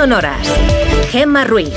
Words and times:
sonoras. 0.00 0.38
Gemma 1.10 1.44
Ruiz. 1.44 1.68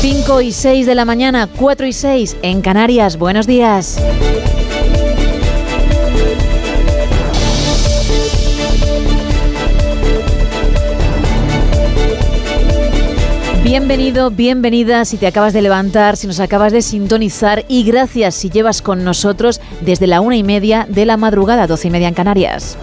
5 0.00 0.40
y 0.42 0.52
6 0.52 0.86
de 0.86 0.94
la 0.94 1.04
mañana, 1.04 1.48
4 1.56 1.84
y 1.88 1.92
6 1.92 2.36
en 2.42 2.62
Canarias. 2.62 3.18
Buenos 3.18 3.48
días. 3.48 4.00
Bienvenido, 13.70 14.32
bienvenida 14.32 15.04
si 15.04 15.16
te 15.16 15.28
acabas 15.28 15.52
de 15.52 15.62
levantar, 15.62 16.16
si 16.16 16.26
nos 16.26 16.40
acabas 16.40 16.72
de 16.72 16.82
sintonizar 16.82 17.64
y 17.68 17.84
gracias 17.84 18.34
si 18.34 18.50
llevas 18.50 18.82
con 18.82 19.04
nosotros 19.04 19.60
desde 19.80 20.08
la 20.08 20.20
una 20.20 20.34
y 20.34 20.42
media 20.42 20.88
de 20.88 21.06
la 21.06 21.16
madrugada, 21.16 21.68
12 21.68 21.86
y 21.86 21.90
media 21.92 22.08
en 22.08 22.14
Canarias. 22.14 22.76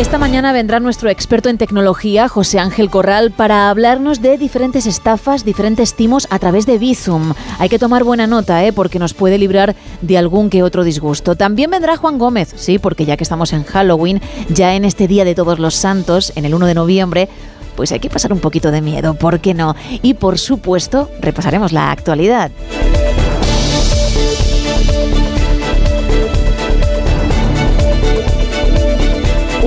Esta 0.00 0.16
mañana 0.16 0.54
vendrá 0.54 0.80
nuestro 0.80 1.10
experto 1.10 1.50
en 1.50 1.58
tecnología, 1.58 2.26
José 2.26 2.58
Ángel 2.58 2.88
Corral, 2.88 3.32
para 3.32 3.68
hablarnos 3.68 4.22
de 4.22 4.38
diferentes 4.38 4.86
estafas, 4.86 5.44
diferentes 5.44 5.92
timos 5.92 6.26
a 6.30 6.38
través 6.38 6.64
de 6.64 6.78
Bizum. 6.78 7.34
Hay 7.58 7.68
que 7.68 7.78
tomar 7.78 8.02
buena 8.02 8.26
nota, 8.26 8.64
¿eh? 8.64 8.72
porque 8.72 8.98
nos 8.98 9.12
puede 9.12 9.36
librar 9.36 9.76
de 10.00 10.16
algún 10.16 10.48
que 10.48 10.62
otro 10.62 10.84
disgusto. 10.84 11.36
También 11.36 11.70
vendrá 11.70 11.98
Juan 11.98 12.16
Gómez, 12.16 12.54
sí, 12.56 12.78
porque 12.78 13.04
ya 13.04 13.18
que 13.18 13.24
estamos 13.24 13.52
en 13.52 13.62
Halloween, 13.62 14.22
ya 14.48 14.74
en 14.74 14.86
este 14.86 15.06
Día 15.06 15.26
de 15.26 15.34
Todos 15.34 15.58
los 15.58 15.74
Santos, 15.74 16.32
en 16.34 16.46
el 16.46 16.54
1 16.54 16.64
de 16.64 16.74
noviembre, 16.74 17.28
pues 17.76 17.92
hay 17.92 18.00
que 18.00 18.08
pasar 18.08 18.32
un 18.32 18.40
poquito 18.40 18.70
de 18.70 18.80
miedo, 18.80 19.12
¿por 19.12 19.40
qué 19.40 19.52
no? 19.52 19.76
Y 20.00 20.14
por 20.14 20.38
supuesto, 20.38 21.10
repasaremos 21.20 21.72
la 21.72 21.90
actualidad. 21.90 22.50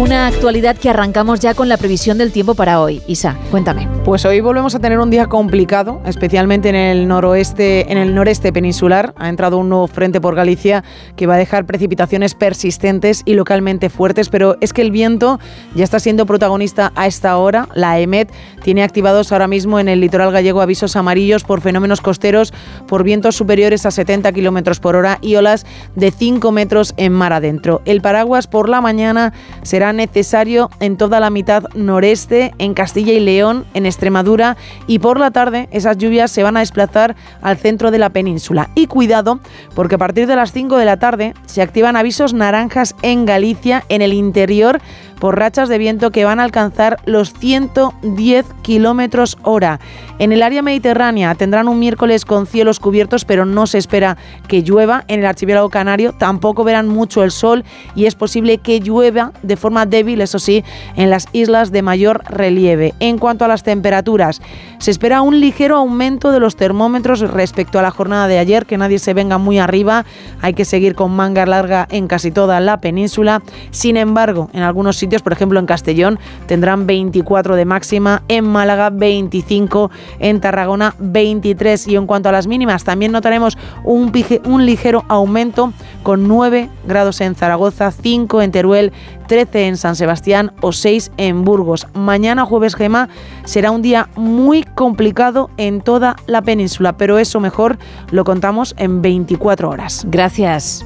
Una 0.03 0.27
actualidad 0.27 0.75
que 0.75 0.89
arrancamos 0.89 1.39
ya 1.39 1.53
con 1.53 1.69
la 1.69 1.77
previsión 1.77 2.17
del 2.17 2.33
tiempo 2.33 2.55
para 2.55 2.81
hoy. 2.81 3.01
Isa, 3.07 3.37
cuéntame. 3.49 3.87
Pues 4.05 4.25
hoy 4.25 4.41
volvemos 4.41 4.75
a 4.75 4.79
tener 4.79 4.99
un 4.99 5.09
día 5.09 5.27
complicado, 5.27 6.01
especialmente 6.05 6.67
en 6.67 6.75
el 6.75 7.07
noroeste, 7.07 7.89
en 7.89 7.97
el 7.97 8.13
noreste 8.13 8.51
peninsular. 8.51 9.13
Ha 9.15 9.29
entrado 9.29 9.57
un 9.57 9.69
nuevo 9.69 9.87
frente 9.87 10.19
por 10.19 10.35
Galicia 10.35 10.83
que 11.15 11.25
va 11.25 11.35
a 11.35 11.37
dejar 11.37 11.65
precipitaciones 11.65 12.35
persistentes 12.35 13.21
y 13.23 13.35
localmente 13.35 13.89
fuertes, 13.89 14.27
pero 14.27 14.57
es 14.59 14.73
que 14.73 14.81
el 14.81 14.91
viento 14.91 15.39
ya 15.73 15.85
está 15.85 16.01
siendo 16.01 16.25
protagonista 16.25 16.91
a 16.95 17.07
esta 17.07 17.37
hora. 17.37 17.69
La 17.75 17.97
EMET 17.97 18.29
tiene 18.61 18.83
activados 18.83 19.31
ahora 19.31 19.47
mismo 19.47 19.79
en 19.79 19.87
el 19.87 20.01
litoral 20.01 20.33
gallego 20.33 20.59
avisos 20.59 20.97
amarillos 20.97 21.45
por 21.45 21.61
fenómenos 21.61 22.01
costeros 22.01 22.53
por 22.89 23.03
vientos 23.03 23.37
superiores 23.37 23.85
a 23.85 23.91
70 23.91 24.33
kilómetros 24.33 24.81
por 24.81 24.97
hora 24.97 25.17
y 25.21 25.37
olas 25.37 25.65
de 25.95 26.11
5 26.11 26.51
metros 26.51 26.93
en 26.97 27.13
mar 27.13 27.31
adentro. 27.31 27.81
El 27.85 28.01
paraguas 28.01 28.47
por 28.47 28.67
la 28.67 28.81
mañana 28.81 29.31
será 29.61 29.93
necesario 29.93 30.69
en 30.81 30.97
toda 30.97 31.21
la 31.21 31.29
mitad 31.29 31.63
noreste, 31.73 32.53
en 32.57 32.73
Castilla 32.73 33.13
y 33.13 33.21
León, 33.21 33.65
en 33.73 33.92
Extremadura 33.93 34.57
y 34.87 34.99
por 34.99 35.19
la 35.19 35.31
tarde 35.31 35.69
esas 35.71 35.97
lluvias 35.97 36.31
se 36.31 36.43
van 36.43 36.57
a 36.57 36.61
desplazar 36.61 37.15
al 37.41 37.57
centro 37.57 37.91
de 37.91 37.99
la 37.99 38.09
península. 38.09 38.69
Y 38.75 38.87
cuidado, 38.87 39.39
porque 39.75 39.95
a 39.95 39.97
partir 39.97 40.27
de 40.27 40.35
las 40.35 40.51
5 40.51 40.77
de 40.77 40.85
la 40.85 40.97
tarde 40.97 41.33
se 41.45 41.61
activan 41.61 41.95
avisos 41.95 42.33
naranjas 42.33 42.95
en 43.01 43.25
Galicia, 43.25 43.83
en 43.89 44.01
el 44.01 44.13
interior, 44.13 44.81
por 45.23 45.39
rachas 45.39 45.69
de 45.69 45.77
viento 45.77 46.11
que 46.11 46.25
van 46.25 46.41
a 46.41 46.43
alcanzar 46.43 46.97
los 47.05 47.31
110 47.31 48.45
kilómetros 48.61 49.37
hora. 49.43 49.79
En 50.19 50.33
el 50.33 50.43
área 50.43 50.61
mediterránea 50.61 51.33
tendrán 51.35 51.69
un 51.69 51.79
miércoles 51.79 52.25
con 52.25 52.45
cielos 52.45 52.81
cubiertos, 52.81 53.23
pero 53.23 53.45
no 53.45 53.65
se 53.65 53.77
espera 53.77 54.17
que 54.49 54.63
llueva. 54.63 55.05
En 55.07 55.21
el 55.21 55.25
archipiélago 55.25 55.69
canario 55.69 56.11
tampoco 56.11 56.65
verán 56.65 56.89
mucho 56.89 57.23
el 57.23 57.31
sol 57.31 57.63
y 57.95 58.05
es 58.05 58.15
posible 58.15 58.57
que 58.57 58.81
llueva 58.81 59.31
de 59.43 59.55
forma 59.55 59.85
débil, 59.85 60.19
eso 60.19 60.39
sí, 60.39 60.65
en 60.97 61.09
las 61.09 61.29
islas 61.31 61.71
de 61.71 61.83
mayor 61.83 62.25
relieve. 62.25 62.93
En 62.99 63.17
cuanto 63.17 63.45
a 63.45 63.47
las 63.47 63.63
temperaturas, 63.63 64.41
se 64.77 64.91
espera 64.91 65.21
un 65.21 65.39
ligero 65.39 65.77
aumento 65.77 66.33
de 66.33 66.41
los 66.41 66.57
termómetros 66.57 67.21
respecto 67.21 67.79
a 67.79 67.81
la 67.81 67.91
jornada 67.91 68.27
de 68.27 68.39
ayer, 68.39 68.65
que 68.65 68.77
nadie 68.77 68.99
se 68.99 69.13
venga 69.13 69.37
muy 69.37 69.57
arriba. 69.57 70.03
Hay 70.41 70.53
que 70.53 70.65
seguir 70.65 70.95
con 70.95 71.15
manga 71.15 71.45
larga 71.45 71.87
en 71.89 72.07
casi 72.07 72.29
toda 72.29 72.59
la 72.59 72.81
península. 72.81 73.41
Sin 73.71 73.95
embargo, 73.95 74.49
en 74.51 74.63
algunos 74.63 74.97
sitios, 74.97 75.12
por 75.21 75.33
ejemplo 75.33 75.59
en 75.59 75.65
Castellón, 75.65 76.19
tendrán 76.47 76.87
24 76.87 77.55
de 77.55 77.65
máxima, 77.65 78.23
en 78.27 78.45
Málaga 78.45 78.89
25, 78.89 79.91
en 80.19 80.41
Tarragona 80.41 80.95
23 80.99 81.87
y 81.87 81.95
en 81.95 82.07
cuanto 82.07 82.29
a 82.29 82.31
las 82.31 82.47
mínimas 82.47 82.83
también 82.83 83.11
notaremos 83.11 83.57
un, 83.83 84.11
un 84.45 84.65
ligero 84.65 85.05
aumento 85.07 85.73
con 86.03 86.27
9 86.27 86.69
grados 86.87 87.21
en 87.21 87.35
Zaragoza, 87.35 87.91
5 87.91 88.41
en 88.41 88.51
Teruel, 88.51 88.91
13 89.27 89.67
en 89.67 89.77
San 89.77 89.95
Sebastián 89.95 90.51
o 90.61 90.71
6 90.71 91.11
en 91.17 91.43
Burgos. 91.43 91.87
Mañana 91.93 92.45
jueves 92.45 92.75
Gema 92.75 93.09
será 93.45 93.71
un 93.71 93.81
día 93.81 94.09
muy 94.15 94.63
complicado 94.63 95.49
en 95.57 95.81
toda 95.81 96.15
la 96.27 96.41
península, 96.41 96.97
pero 96.97 97.19
eso 97.19 97.39
mejor 97.39 97.77
lo 98.11 98.23
contamos 98.23 98.75
en 98.77 99.01
24 99.01 99.69
horas. 99.69 100.05
Gracias. 100.07 100.85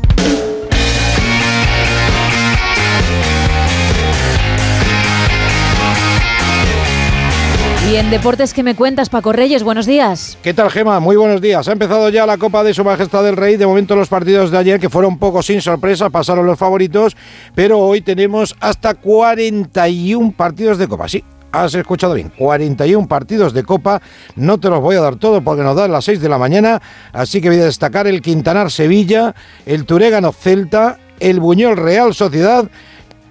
Y 7.89 7.95
en 7.95 8.09
deportes 8.09 8.53
que 8.53 8.63
me 8.63 8.75
cuentas, 8.75 9.07
Paco 9.07 9.31
Reyes, 9.31 9.63
buenos 9.63 9.85
días. 9.85 10.37
¿Qué 10.43 10.53
tal, 10.53 10.69
Gema? 10.69 10.99
Muy 10.99 11.15
buenos 11.15 11.39
días. 11.39 11.69
Ha 11.69 11.71
empezado 11.71 12.09
ya 12.09 12.25
la 12.25 12.37
Copa 12.37 12.61
de 12.61 12.73
Su 12.73 12.83
Majestad 12.83 13.23
del 13.23 13.37
Rey. 13.37 13.55
De 13.55 13.65
momento 13.65 13.95
los 13.95 14.09
partidos 14.09 14.51
de 14.51 14.57
ayer, 14.57 14.77
que 14.77 14.89
fueron 14.89 15.17
poco 15.17 15.41
sin 15.41 15.61
sorpresa, 15.61 16.09
pasaron 16.09 16.45
los 16.45 16.59
favoritos, 16.59 17.15
pero 17.55 17.79
hoy 17.79 18.01
tenemos 18.01 18.57
hasta 18.59 18.93
41 18.93 20.33
partidos 20.35 20.77
de 20.77 20.89
Copa. 20.89 21.07
Sí, 21.07 21.23
has 21.53 21.75
escuchado 21.75 22.13
bien, 22.15 22.29
41 22.37 23.07
partidos 23.07 23.53
de 23.53 23.63
Copa. 23.63 24.01
No 24.35 24.59
te 24.59 24.69
los 24.69 24.81
voy 24.81 24.97
a 24.97 25.01
dar 25.01 25.15
todo 25.15 25.41
porque 25.41 25.63
nos 25.63 25.77
dan 25.77 25.89
las 25.89 26.03
6 26.03 26.19
de 26.19 26.27
la 26.27 26.37
mañana, 26.37 26.81
así 27.13 27.39
que 27.39 27.47
voy 27.47 27.61
a 27.61 27.65
destacar 27.65 28.05
el 28.05 28.21
Quintanar 28.21 28.69
Sevilla, 28.69 29.33
el 29.65 29.85
Turégano 29.85 30.33
Celta, 30.33 30.99
el 31.21 31.39
Buñol 31.39 31.77
Real 31.77 32.13
Sociedad 32.13 32.69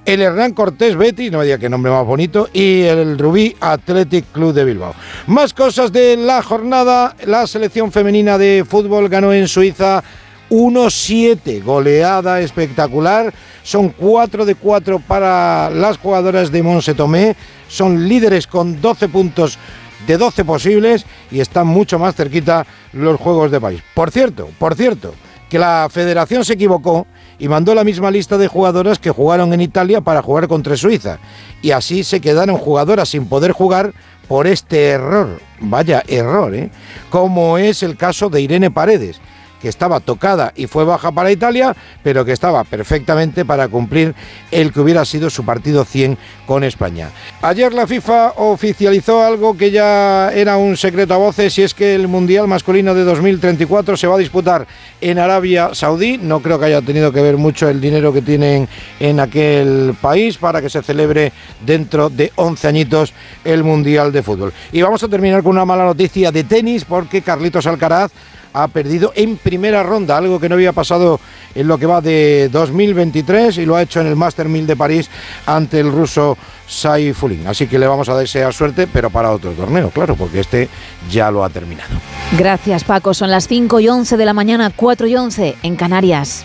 el 0.07 0.23
Hernán 0.23 0.53
Cortés 0.53 0.97
Betty, 0.97 1.31
no 1.31 1.39
me 1.39 1.45
diga 1.45 1.59
qué 1.59 1.69
nombre 1.69 1.91
más 1.91 2.07
bonito, 2.07 2.49
y 2.53 2.83
el 2.83 3.19
Rubí 3.19 3.57
Athletic 3.61 4.27
Club 4.33 4.55
de 4.55 4.65
Bilbao. 4.65 4.95
Más 5.27 5.53
cosas 5.53 5.93
de 5.93 6.17
la 6.17 6.43
jornada, 6.43 7.17
la 7.27 7.47
selección 7.49 7.91
femenina 7.91 8.39
de 8.39 8.65
fútbol 8.67 9.09
ganó 9.09 9.33
en 9.33 9.49
Suiza 9.49 10.05
1-7, 10.49 11.63
goleada 11.65 12.41
espectacular. 12.41 13.35
Son 13.65 13.89
4 13.89 14.45
de 14.45 14.55
4 14.55 15.01
para 15.01 15.71
las 15.71 15.99
jugadoras 15.99 16.53
de 16.53 16.63
Monse 16.63 16.95
Tomé. 16.95 17.35
Son 17.69 18.09
líderes 18.09 18.47
con 18.47 18.81
12 18.81 19.09
puntos 19.09 19.59
de 20.07 20.17
12 20.17 20.45
posibles 20.45 21.05
y 21.33 21.41
están 21.41 21.67
mucho 21.67 21.99
más 21.99 22.15
cerquita 22.15 22.65
los 22.93 23.19
Juegos 23.19 23.51
de 23.51 23.61
País. 23.61 23.83
Por 23.93 24.13
cierto, 24.13 24.51
por 24.57 24.77
cierto, 24.77 25.15
que 25.49 25.59
la 25.59 25.89
federación 25.91 26.45
se 26.45 26.53
equivocó 26.53 27.09
y 27.39 27.49
mandó 27.49 27.75
la 27.75 27.85
misma 27.85 28.11
lista 28.11 28.39
de 28.39 28.49
jugadoras 28.49 28.99
que 28.99 29.11
jugaron 29.11 29.53
en 29.53 29.61
Italia 29.61 30.01
para 30.01 30.23
jugar 30.23 30.49
contra 30.49 30.77
Suiza. 30.77 31.19
Y 31.63 31.71
así 31.71 32.05
se 32.05 32.21
quedaron 32.21 32.57
jugadoras 32.57 33.09
sin 33.09 33.27
poder 33.27 33.53
jugar 33.53 33.93
por 34.29 34.47
este 34.47 34.89
error. 34.89 35.41
Vaya 35.61 36.03
error, 36.07 36.55
¿eh? 36.55 36.71
Como 37.11 37.59
es 37.59 37.83
el 37.83 37.97
caso 37.97 38.29
de 38.29 38.41
Irene 38.41 38.71
Paredes 38.71 39.21
que 39.61 39.69
estaba 39.69 40.01
tocada 40.01 40.53
y 40.57 40.67
fue 40.67 40.85
baja 40.85 41.13
para 41.13 41.31
Italia, 41.31 41.75
pero 42.03 42.25
que 42.25 42.33
estaba 42.33 42.65
perfectamente 42.65 43.45
para 43.45 43.69
cumplir 43.69 44.15
el 44.51 44.73
que 44.73 44.81
hubiera 44.81 45.05
sido 45.05 45.31
su 45.31 45.45
partido 45.45 45.85
100 45.85 46.19
con 46.47 46.65
España. 46.65 47.11
Ayer 47.43 47.73
la 47.73 47.87
FIFA 47.87 48.35
oficializó 48.37 49.25
algo 49.25 49.57
que 49.57 49.71
ya 49.71 50.31
era 50.33 50.57
un 50.57 50.77
secreto 50.77 51.15
a 51.15 51.19
voces 51.19 51.59
y 51.59 51.63
es 51.63 51.75
que 51.75 51.95
el 51.95 52.09
Mundial 52.09 52.47
masculino 52.49 52.95
de 52.95 53.05
2034 53.05 53.97
se 53.97 54.07
va 54.07 54.17
a 54.17 54.19
disputar 54.19 54.67
en 55.01 55.19
Arabia 55.19 55.71
Saudí. 55.73 56.19
No 56.19 56.41
creo 56.41 56.59
que 56.59 56.67
haya 56.67 56.83
tenido 56.83 57.13
que 57.13 57.23
ver 57.23 57.37
mucho 57.37 57.69
el 57.69 57.81
dinero 57.81 58.13
que 58.13 58.23
tienen 58.23 58.69
en 59.01 59.21
aquel 59.21 59.95
país 60.01 60.39
para 60.39 60.61
que 60.61 60.71
se 60.71 60.83
celebre 60.83 61.33
dentro 61.65 62.11
de 62.11 62.33
11 62.37 62.69
añitos 62.69 63.13
el 63.45 63.65
Mundial 63.65 64.13
de 64.13 64.23
Fútbol. 64.23 64.53
Y 64.73 64.83
vamos 64.83 65.03
a 65.03 65.09
terminar 65.09 65.43
con 65.43 65.53
una 65.53 65.65
mala 65.65 65.85
noticia 65.85 66.31
de 66.31 66.45
tenis 66.45 66.85
porque 66.85 67.23
Carlitos 67.23 67.67
Alcaraz 67.67 68.13
ha 68.57 68.69
perdido 68.69 69.13
en 69.15 69.37
primera 69.37 69.83
ronda, 69.83 70.17
algo 70.17 70.41
que 70.41 70.49
no 70.49 70.55
había 70.55 70.73
pasado 70.73 71.21
en 71.55 71.69
lo 71.69 71.79
que 71.79 71.87
va 71.87 72.01
de 72.01 72.49
2023 72.51 73.59
y 73.59 73.67
lo 73.67 73.77
ha 73.77 73.83
hecho 73.83 74.01
en 74.01 74.07
el 74.07 74.17
Master 74.17 74.49
1000 74.49 74.67
de 74.67 74.77
París 74.77 75.11
ante 75.45 75.79
el 75.79 75.93
ruso 75.93 76.39
Saifulin. 76.67 77.47
Así 77.47 77.67
que 77.67 77.79
le 77.79 77.87
vamos 77.87 78.09
a 78.09 78.17
desear 78.17 78.53
suerte, 78.53 78.87
pero 78.87 79.11
para 79.11 79.31
otro 79.31 79.53
torneo, 79.53 79.91
claro, 79.91 80.17
porque 80.17 80.41
este 80.41 80.69
ya 81.11 81.31
lo 81.31 81.45
ha 81.45 81.51
terminado. 81.51 81.91
Gracias, 82.39 82.85
Paco. 82.85 83.13
Son 83.15 83.31
las 83.31 83.47
5 83.47 83.79
y 83.81 83.89
11 83.89 84.17
de 84.17 84.25
la 84.25 84.33
mañana, 84.33 84.73
4 84.75 85.07
y 85.07 85.17
11 85.17 85.57
en 85.63 85.77
Canarias. 85.77 86.45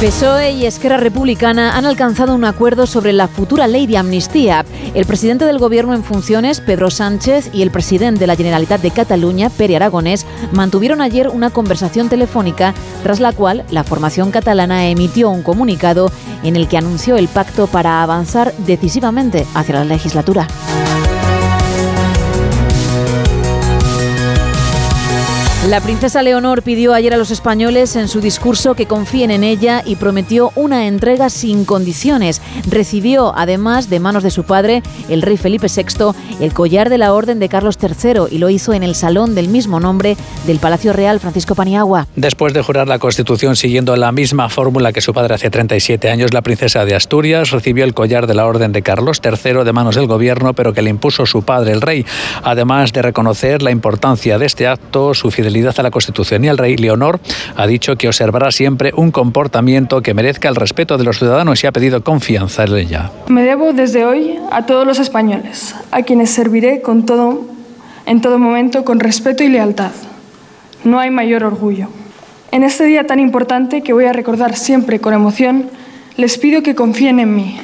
PSOE 0.00 0.52
y 0.52 0.64
Esquerra 0.64 0.96
Republicana 0.96 1.76
han 1.76 1.84
alcanzado 1.84 2.34
un 2.34 2.46
acuerdo 2.46 2.86
sobre 2.86 3.12
la 3.12 3.28
futura 3.28 3.66
ley 3.66 3.86
de 3.86 3.98
amnistía. 3.98 4.64
El 4.94 5.04
presidente 5.04 5.44
del 5.44 5.58
gobierno 5.58 5.92
en 5.92 6.04
funciones, 6.04 6.62
Pedro 6.62 6.90
Sánchez, 6.90 7.50
y 7.52 7.60
el 7.60 7.70
presidente 7.70 8.20
de 8.20 8.26
la 8.26 8.34
Generalitat 8.34 8.80
de 8.80 8.92
Cataluña, 8.92 9.50
Pere 9.50 9.76
Aragonés, 9.76 10.24
mantuvieron 10.52 11.02
ayer 11.02 11.28
una 11.28 11.50
conversación 11.50 12.08
telefónica 12.08 12.72
tras 13.02 13.20
la 13.20 13.32
cual 13.32 13.66
la 13.70 13.84
formación 13.84 14.30
catalana 14.30 14.88
emitió 14.88 15.28
un 15.28 15.42
comunicado 15.42 16.10
en 16.44 16.56
el 16.56 16.66
que 16.66 16.78
anunció 16.78 17.18
el 17.18 17.28
pacto 17.28 17.66
para 17.66 18.02
avanzar 18.02 18.54
decisivamente 18.56 19.46
hacia 19.52 19.74
la 19.74 19.84
legislatura. 19.84 20.46
La 25.68 25.82
princesa 25.82 26.22
Leonor 26.22 26.62
pidió 26.62 26.94
ayer 26.94 27.12
a 27.12 27.18
los 27.18 27.30
españoles 27.30 27.94
en 27.94 28.08
su 28.08 28.22
discurso 28.22 28.74
que 28.74 28.86
confíen 28.86 29.30
en 29.30 29.44
ella 29.44 29.82
y 29.84 29.96
prometió 29.96 30.52
una 30.54 30.86
entrega 30.86 31.28
sin 31.28 31.66
condiciones. 31.66 32.40
Recibió, 32.66 33.34
además, 33.36 33.90
de 33.90 34.00
manos 34.00 34.22
de 34.22 34.30
su 34.30 34.44
padre, 34.44 34.82
el 35.10 35.20
rey 35.20 35.36
Felipe 35.36 35.66
VI, 35.66 36.14
el 36.40 36.54
collar 36.54 36.88
de 36.88 36.96
la 36.96 37.12
Orden 37.12 37.38
de 37.40 37.50
Carlos 37.50 37.78
III 37.80 38.22
y 38.30 38.38
lo 38.38 38.48
hizo 38.48 38.72
en 38.72 38.82
el 38.82 38.94
salón 38.94 39.34
del 39.34 39.48
mismo 39.48 39.80
nombre 39.80 40.16
del 40.46 40.60
Palacio 40.60 40.94
Real 40.94 41.20
Francisco 41.20 41.54
Paniagua. 41.54 42.06
Después 42.16 42.54
de 42.54 42.62
jurar 42.62 42.88
la 42.88 42.98
Constitución 42.98 43.54
siguiendo 43.54 43.94
la 43.96 44.12
misma 44.12 44.48
fórmula 44.48 44.94
que 44.94 45.02
su 45.02 45.12
padre 45.12 45.34
hace 45.34 45.50
37 45.50 46.08
años, 46.08 46.32
la 46.32 46.40
princesa 46.40 46.86
de 46.86 46.94
Asturias 46.94 47.50
recibió 47.50 47.84
el 47.84 47.92
collar 47.92 48.26
de 48.26 48.34
la 48.34 48.46
Orden 48.46 48.72
de 48.72 48.80
Carlos 48.80 49.20
III 49.22 49.62
de 49.62 49.72
manos 49.74 49.94
del 49.94 50.06
gobierno, 50.06 50.54
pero 50.54 50.72
que 50.72 50.80
le 50.80 50.88
impuso 50.88 51.26
su 51.26 51.42
padre, 51.42 51.72
el 51.72 51.82
rey. 51.82 52.06
Además 52.44 52.94
de 52.94 53.02
reconocer 53.02 53.60
la 53.60 53.70
importancia 53.70 54.38
de 54.38 54.46
este 54.46 54.66
acto, 54.66 55.12
su 55.12 55.30
fidelidad 55.30 55.49
a 55.50 55.82
la 55.82 55.90
Constitución 55.90 56.44
y 56.44 56.48
al 56.48 56.58
rey, 56.58 56.76
Leonor 56.76 57.20
ha 57.56 57.66
dicho 57.66 57.96
que 57.96 58.08
observará 58.08 58.50
siempre 58.50 58.92
un 58.96 59.10
comportamiento 59.10 60.00
que 60.00 60.14
merezca 60.14 60.48
el 60.48 60.56
respeto 60.56 60.96
de 60.96 61.04
los 61.04 61.18
ciudadanos 61.18 61.62
y 61.62 61.66
ha 61.66 61.72
pedido 61.72 62.02
confianza 62.02 62.64
en 62.64 62.76
ella. 62.76 63.10
Me 63.28 63.42
debo 63.42 63.72
desde 63.72 64.04
hoy 64.04 64.38
a 64.50 64.64
todos 64.66 64.86
los 64.86 64.98
españoles, 64.98 65.74
a 65.90 66.02
quienes 66.02 66.30
serviré 66.30 66.82
con 66.82 67.04
todo, 67.04 67.44
en 68.06 68.20
todo 68.20 68.38
momento 68.38 68.84
con 68.84 69.00
respeto 69.00 69.42
y 69.42 69.48
lealtad. 69.48 69.92
No 70.84 70.98
hay 70.98 71.10
mayor 71.10 71.44
orgullo. 71.44 71.88
En 72.52 72.62
este 72.62 72.84
día 72.84 73.06
tan 73.06 73.20
importante 73.20 73.82
que 73.82 73.92
voy 73.92 74.06
a 74.06 74.12
recordar 74.12 74.56
siempre 74.56 75.00
con 75.00 75.14
emoción, 75.14 75.68
les 76.16 76.38
pido 76.38 76.62
que 76.62 76.74
confíen 76.74 77.20
en 77.20 77.34
mí, 77.34 77.58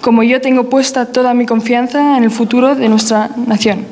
como 0.00 0.22
yo 0.22 0.40
tengo 0.40 0.68
puesta 0.70 1.06
toda 1.06 1.34
mi 1.34 1.46
confianza 1.46 2.16
en 2.16 2.24
el 2.24 2.30
futuro 2.30 2.74
de 2.74 2.88
nuestra 2.88 3.30
nación, 3.46 3.86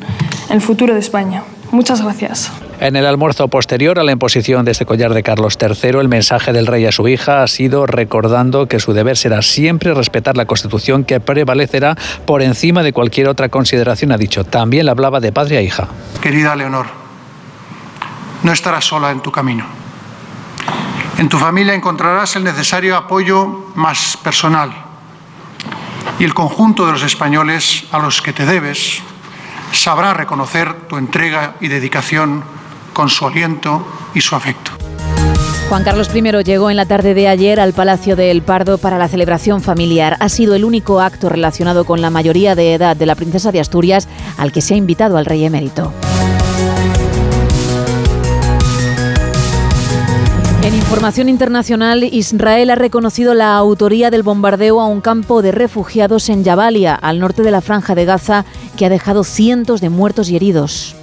en 0.48 0.56
el 0.56 0.60
futuro 0.60 0.94
de 0.94 1.00
España. 1.00 1.42
Muchas 1.72 2.02
gracias. 2.02 2.50
En 2.80 2.96
el 2.96 3.04
almuerzo 3.04 3.48
posterior 3.48 3.98
a 3.98 4.04
la 4.04 4.12
imposición 4.12 4.64
de 4.64 4.70
este 4.70 4.86
collar 4.86 5.12
de 5.12 5.22
Carlos 5.22 5.58
III, 5.60 5.98
el 5.98 6.08
mensaje 6.08 6.54
del 6.54 6.66
rey 6.66 6.86
a 6.86 6.92
su 6.92 7.06
hija 7.08 7.42
ha 7.42 7.46
sido 7.46 7.84
recordando 7.84 8.68
que 8.68 8.80
su 8.80 8.94
deber 8.94 9.18
será 9.18 9.42
siempre 9.42 9.92
respetar 9.92 10.38
la 10.38 10.46
Constitución 10.46 11.04
que 11.04 11.20
prevalecerá 11.20 11.94
por 12.24 12.40
encima 12.40 12.82
de 12.82 12.94
cualquier 12.94 13.28
otra 13.28 13.50
consideración, 13.50 14.12
ha 14.12 14.16
dicho. 14.16 14.44
También 14.44 14.88
hablaba 14.88 15.20
de 15.20 15.30
padre 15.30 15.58
a 15.58 15.60
hija. 15.60 15.88
Querida 16.22 16.56
Leonor, 16.56 16.86
no 18.44 18.50
estarás 18.50 18.86
sola 18.86 19.10
en 19.10 19.20
tu 19.20 19.30
camino. 19.30 19.66
En 21.18 21.28
tu 21.28 21.36
familia 21.36 21.74
encontrarás 21.74 22.34
el 22.36 22.44
necesario 22.44 22.96
apoyo 22.96 23.72
más 23.74 24.16
personal 24.24 24.72
y 26.18 26.24
el 26.24 26.32
conjunto 26.32 26.86
de 26.86 26.92
los 26.92 27.02
españoles 27.02 27.84
a 27.92 27.98
los 27.98 28.22
que 28.22 28.32
te 28.32 28.46
debes 28.46 29.02
sabrá 29.70 30.14
reconocer 30.14 30.72
tu 30.88 30.96
entrega 30.96 31.56
y 31.60 31.68
dedicación 31.68 32.42
con 32.92 33.08
su 33.08 33.26
aliento 33.26 33.84
y 34.14 34.20
su 34.20 34.34
afecto. 34.34 34.72
Juan 35.70 35.84
Carlos 35.84 36.10
I 36.12 36.20
llegó 36.42 36.68
en 36.68 36.76
la 36.76 36.86
tarde 36.86 37.14
de 37.14 37.28
ayer 37.28 37.60
al 37.60 37.72
Palacio 37.72 38.16
de 38.16 38.32
El 38.32 38.42
Pardo 38.42 38.78
para 38.78 38.98
la 38.98 39.06
celebración 39.06 39.62
familiar. 39.62 40.16
Ha 40.18 40.28
sido 40.28 40.56
el 40.56 40.64
único 40.64 41.00
acto 41.00 41.28
relacionado 41.28 41.84
con 41.84 42.00
la 42.00 42.10
mayoría 42.10 42.56
de 42.56 42.74
edad 42.74 42.96
de 42.96 43.06
la 43.06 43.14
princesa 43.14 43.52
de 43.52 43.60
Asturias 43.60 44.08
al 44.36 44.50
que 44.50 44.62
se 44.62 44.74
ha 44.74 44.76
invitado 44.76 45.16
al 45.16 45.26
rey 45.26 45.44
emérito. 45.44 45.92
En 50.62 50.74
información 50.74 51.28
internacional, 51.28 52.02
Israel 52.02 52.70
ha 52.70 52.74
reconocido 52.74 53.34
la 53.34 53.56
autoría 53.56 54.10
del 54.10 54.24
bombardeo 54.24 54.80
a 54.80 54.86
un 54.86 55.00
campo 55.00 55.40
de 55.40 55.52
refugiados 55.52 56.28
en 56.28 56.44
Jabalia, 56.44 56.96
al 56.96 57.20
norte 57.20 57.42
de 57.42 57.50
la 57.50 57.60
franja 57.60 57.94
de 57.94 58.04
Gaza, 58.04 58.44
que 58.76 58.86
ha 58.86 58.88
dejado 58.88 59.22
cientos 59.22 59.80
de 59.80 59.88
muertos 59.88 60.30
y 60.30 60.36
heridos. 60.36 60.96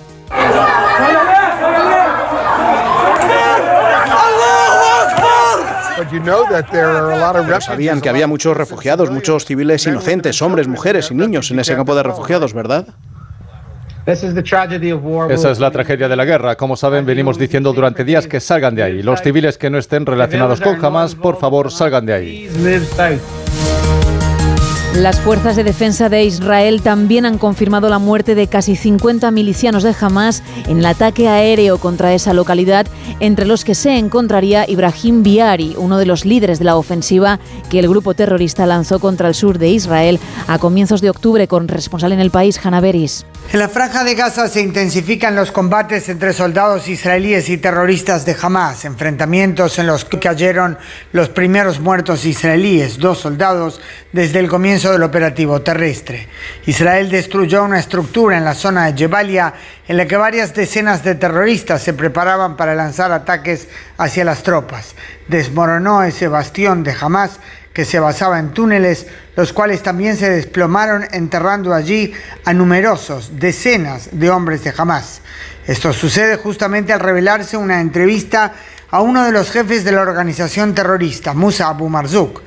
Sabían 7.62 8.02
que 8.02 8.10
había 8.10 8.28
muchos 8.28 8.56
refugiados, 8.56 9.12
muchos 9.12 9.46
civiles 9.46 9.86
inocentes, 9.88 10.42
hombres, 10.42 10.68
mujeres 10.68 11.12
y 11.12 11.16
niños 11.16 11.52
en 11.52 11.60
ese 11.60 11.76
campo 11.76 11.96
de 11.96 12.04
refugiados, 12.04 12.54
¿verdad? 12.54 12.88
Esa 15.30 15.52
es 15.52 15.60
la 15.60 15.70
tragedia 15.70 16.08
de 16.08 16.16
la 16.16 16.24
guerra. 16.24 16.56
Como 16.56 16.78
saben, 16.78 17.06
venimos 17.06 17.38
diciendo 17.38 17.74
durante 17.74 18.06
días 18.06 18.26
que 18.26 18.40
salgan 18.40 18.74
de 18.74 18.84
ahí. 18.84 19.04
Los 19.04 19.22
civiles 19.22 19.58
que 19.58 19.70
no 19.70 19.78
estén 19.78 20.06
relacionados 20.06 20.62
con 20.62 20.84
Hamas, 20.84 21.14
por 21.14 21.38
favor, 21.38 21.72
salgan 21.72 22.06
de 22.06 22.14
ahí. 22.14 22.50
Las 24.98 25.20
fuerzas 25.20 25.56
de 25.56 25.64
defensa 25.64 26.10
de 26.10 26.24
Israel 26.24 26.82
también 26.82 27.28
han 27.28 27.38
confirmado 27.38 27.88
la 27.88 28.00
muerte 28.00 28.34
de 28.34 28.48
casi 28.48 28.76
50 28.76 29.30
milicianos 29.30 29.84
de 29.84 29.96
Hamas 30.02 30.42
en 30.68 30.80
el 30.80 30.86
ataque 30.88 31.30
aéreo 31.30 31.78
contra 31.78 32.16
esa 32.16 32.34
localidad, 32.34 32.88
entre 33.20 33.46
los 33.46 33.64
que 33.64 33.76
se 33.76 33.96
encontraría 34.00 34.68
Ibrahim 34.68 35.22
Biari, 35.22 35.76
uno 35.78 36.00
de 36.00 36.08
los 36.08 36.26
líderes 36.26 36.58
de 36.58 36.66
la 36.66 36.78
ofensiva 36.78 37.40
que 37.70 37.78
el 37.78 37.88
grupo 37.88 38.16
terrorista 38.16 38.66
lanzó 38.66 38.98
contra 38.98 39.28
el 39.28 39.36
sur 39.36 39.60
de 39.60 39.70
Israel 39.70 40.20
a 40.48 40.58
comienzos 40.58 41.02
de 41.02 41.12
octubre 41.12 41.48
con 41.48 41.68
responsable 41.68 42.16
en 42.16 42.22
el 42.22 42.32
país, 42.32 42.60
Hanna 42.64 42.82
Beris. 42.82 43.24
En 43.54 43.60
la 43.60 43.70
franja 43.70 44.04
de 44.04 44.16
Gaza 44.16 44.50
se 44.50 44.62
intensifican 44.62 45.36
los 45.36 45.52
combates 45.52 46.10
entre 46.10 46.34
soldados 46.34 46.90
israelíes 46.90 47.48
y 47.50 47.58
terroristas 47.58 48.26
de 48.26 48.36
Hamas, 48.42 48.84
enfrentamientos 48.84 49.80
en 49.80 49.88
los 49.88 50.04
que 50.04 50.20
cayeron 50.20 50.78
los 51.14 51.30
primeros 51.30 51.80
muertos 51.80 52.26
israelíes, 52.26 52.98
dos 52.98 53.20
soldados, 53.20 53.80
desde 54.12 54.40
el 54.40 54.50
comienzo 54.50 54.87
del 54.92 55.04
operativo 55.04 55.62
terrestre. 55.62 56.28
Israel 56.66 57.10
destruyó 57.10 57.64
una 57.64 57.80
estructura 57.80 58.38
en 58.38 58.46
la 58.46 58.54
zona 58.54 58.86
de 58.86 58.98
Jebalia 58.98 59.54
en 59.88 59.98
la 59.98 60.06
que 60.06 60.18
varias 60.18 60.54
decenas 60.54 61.04
de 61.04 61.16
terroristas 61.16 61.82
se 61.82 61.94
preparaban 61.94 62.58
para 62.58 62.76
lanzar 62.76 63.12
ataques 63.12 63.68
hacia 63.98 64.26
las 64.26 64.44
tropas. 64.44 64.96
Desmoronó 65.28 66.04
ese 66.04 66.28
bastión 66.28 66.84
de 66.84 66.96
Hamas 67.00 67.40
que 67.74 67.86
se 67.86 68.00
basaba 68.00 68.40
en 68.40 68.54
túneles, 68.54 69.06
los 69.36 69.54
cuales 69.54 69.84
también 69.84 70.18
se 70.18 70.32
desplomaron 70.32 71.06
enterrando 71.12 71.76
allí 71.76 72.12
a 72.44 72.52
numerosos, 72.54 73.40
decenas 73.40 74.10
de 74.12 74.32
hombres 74.32 74.64
de 74.64 74.74
Hamas. 74.76 75.22
Esto 75.68 75.94
sucede 75.94 76.38
justamente 76.38 76.92
al 76.92 77.02
revelarse 77.02 77.56
una 77.56 77.80
entrevista 77.80 78.54
a 78.90 79.02
uno 79.02 79.26
de 79.26 79.32
los 79.32 79.52
jefes 79.52 79.84
de 79.84 79.92
la 79.92 80.02
organización 80.02 80.74
terrorista, 80.74 81.34
Musa 81.34 81.68
Abu 81.68 81.90
Marzouk. 81.90 82.42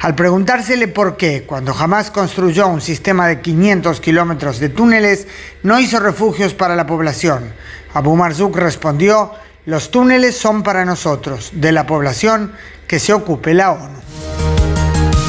Al 0.00 0.14
preguntársele 0.14 0.88
por 0.88 1.16
qué, 1.16 1.44
cuando 1.46 1.72
Hamas 1.72 2.10
construyó 2.10 2.66
un 2.66 2.80
sistema 2.80 3.28
de 3.28 3.40
500 3.40 4.00
kilómetros 4.00 4.58
de 4.58 4.68
túneles, 4.68 5.28
no 5.62 5.78
hizo 5.78 6.00
refugios 6.00 6.54
para 6.54 6.74
la 6.74 6.86
población, 6.86 7.52
Abu 7.94 8.16
Marzouk 8.16 8.56
respondió, 8.56 9.32
los 9.64 9.90
túneles 9.90 10.36
son 10.36 10.62
para 10.62 10.84
nosotros, 10.84 11.50
de 11.52 11.70
la 11.70 11.86
población, 11.86 12.52
que 12.88 12.98
se 12.98 13.12
ocupe 13.12 13.54
la 13.54 13.72
ONU. 13.72 14.01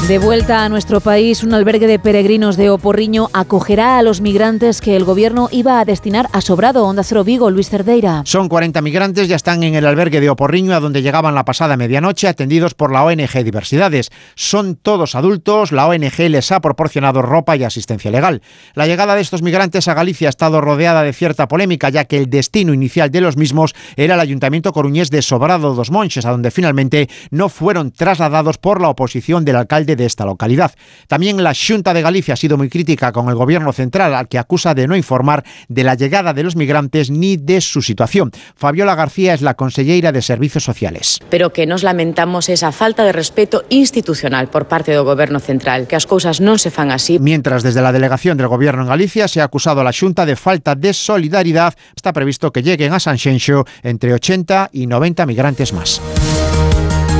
De 0.08 0.18
vuelta 0.18 0.66
a 0.66 0.68
nuestro 0.68 1.00
país, 1.00 1.42
un 1.42 1.54
albergue 1.54 1.86
de 1.86 1.98
peregrinos 1.98 2.58
de 2.58 2.68
Oporriño 2.68 3.30
acogerá 3.32 3.96
a 3.96 4.02
los 4.02 4.20
migrantes 4.20 4.82
que 4.82 4.96
el 4.96 5.04
gobierno 5.04 5.48
iba 5.50 5.80
a 5.80 5.86
destinar 5.86 6.28
a 6.32 6.42
Sobrado, 6.42 6.84
Onda 6.84 7.02
Cero 7.02 7.24
Vigo, 7.24 7.50
Luis 7.50 7.70
Cerdeira. 7.70 8.20
Son 8.26 8.50
40 8.50 8.82
migrantes, 8.82 9.28
ya 9.28 9.36
están 9.36 9.62
en 9.62 9.74
el 9.74 9.86
albergue 9.86 10.20
de 10.20 10.28
Oporriño, 10.28 10.74
a 10.74 10.80
donde 10.80 11.00
llegaban 11.00 11.34
la 11.34 11.46
pasada 11.46 11.78
medianoche, 11.78 12.28
atendidos 12.28 12.74
por 12.74 12.92
la 12.92 13.02
ONG 13.02 13.44
Diversidades. 13.44 14.10
Son 14.34 14.76
todos 14.76 15.14
adultos, 15.14 15.72
la 15.72 15.86
ONG 15.86 16.18
les 16.28 16.52
ha 16.52 16.60
proporcionado 16.60 17.22
ropa 17.22 17.56
y 17.56 17.64
asistencia 17.64 18.10
legal. 18.10 18.42
La 18.74 18.86
llegada 18.86 19.14
de 19.14 19.22
estos 19.22 19.40
migrantes 19.40 19.88
a 19.88 19.94
Galicia 19.94 20.28
ha 20.28 20.36
estado 20.36 20.60
rodeada 20.60 21.02
de 21.02 21.14
cierta 21.14 21.48
polémica, 21.48 21.88
ya 21.88 22.04
que 22.04 22.18
el 22.18 22.28
destino 22.28 22.74
inicial 22.74 23.10
de 23.10 23.22
los 23.22 23.38
mismos 23.38 23.74
era 23.96 24.16
el 24.16 24.20
Ayuntamiento 24.20 24.74
coruñés 24.74 25.08
de 25.08 25.22
Sobrado 25.22 25.74
dos 25.74 25.90
Monches, 25.90 26.26
a 26.26 26.30
donde 26.30 26.50
finalmente 26.50 27.08
no 27.30 27.48
fueron 27.48 27.90
trasladados 27.90 28.58
por 28.58 28.82
la 28.82 28.90
oposición 28.90 29.46
del 29.46 29.56
alcalde 29.56 29.93
de 29.96 30.06
esta 30.06 30.24
localidad. 30.24 30.72
También 31.08 31.42
la 31.42 31.52
Junta 31.54 31.94
de 31.94 32.02
Galicia 32.02 32.34
ha 32.34 32.36
sido 32.36 32.56
muy 32.56 32.68
crítica 32.68 33.12
con 33.12 33.28
el 33.28 33.34
gobierno 33.34 33.72
central, 33.72 34.14
al 34.14 34.28
que 34.28 34.38
acusa 34.38 34.74
de 34.74 34.86
no 34.86 34.96
informar 34.96 35.44
de 35.68 35.84
la 35.84 35.94
llegada 35.94 36.32
de 36.32 36.42
los 36.42 36.56
migrantes 36.56 37.10
ni 37.10 37.36
de 37.36 37.60
su 37.60 37.82
situación. 37.82 38.30
Fabiola 38.56 38.94
García 38.94 39.34
es 39.34 39.42
la 39.42 39.54
consellera 39.54 40.12
de 40.12 40.22
Servicios 40.22 40.64
Sociales. 40.64 41.20
Pero 41.30 41.52
que 41.52 41.66
nos 41.66 41.82
lamentamos 41.82 42.48
esa 42.48 42.72
falta 42.72 43.04
de 43.04 43.12
respeto 43.12 43.64
institucional 43.68 44.48
por 44.48 44.66
parte 44.66 44.92
del 44.92 45.02
gobierno 45.02 45.40
central, 45.40 45.86
que 45.86 45.96
las 45.96 46.06
cosas 46.06 46.40
no 46.40 46.58
se 46.58 46.70
fan 46.70 46.90
así. 46.90 47.18
Mientras 47.18 47.62
desde 47.62 47.82
la 47.82 47.92
delegación 47.92 48.36
del 48.36 48.48
gobierno 48.48 48.82
en 48.82 48.88
Galicia 48.88 49.28
se 49.28 49.40
ha 49.40 49.44
acusado 49.44 49.80
a 49.80 49.84
la 49.84 49.92
Junta 49.92 50.26
de 50.26 50.36
falta 50.36 50.74
de 50.74 50.92
solidaridad, 50.92 51.74
está 51.94 52.12
previsto 52.12 52.52
que 52.52 52.62
lleguen 52.62 52.92
a 52.92 53.00
Sanxenxo 53.00 53.64
entre 53.82 54.12
80 54.12 54.70
y 54.72 54.86
90 54.86 55.26
migrantes 55.26 55.72
más. 55.72 56.00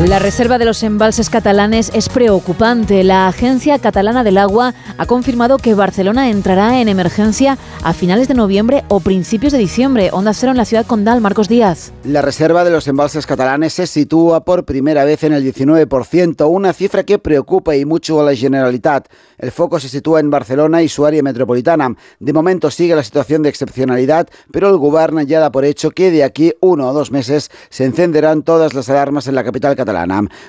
La 0.03 0.19
reserva 0.19 0.59
de 0.59 0.67
los 0.67 0.83
embalses 0.83 1.31
catalanes 1.31 1.91
es 1.95 2.11
preocupante. 2.11 3.05
La 3.05 3.27
Agencia 3.27 3.79
Catalana 3.79 4.23
del 4.23 4.37
Agua 4.37 4.75
ha 4.99 5.07
confirmado 5.07 5.57
que 5.57 5.73
Barcelona 5.73 6.29
entrará 6.29 6.81
en 6.81 6.89
emergencia 6.89 7.57
a 7.83 7.95
finales 7.95 8.29
de 8.29 8.35
noviembre 8.35 8.85
o 8.89 9.01
principios 9.01 9.53
de 9.53 9.59
diciembre. 9.59 10.11
Onda 10.13 10.35
Cero 10.35 10.51
en 10.51 10.59
la 10.59 10.67
ciudad 10.67 10.85
condal, 10.85 11.23
Marcos 11.23 11.49
Díaz. 11.49 11.93
La 12.05 12.21
reserva 12.21 12.65
de 12.65 12.71
los 12.71 12.87
embalses 12.87 13.25
catalanes 13.25 13.73
se 13.73 13.87
sitúa 13.87 14.45
por 14.45 14.65
primera 14.65 15.05
vez 15.05 15.23
en 15.23 15.33
el 15.33 15.45
19%, 15.45 16.51
una 16.51 16.73
cifra 16.75 17.05
que 17.05 17.19
preocupa 17.19 17.75
y 17.75 17.87
mucho 17.87 18.21
a 18.21 18.25
la 18.25 18.35
Generalitat. 18.35 19.09
El 19.39 19.53
foco 19.53 19.81
se 19.81 19.89
sitúa 19.89 20.21
en 20.21 20.29
Barcelona 20.29 20.83
y 20.83 20.89
su 20.89 21.07
área 21.07 21.23
metropolitana. 21.23 21.97
De 22.19 22.33
momento 22.33 22.71
sigue 22.71 22.97
la 22.97 23.05
situación 23.05 23.43
de 23.43 23.49
excepcionalidad, 23.49 24.29
pero 24.53 24.69
el 24.69 24.77
gobierno 24.77 25.23
ya 25.23 25.41
da 25.41 25.51
por 25.51 25.65
hecho 25.65 25.93
que 25.93 26.11
de 26.11 26.25
aquí 26.25 26.53
uno 26.61 26.89
o 26.89 26.93
dos 26.93 27.11
meses 27.11 27.51
se 27.71 27.85
encenderán 27.85 28.43
todas 28.43 28.75
las 28.75 28.91
alarmas 28.91 29.29
en 29.29 29.37
la 29.37 29.45
capital 29.45 29.77
catalana. 29.77 29.84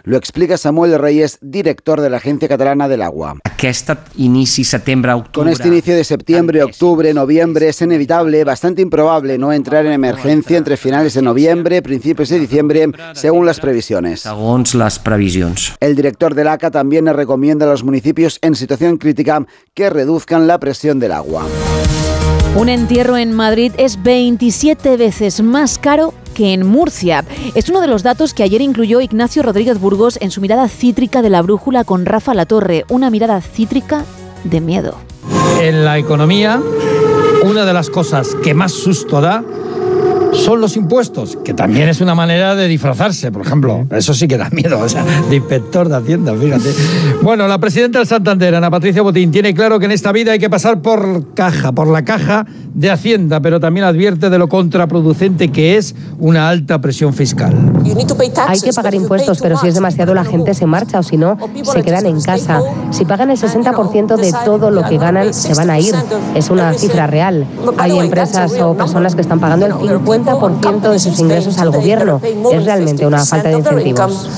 Lo 0.04 0.18
explica 0.18 0.58
Samuel 0.58 0.98
Reyes, 1.00 1.38
director 1.42 2.02
de 2.02 2.10
la 2.10 2.18
Agencia 2.18 2.48
Catalana 2.48 2.88
del 2.88 3.02
Agua. 3.02 3.36
Con 5.34 5.48
este 5.48 5.68
inicio 5.68 5.96
de 5.96 6.04
septiembre, 6.04 6.64
octubre, 6.64 7.14
noviembre 7.14 7.70
es 7.70 7.82
inevitable, 7.82 8.44
bastante 8.44 8.82
improbable 8.82 9.38
no 9.38 9.52
entrar 9.52 9.86
en 9.86 9.94
emergencia 9.94 10.58
entre 10.58 10.78
finales 10.78 11.14
de 11.14 11.22
noviembre, 11.22 11.82
principios 11.82 12.30
de 12.30 12.40
diciembre, 12.40 12.88
según 13.14 13.46
las 13.46 13.60
previsiones. 13.60 14.24
El 15.80 15.96
director 15.96 16.36
del 16.36 16.48
ACA 16.48 16.72
también 16.72 17.06
recomienda 17.08 17.66
a 17.66 17.70
los 17.70 17.84
municipios 17.84 18.40
en 18.42 18.56
situación 18.56 18.98
crítica 18.98 19.46
que 19.74 19.90
reduzcan 19.90 20.48
la 20.48 20.60
presión 20.60 21.00
del 21.00 21.12
agua. 21.12 21.46
Un 22.56 22.70
entierro 22.70 23.18
en 23.18 23.34
Madrid 23.34 23.74
es 23.78 24.02
27 24.02 24.96
veces 24.98 25.42
más 25.42 25.78
caro 25.78 26.14
que 26.36 26.54
en 26.54 26.68
Murcia. 26.68 27.26
Es 27.56 27.70
uno 27.70 27.82
de 27.82 27.88
los 27.88 28.04
datos 28.04 28.36
que 28.36 28.44
ayer 28.44 28.62
incluyó 28.62 29.02
Ignacio 29.02 29.42
Rodríguez 29.42 29.80
Burgos 29.80 30.20
en 30.22 30.30
su 30.30 30.42
mirada 30.42 30.68
cítrica 30.68 31.24
de 31.24 31.32
la 31.32 31.42
brújula 31.42 31.84
con 31.84 32.06
Rafa 32.06 32.36
Latorre, 32.36 32.86
una 32.90 33.10
mirada 33.10 33.42
cítrica 33.42 34.06
de 34.44 34.62
miedo. 34.62 34.96
En 35.60 35.84
la 35.84 35.98
economía, 35.98 36.62
una 37.44 37.66
de 37.66 37.74
las 37.74 37.90
cosas 37.90 38.36
que 38.44 38.54
más 38.54 38.72
susto 38.72 39.22
da 39.22 39.44
son 40.36 40.62
los 40.62 40.76
impuestos, 40.76 41.38
que 41.44 41.54
también 41.54 41.90
es 41.90 42.02
una 42.02 42.16
manera 42.16 42.56
de 42.56 42.68
disfrazarse, 42.68 43.32
por 43.32 43.46
ejemplo. 43.46 43.86
Eso 43.92 44.14
sí 44.14 44.28
que 44.28 44.38
da 44.38 44.50
miedo, 44.50 44.80
o 44.80 44.90
sea, 44.90 45.04
de 45.30 45.36
inspector 45.36 45.90
de 45.90 45.96
Hacienda, 45.96 46.34
fíjate. 46.36 46.74
Bueno, 47.22 47.48
la 47.48 47.58
presidenta 47.58 48.00
del 48.00 48.08
Santander, 48.08 48.56
Ana 48.56 48.70
Patricia 48.70 49.02
Botín, 49.02 49.32
tiene 49.32 49.54
claro 49.54 49.80
que 49.80 49.86
en 49.86 49.92
esta 49.92 50.12
vida 50.12 50.34
hay 50.34 50.40
que 50.40 50.50
pasar 50.50 50.82
por 50.82 51.34
caja, 51.34 51.72
por 51.72 51.88
la 51.88 52.04
caja 52.04 52.46
de 52.74 52.92
Hacienda, 52.92 53.40
pero 53.40 53.60
también 53.60 53.86
advierte 53.86 54.30
de 54.30 54.38
lo 54.38 54.50
contraproducente 54.50 55.50
que 55.50 55.78
es 55.78 55.96
una 56.20 56.50
alta 56.50 56.82
presión 56.82 57.14
fiscal. 57.14 57.54
Hay 58.48 58.60
que 58.60 58.74
pagar 58.74 58.96
impuestos, 58.96 59.40
pero 59.42 59.58
si 59.58 59.68
es 59.68 59.76
demasiado 59.76 60.14
la 60.14 60.26
gente 60.26 60.54
se 60.54 60.66
marcha 60.66 61.00
o 61.00 61.04
si 61.04 61.18
no, 61.18 61.38
se 61.64 61.84
quedan 61.84 62.06
en 62.06 62.22
casa. 62.22 62.62
Si 62.92 63.06
pagan 63.06 63.32
el 63.32 63.38
60% 63.38 64.18
de 64.18 64.34
todo 64.44 64.72
lo 64.72 64.84
que 64.84 64.98
ganan, 64.98 65.34
se 65.34 65.54
van 65.54 65.70
a 65.70 65.80
ir. 65.80 65.96
Es 66.36 66.50
una 66.50 66.74
cifra 66.74 67.08
real. 67.08 67.46
Hay 67.78 67.98
empresas 67.98 68.54
o 68.60 68.76
personas 68.76 69.16
que 69.16 69.22
están 69.22 69.40
pagando 69.40 69.66
el 69.66 69.74
50% 69.74 70.25
de 70.92 71.00
sus 71.00 71.20
ingresos 71.20 71.58
al 71.60 71.72
gobierno. 71.72 72.22
Es 72.52 72.66
realmente 72.66 73.06
una 73.06 73.24
falta 73.24 73.50
de 73.50 73.58
incentivos. 73.58 74.30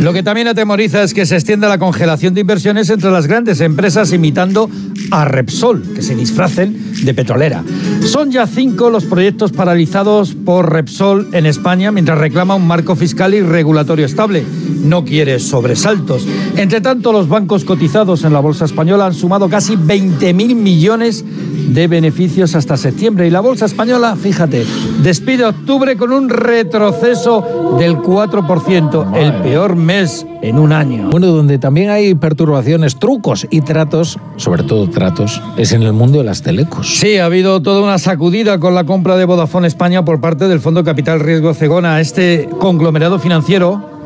Lo 0.00 0.12
que 0.12 0.22
también 0.22 0.46
atemoriza 0.48 1.02
es 1.02 1.14
que 1.14 1.26
se 1.26 1.34
extienda 1.34 1.68
la 1.68 1.78
congelación 1.78 2.32
de 2.34 2.42
inversiones 2.42 2.88
entre 2.90 3.10
las 3.10 3.26
grandes 3.26 3.60
empresas 3.60 4.12
imitando 4.12 4.70
a 5.10 5.24
Repsol, 5.24 5.94
que 5.94 6.02
se 6.02 6.14
disfracen 6.14 6.76
de 7.06 7.14
petrolera. 7.14 7.64
Son 8.02 8.30
ya 8.30 8.46
cinco 8.46 8.90
los 8.90 9.04
proyectos 9.04 9.52
paralizados 9.52 10.34
por 10.34 10.72
Repsol 10.72 11.28
en 11.32 11.46
España 11.46 11.92
mientras 11.92 12.18
reclama 12.18 12.56
un 12.56 12.66
marco 12.66 12.96
fiscal 12.96 13.32
y 13.32 13.40
regulatorio 13.40 14.04
estable. 14.04 14.44
No 14.84 15.04
quiere 15.04 15.38
sobresaltos. 15.38 16.26
Entre 16.56 16.80
tanto, 16.80 17.12
los 17.12 17.28
bancos 17.28 17.64
cotizados 17.64 18.24
en 18.24 18.32
la 18.32 18.40
bolsa 18.40 18.64
española 18.66 19.06
han 19.06 19.14
sumado 19.14 19.48
casi 19.48 19.76
20.000 19.76 20.54
millones 20.54 21.24
de 21.68 21.86
beneficios 21.88 22.54
hasta 22.54 22.76
septiembre. 22.76 23.26
Y 23.26 23.30
la 23.30 23.40
bolsa 23.40 23.66
española, 23.66 24.16
fíjate, 24.16 24.66
despide 25.02 25.44
octubre 25.44 25.96
con 25.96 26.12
un 26.12 26.28
retroceso 26.28 27.76
del 27.78 27.96
4%, 27.96 29.16
el 29.16 29.32
peor 29.42 29.76
mes 29.76 30.26
en 30.42 30.58
un 30.58 30.72
año. 30.72 31.10
Bueno, 31.10 31.28
donde 31.28 31.58
también 31.58 31.90
hay 31.90 32.14
perturbaciones, 32.14 32.96
trucos 32.96 33.46
y 33.50 33.60
tratos, 33.60 34.18
sobre 34.36 34.62
todo 34.62 34.88
tratos, 34.88 35.42
es 35.56 35.72
en 35.72 35.82
el 35.82 35.92
mundo 35.92 36.18
de 36.18 36.24
las 36.24 36.42
telecos. 36.42 36.98
Sí, 36.98 37.18
ha 37.18 37.26
habido 37.26 37.62
toda 37.62 37.82
una 37.82 37.98
sacudida 37.98 38.58
con 38.58 38.74
la 38.74 38.84
compra 38.84 39.16
de 39.16 39.24
Vodafone 39.24 39.68
España 39.68 40.04
por 40.04 40.20
parte 40.20 40.48
del 40.48 40.60
Fondo 40.60 40.84
Capital 40.84 41.20
Riesgo 41.20 41.54
Cegona. 41.54 42.00
Este 42.00 42.48
conglomerado 42.58 43.18
financiero 43.18 43.96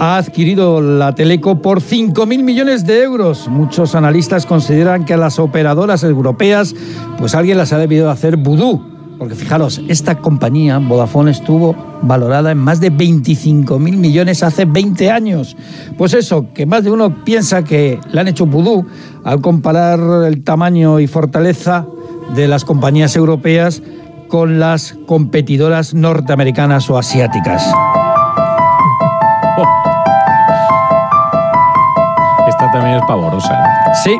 ha 0.00 0.16
adquirido 0.16 0.80
la 0.80 1.14
Teleco 1.14 1.60
por 1.60 1.80
5.000 1.80 2.42
millones 2.42 2.86
de 2.86 3.02
euros. 3.02 3.48
Muchos 3.48 3.94
analistas 3.94 4.46
consideran 4.46 5.04
que 5.04 5.14
a 5.14 5.18
las 5.18 5.38
operadoras 5.38 6.02
europeas, 6.02 6.74
pues 7.18 7.34
alguien 7.34 7.58
las 7.58 7.72
ha 7.72 7.78
debido 7.78 8.10
hacer 8.10 8.36
vudú. 8.36 8.93
Porque 9.18 9.34
fijaros, 9.34 9.80
esta 9.88 10.18
compañía, 10.18 10.78
Vodafone, 10.78 11.30
estuvo 11.30 11.74
valorada 12.02 12.50
en 12.50 12.58
más 12.58 12.80
de 12.80 12.92
25.000 12.92 13.78
millones 13.78 14.42
hace 14.42 14.64
20 14.64 15.10
años. 15.10 15.56
Pues 15.96 16.14
eso, 16.14 16.46
que 16.52 16.66
más 16.66 16.84
de 16.84 16.90
uno 16.90 17.24
piensa 17.24 17.62
que 17.62 18.00
le 18.10 18.20
han 18.20 18.28
hecho 18.28 18.46
vudú 18.46 18.86
al 19.22 19.40
comparar 19.40 20.24
el 20.26 20.42
tamaño 20.42 21.00
y 21.00 21.06
fortaleza 21.06 21.86
de 22.34 22.48
las 22.48 22.64
compañías 22.64 23.14
europeas 23.16 23.82
con 24.28 24.58
las 24.58 24.96
competidoras 25.06 25.94
norteamericanas 25.94 26.90
o 26.90 26.98
asiáticas. 26.98 27.64
Esta 32.48 32.72
también 32.72 32.96
es 32.96 33.02
pavorosa. 33.06 33.54
¿eh? 33.54 33.68
Sí. 34.02 34.18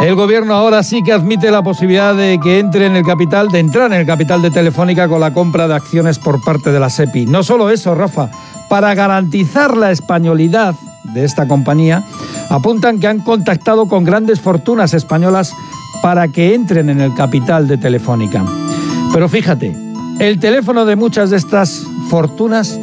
El 0.00 0.14
gobierno 0.14 0.54
ahora 0.54 0.82
sí 0.82 1.02
que 1.02 1.12
admite 1.12 1.50
la 1.50 1.62
posibilidad 1.62 2.14
de 2.14 2.40
que 2.42 2.58
entre 2.58 2.86
en 2.86 2.96
el 2.96 3.04
capital, 3.04 3.48
de 3.48 3.58
entrar 3.58 3.92
en 3.92 4.00
el 4.00 4.06
capital 4.06 4.40
de 4.40 4.50
Telefónica 4.50 5.08
con 5.08 5.20
la 5.20 5.34
compra 5.34 5.68
de 5.68 5.74
acciones 5.74 6.18
por 6.18 6.42
parte 6.42 6.72
de 6.72 6.80
la 6.80 6.88
SEPI. 6.88 7.26
No 7.26 7.42
solo 7.42 7.68
eso, 7.68 7.94
Rafa, 7.94 8.30
para 8.70 8.94
garantizar 8.94 9.76
la 9.76 9.90
españolidad 9.90 10.74
de 11.12 11.24
esta 11.24 11.46
compañía, 11.46 12.02
apuntan 12.48 12.98
que 12.98 13.08
han 13.08 13.20
contactado 13.20 13.88
con 13.88 14.04
grandes 14.04 14.40
fortunas 14.40 14.94
españolas 14.94 15.52
para 16.02 16.28
que 16.28 16.54
entren 16.54 16.88
en 16.88 17.00
el 17.02 17.12
capital 17.14 17.68
de 17.68 17.76
Telefónica. 17.76 18.42
Pero 19.12 19.28
fíjate, 19.28 19.76
el 20.18 20.40
teléfono 20.40 20.86
de 20.86 20.96
muchas 20.96 21.28
de 21.28 21.36
estas 21.36 21.84
fortunas 22.08 22.78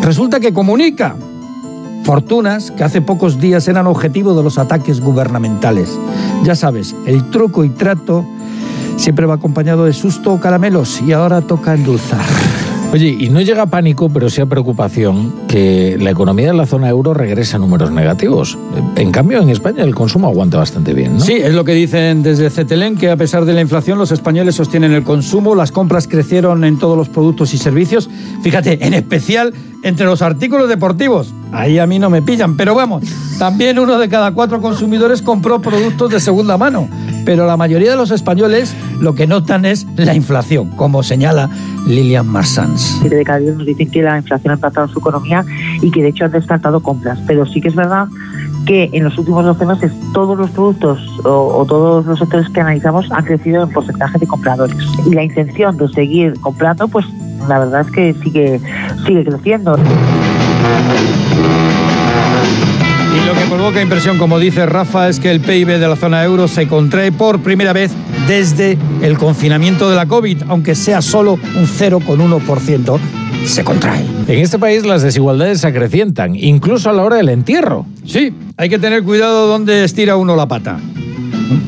resulta 0.00 0.40
que 0.40 0.54
comunica. 0.54 1.16
Fortunas 2.04 2.70
que 2.70 2.82
hace 2.82 3.02
pocos 3.02 3.38
días 3.38 3.68
eran 3.68 3.86
objetivo 3.86 4.34
de 4.34 4.42
los 4.42 4.58
ataques 4.58 5.00
gubernamentales. 5.00 5.98
Ya 6.44 6.54
sabes, 6.54 6.94
el 7.06 7.30
truco 7.30 7.64
y 7.64 7.70
trato 7.70 8.24
siempre 8.96 9.26
va 9.26 9.34
acompañado 9.34 9.84
de 9.84 9.92
susto 9.92 10.32
o 10.32 10.40
caramelos 10.40 11.00
y 11.02 11.12
ahora 11.12 11.40
toca 11.40 11.74
endulzar. 11.74 12.20
Oye, 12.92 13.16
y 13.20 13.28
no 13.28 13.40
llega 13.40 13.66
pánico, 13.66 14.08
pero 14.08 14.28
sí 14.28 14.40
a 14.40 14.46
preocupación 14.46 15.32
que 15.46 15.96
la 16.00 16.10
economía 16.10 16.48
de 16.48 16.54
la 16.54 16.66
zona 16.66 16.88
euro 16.88 17.14
regrese 17.14 17.54
a 17.54 17.60
números 17.60 17.92
negativos. 17.92 18.58
En 18.96 19.12
cambio, 19.12 19.40
en 19.40 19.48
España 19.48 19.84
el 19.84 19.94
consumo 19.94 20.26
aguanta 20.26 20.58
bastante 20.58 20.92
bien, 20.92 21.18
¿no? 21.18 21.20
Sí, 21.20 21.34
es 21.34 21.54
lo 21.54 21.64
que 21.64 21.72
dicen 21.72 22.24
desde 22.24 22.50
Cetelén, 22.50 22.96
que 22.96 23.08
a 23.08 23.16
pesar 23.16 23.44
de 23.44 23.52
la 23.52 23.60
inflación, 23.60 23.96
los 23.96 24.10
españoles 24.10 24.56
sostienen 24.56 24.92
el 24.92 25.04
consumo, 25.04 25.54
las 25.54 25.70
compras 25.70 26.08
crecieron 26.08 26.64
en 26.64 26.80
todos 26.80 26.96
los 26.96 27.08
productos 27.08 27.54
y 27.54 27.58
servicios. 27.58 28.10
Fíjate, 28.42 28.84
en 28.84 28.94
especial 28.94 29.54
entre 29.84 30.06
los 30.06 30.20
artículos 30.20 30.68
deportivos. 30.68 31.32
Ahí 31.52 31.78
a 31.78 31.86
mí 31.86 31.98
no 31.98 32.10
me 32.10 32.22
pillan, 32.22 32.56
pero 32.56 32.74
vamos, 32.74 33.04
también 33.38 33.78
uno 33.78 33.98
de 33.98 34.08
cada 34.08 34.32
cuatro 34.32 34.60
consumidores 34.60 35.22
compró 35.22 35.60
productos 35.60 36.10
de 36.10 36.20
segunda 36.20 36.56
mano. 36.56 36.88
Pero 37.24 37.46
la 37.46 37.56
mayoría 37.56 37.90
de 37.90 37.96
los 37.96 38.10
españoles 38.10 38.74
lo 39.00 39.14
que 39.14 39.26
notan 39.26 39.64
es 39.64 39.86
la 39.96 40.14
inflación, 40.14 40.70
como 40.70 41.02
señala 41.02 41.50
Lilian 41.86 42.26
Marsans. 42.26 43.02
De 43.02 43.24
cada 43.24 43.38
diez 43.38 43.56
nos 43.56 43.66
dicen 43.66 43.90
que 43.90 44.02
la 44.02 44.18
inflación 44.18 44.52
ha 44.52 44.54
impactado 44.54 44.86
en 44.86 44.92
su 44.92 44.98
economía 45.00 45.44
y 45.82 45.90
que 45.90 46.02
de 46.02 46.08
hecho 46.08 46.24
han 46.24 46.32
descartado 46.32 46.80
compras. 46.80 47.18
Pero 47.26 47.46
sí 47.46 47.60
que 47.60 47.68
es 47.68 47.74
verdad 47.74 48.08
que 48.66 48.90
en 48.92 49.04
los 49.04 49.18
últimos 49.18 49.44
12 49.44 49.66
meses 49.66 49.92
todos 50.12 50.36
los 50.36 50.50
productos 50.50 50.98
o, 51.24 51.58
o, 51.58 51.64
todos 51.66 52.06
los 52.06 52.18
sectores 52.18 52.48
que 52.50 52.60
analizamos 52.60 53.10
han 53.10 53.24
crecido 53.24 53.62
en 53.62 53.70
porcentaje 53.70 54.18
de 54.18 54.26
compradores. 54.26 54.76
Y 55.06 55.14
la 55.14 55.22
intención 55.22 55.76
de 55.76 55.88
seguir 55.88 56.38
comprando, 56.40 56.88
pues 56.88 57.06
la 57.48 57.58
verdad 57.58 57.82
es 57.82 57.90
que 57.90 58.14
sigue, 58.22 58.60
sigue 59.06 59.24
creciendo. 59.24 59.76
Y 63.12 63.26
lo 63.26 63.34
que 63.34 63.46
provoca 63.46 63.82
impresión, 63.82 64.18
como 64.18 64.38
dice 64.38 64.66
Rafa, 64.66 65.08
es 65.08 65.18
que 65.18 65.30
el 65.30 65.40
PIB 65.40 65.78
de 65.78 65.88
la 65.88 65.96
zona 65.96 66.22
euro 66.24 66.46
se 66.48 66.68
contrae 66.68 67.10
por 67.12 67.40
primera 67.40 67.72
vez 67.72 67.90
desde 68.28 68.78
el 69.02 69.18
confinamiento 69.18 69.90
de 69.90 69.96
la 69.96 70.06
COVID, 70.06 70.42
aunque 70.48 70.74
sea 70.74 71.02
solo 71.02 71.32
un 71.32 71.66
0,1%, 71.66 72.98
se 73.44 73.64
contrae. 73.64 74.04
En 74.28 74.38
este 74.38 74.58
país 74.58 74.84
las 74.84 75.02
desigualdades 75.02 75.60
se 75.60 75.66
acrecientan, 75.66 76.36
incluso 76.36 76.90
a 76.90 76.92
la 76.92 77.02
hora 77.02 77.16
del 77.16 77.30
entierro. 77.30 77.86
Sí, 78.06 78.32
hay 78.56 78.68
que 78.68 78.78
tener 78.78 79.02
cuidado 79.02 79.48
donde 79.48 79.82
estira 79.84 80.16
uno 80.16 80.36
la 80.36 80.46
pata. 80.46 80.78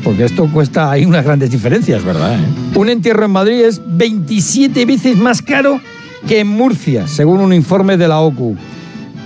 Porque 0.03 0.23
esto 0.23 0.47
cuesta, 0.51 0.91
hay 0.91 1.03
unas 1.03 1.25
grandes 1.25 1.51
diferencias, 1.51 2.05
¿verdad? 2.05 2.35
eh? 2.35 2.77
Un 2.79 2.89
entierro 2.89 3.25
en 3.25 3.31
Madrid 3.31 3.61
es 3.65 3.81
27 3.85 4.85
veces 4.85 5.17
más 5.17 5.41
caro 5.41 5.81
que 6.25 6.39
en 6.39 6.47
Murcia, 6.47 7.05
según 7.07 7.41
un 7.41 7.53
informe 7.53 7.97
de 7.97 8.07
la 8.07 8.19
OCU. 8.19 8.55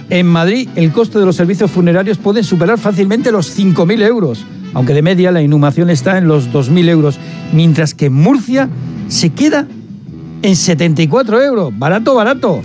En 0.10 0.26
Madrid, 0.26 0.70
el 0.76 0.94
coste 0.94 1.20
de 1.20 1.26
los 1.26 1.36
servicios 1.36 1.70
funerarios 1.70 2.18
puede 2.18 2.44
superar 2.44 2.80
fácilmente 2.80 3.32
los 3.32 3.58
5.000 3.58 4.04
euros, 4.04 4.46
aunque 4.74 4.94
de 4.94 5.02
media 5.02 5.32
la 5.32 5.42
inhumación 5.42 5.90
está 5.90 6.18
en 6.18 6.28
los 6.28 6.50
2.000 6.50 6.90
euros, 6.90 7.20
mientras 7.52 7.94
que 7.94 8.06
en 8.06 8.14
Murcia 8.14 8.70
se 9.10 9.32
queda 9.32 9.68
en 10.42 10.56
74 10.56 11.42
euros. 11.42 11.78
Barato, 11.78 12.16
barato. 12.16 12.62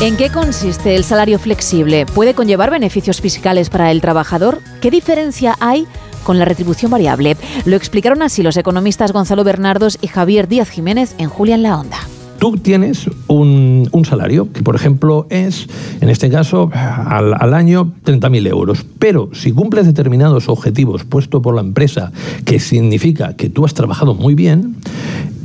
¿En 0.00 0.16
qué 0.16 0.30
consiste 0.30 0.94
el 0.94 1.04
salario 1.04 1.38
flexible? 1.38 2.06
¿Puede 2.06 2.32
conllevar 2.32 2.70
beneficios 2.70 3.20
fiscales 3.20 3.68
para 3.68 3.90
el 3.90 4.00
trabajador? 4.00 4.60
¿Qué 4.80 4.90
diferencia 4.90 5.56
hay 5.60 5.86
con 6.22 6.38
la 6.38 6.44
retribución 6.44 6.90
variable? 6.90 7.36
Lo 7.66 7.76
explicaron 7.76 8.22
así 8.22 8.42
los 8.42 8.56
economistas 8.56 9.12
Gonzalo 9.12 9.44
Bernardos 9.44 9.98
y 10.00 10.06
Javier 10.06 10.48
Díaz 10.48 10.70
Jiménez 10.70 11.14
en 11.18 11.28
Julia 11.28 11.56
en 11.56 11.64
la 11.64 11.78
Onda. 11.78 11.98
Tú 12.38 12.56
tienes 12.56 13.10
un, 13.26 13.88
un 13.90 14.04
salario 14.04 14.52
que, 14.52 14.62
por 14.62 14.76
ejemplo, 14.76 15.26
es, 15.30 15.66
en 16.00 16.08
este 16.08 16.30
caso, 16.30 16.70
al, 16.72 17.34
al 17.34 17.54
año 17.54 17.92
30.000 18.04 18.48
euros. 18.48 18.86
Pero 18.98 19.30
si 19.32 19.52
cumples 19.52 19.86
determinados 19.86 20.48
objetivos 20.48 21.04
puestos 21.04 21.42
por 21.42 21.54
la 21.54 21.60
empresa, 21.62 22.12
que 22.44 22.60
significa 22.60 23.34
que 23.34 23.50
tú 23.50 23.64
has 23.64 23.74
trabajado 23.74 24.14
muy 24.14 24.34
bien, 24.34 24.76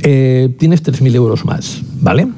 eh, 0.06 0.54
tienes 0.58 0.84
3.000 0.84 1.14
euros 1.14 1.46
más, 1.46 1.82
¿vale? 2.02 2.28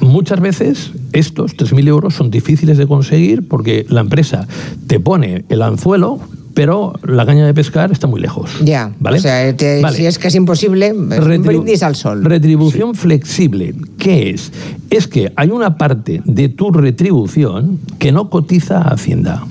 Muchas 0.00 0.40
veces 0.40 0.92
estos 1.12 1.56
3.000 1.56 1.88
euros 1.88 2.14
son 2.14 2.30
difíciles 2.30 2.76
de 2.76 2.86
conseguir 2.86 3.48
porque 3.48 3.86
la 3.88 4.02
empresa 4.02 4.46
te 4.86 5.00
pone 5.00 5.46
el 5.48 5.62
anzuelo, 5.62 6.20
pero 6.54 6.92
la 7.06 7.26
caña 7.26 7.44
de 7.46 7.52
pescar 7.54 7.90
está 7.92 8.06
muy 8.06 8.20
lejos. 8.20 8.50
Ya, 8.62 8.92
¿Vale? 9.00 9.18
o 9.18 9.20
sea, 9.20 9.54
te- 9.56 9.82
Vale. 9.82 9.96
si 9.96 10.06
es 10.06 10.34
imposible, 10.34 10.86
es 10.88 10.92
un 10.94 11.10
Retribu- 11.10 11.46
brindis 11.46 11.82
al 11.82 11.96
sol. 11.96 12.24
Retribución 12.24 12.94
flexible, 12.94 13.74
¿qué 13.98 14.30
es? 14.30 14.52
Es 14.90 15.08
que 15.08 15.32
hay 15.36 15.50
una 15.50 15.76
parte 15.76 16.22
de 16.24 16.48
tu 16.48 16.70
retribución 16.70 17.78
que 17.98 18.12
no 18.12 18.30
cotiza 18.30 18.78
a 18.78 18.94
Hacienda. 18.94 19.44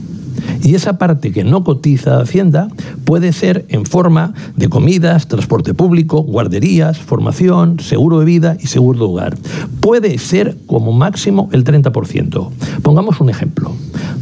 Y 0.61 0.75
esa 0.75 0.97
parte 0.97 1.31
que 1.31 1.43
no 1.43 1.63
cotiza 1.63 2.17
a 2.17 2.21
Hacienda 2.21 2.67
puede 3.05 3.33
ser 3.33 3.65
en 3.69 3.85
forma 3.85 4.33
de 4.55 4.69
comidas, 4.69 5.27
transporte 5.27 5.73
público, 5.73 6.21
guarderías, 6.21 6.97
formación, 6.99 7.79
seguro 7.79 8.19
de 8.19 8.25
vida 8.25 8.57
y 8.61 8.67
seguro 8.67 8.99
de 8.99 9.05
hogar. 9.05 9.37
Puede 9.81 10.17
ser 10.17 10.57
como 10.65 10.91
máximo 10.93 11.49
el 11.51 11.63
30%. 11.63 12.49
Pongamos 12.81 13.19
un 13.19 13.29
ejemplo. 13.29 13.73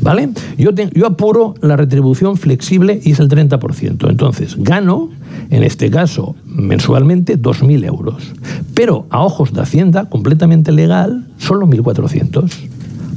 ¿Vale? 0.02 0.30
Yo, 0.58 0.72
apuro 1.06 1.54
la 1.62 1.78
retribución 1.78 2.38
flexible 2.38 3.00
y 3.04 3.12
es 3.12 3.20
el 3.20 3.30
30%. 3.30 4.10
Entonces, 4.10 4.56
gano, 4.58 5.10
en 5.50 5.64
este 5.64 5.92
caso, 5.92 6.36
mensualmente 6.46 7.40
2.000 7.40 7.86
euros. 7.86 8.34
Pero 8.74 9.06
a 9.10 9.24
ojos 9.24 9.54
de 9.54 9.62
Hacienda, 9.62 10.06
completamente 10.06 10.72
legal, 10.72 11.28
solo 11.38 11.68
1.400. 11.68 12.52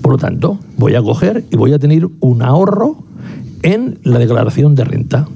Por 0.03 0.12
lo 0.12 0.19
tanto, 0.19 0.59
voy 0.76 0.95
a 0.95 1.03
coger 1.03 1.45
y 1.50 1.57
voy 1.57 1.73
a 1.73 1.79
tener 1.79 2.09
un 2.21 2.43
ahorro 2.43 3.03
en 3.62 3.99
la 4.03 4.19
declaración 4.19 4.75
de 4.75 4.85
renta. 4.85 5.26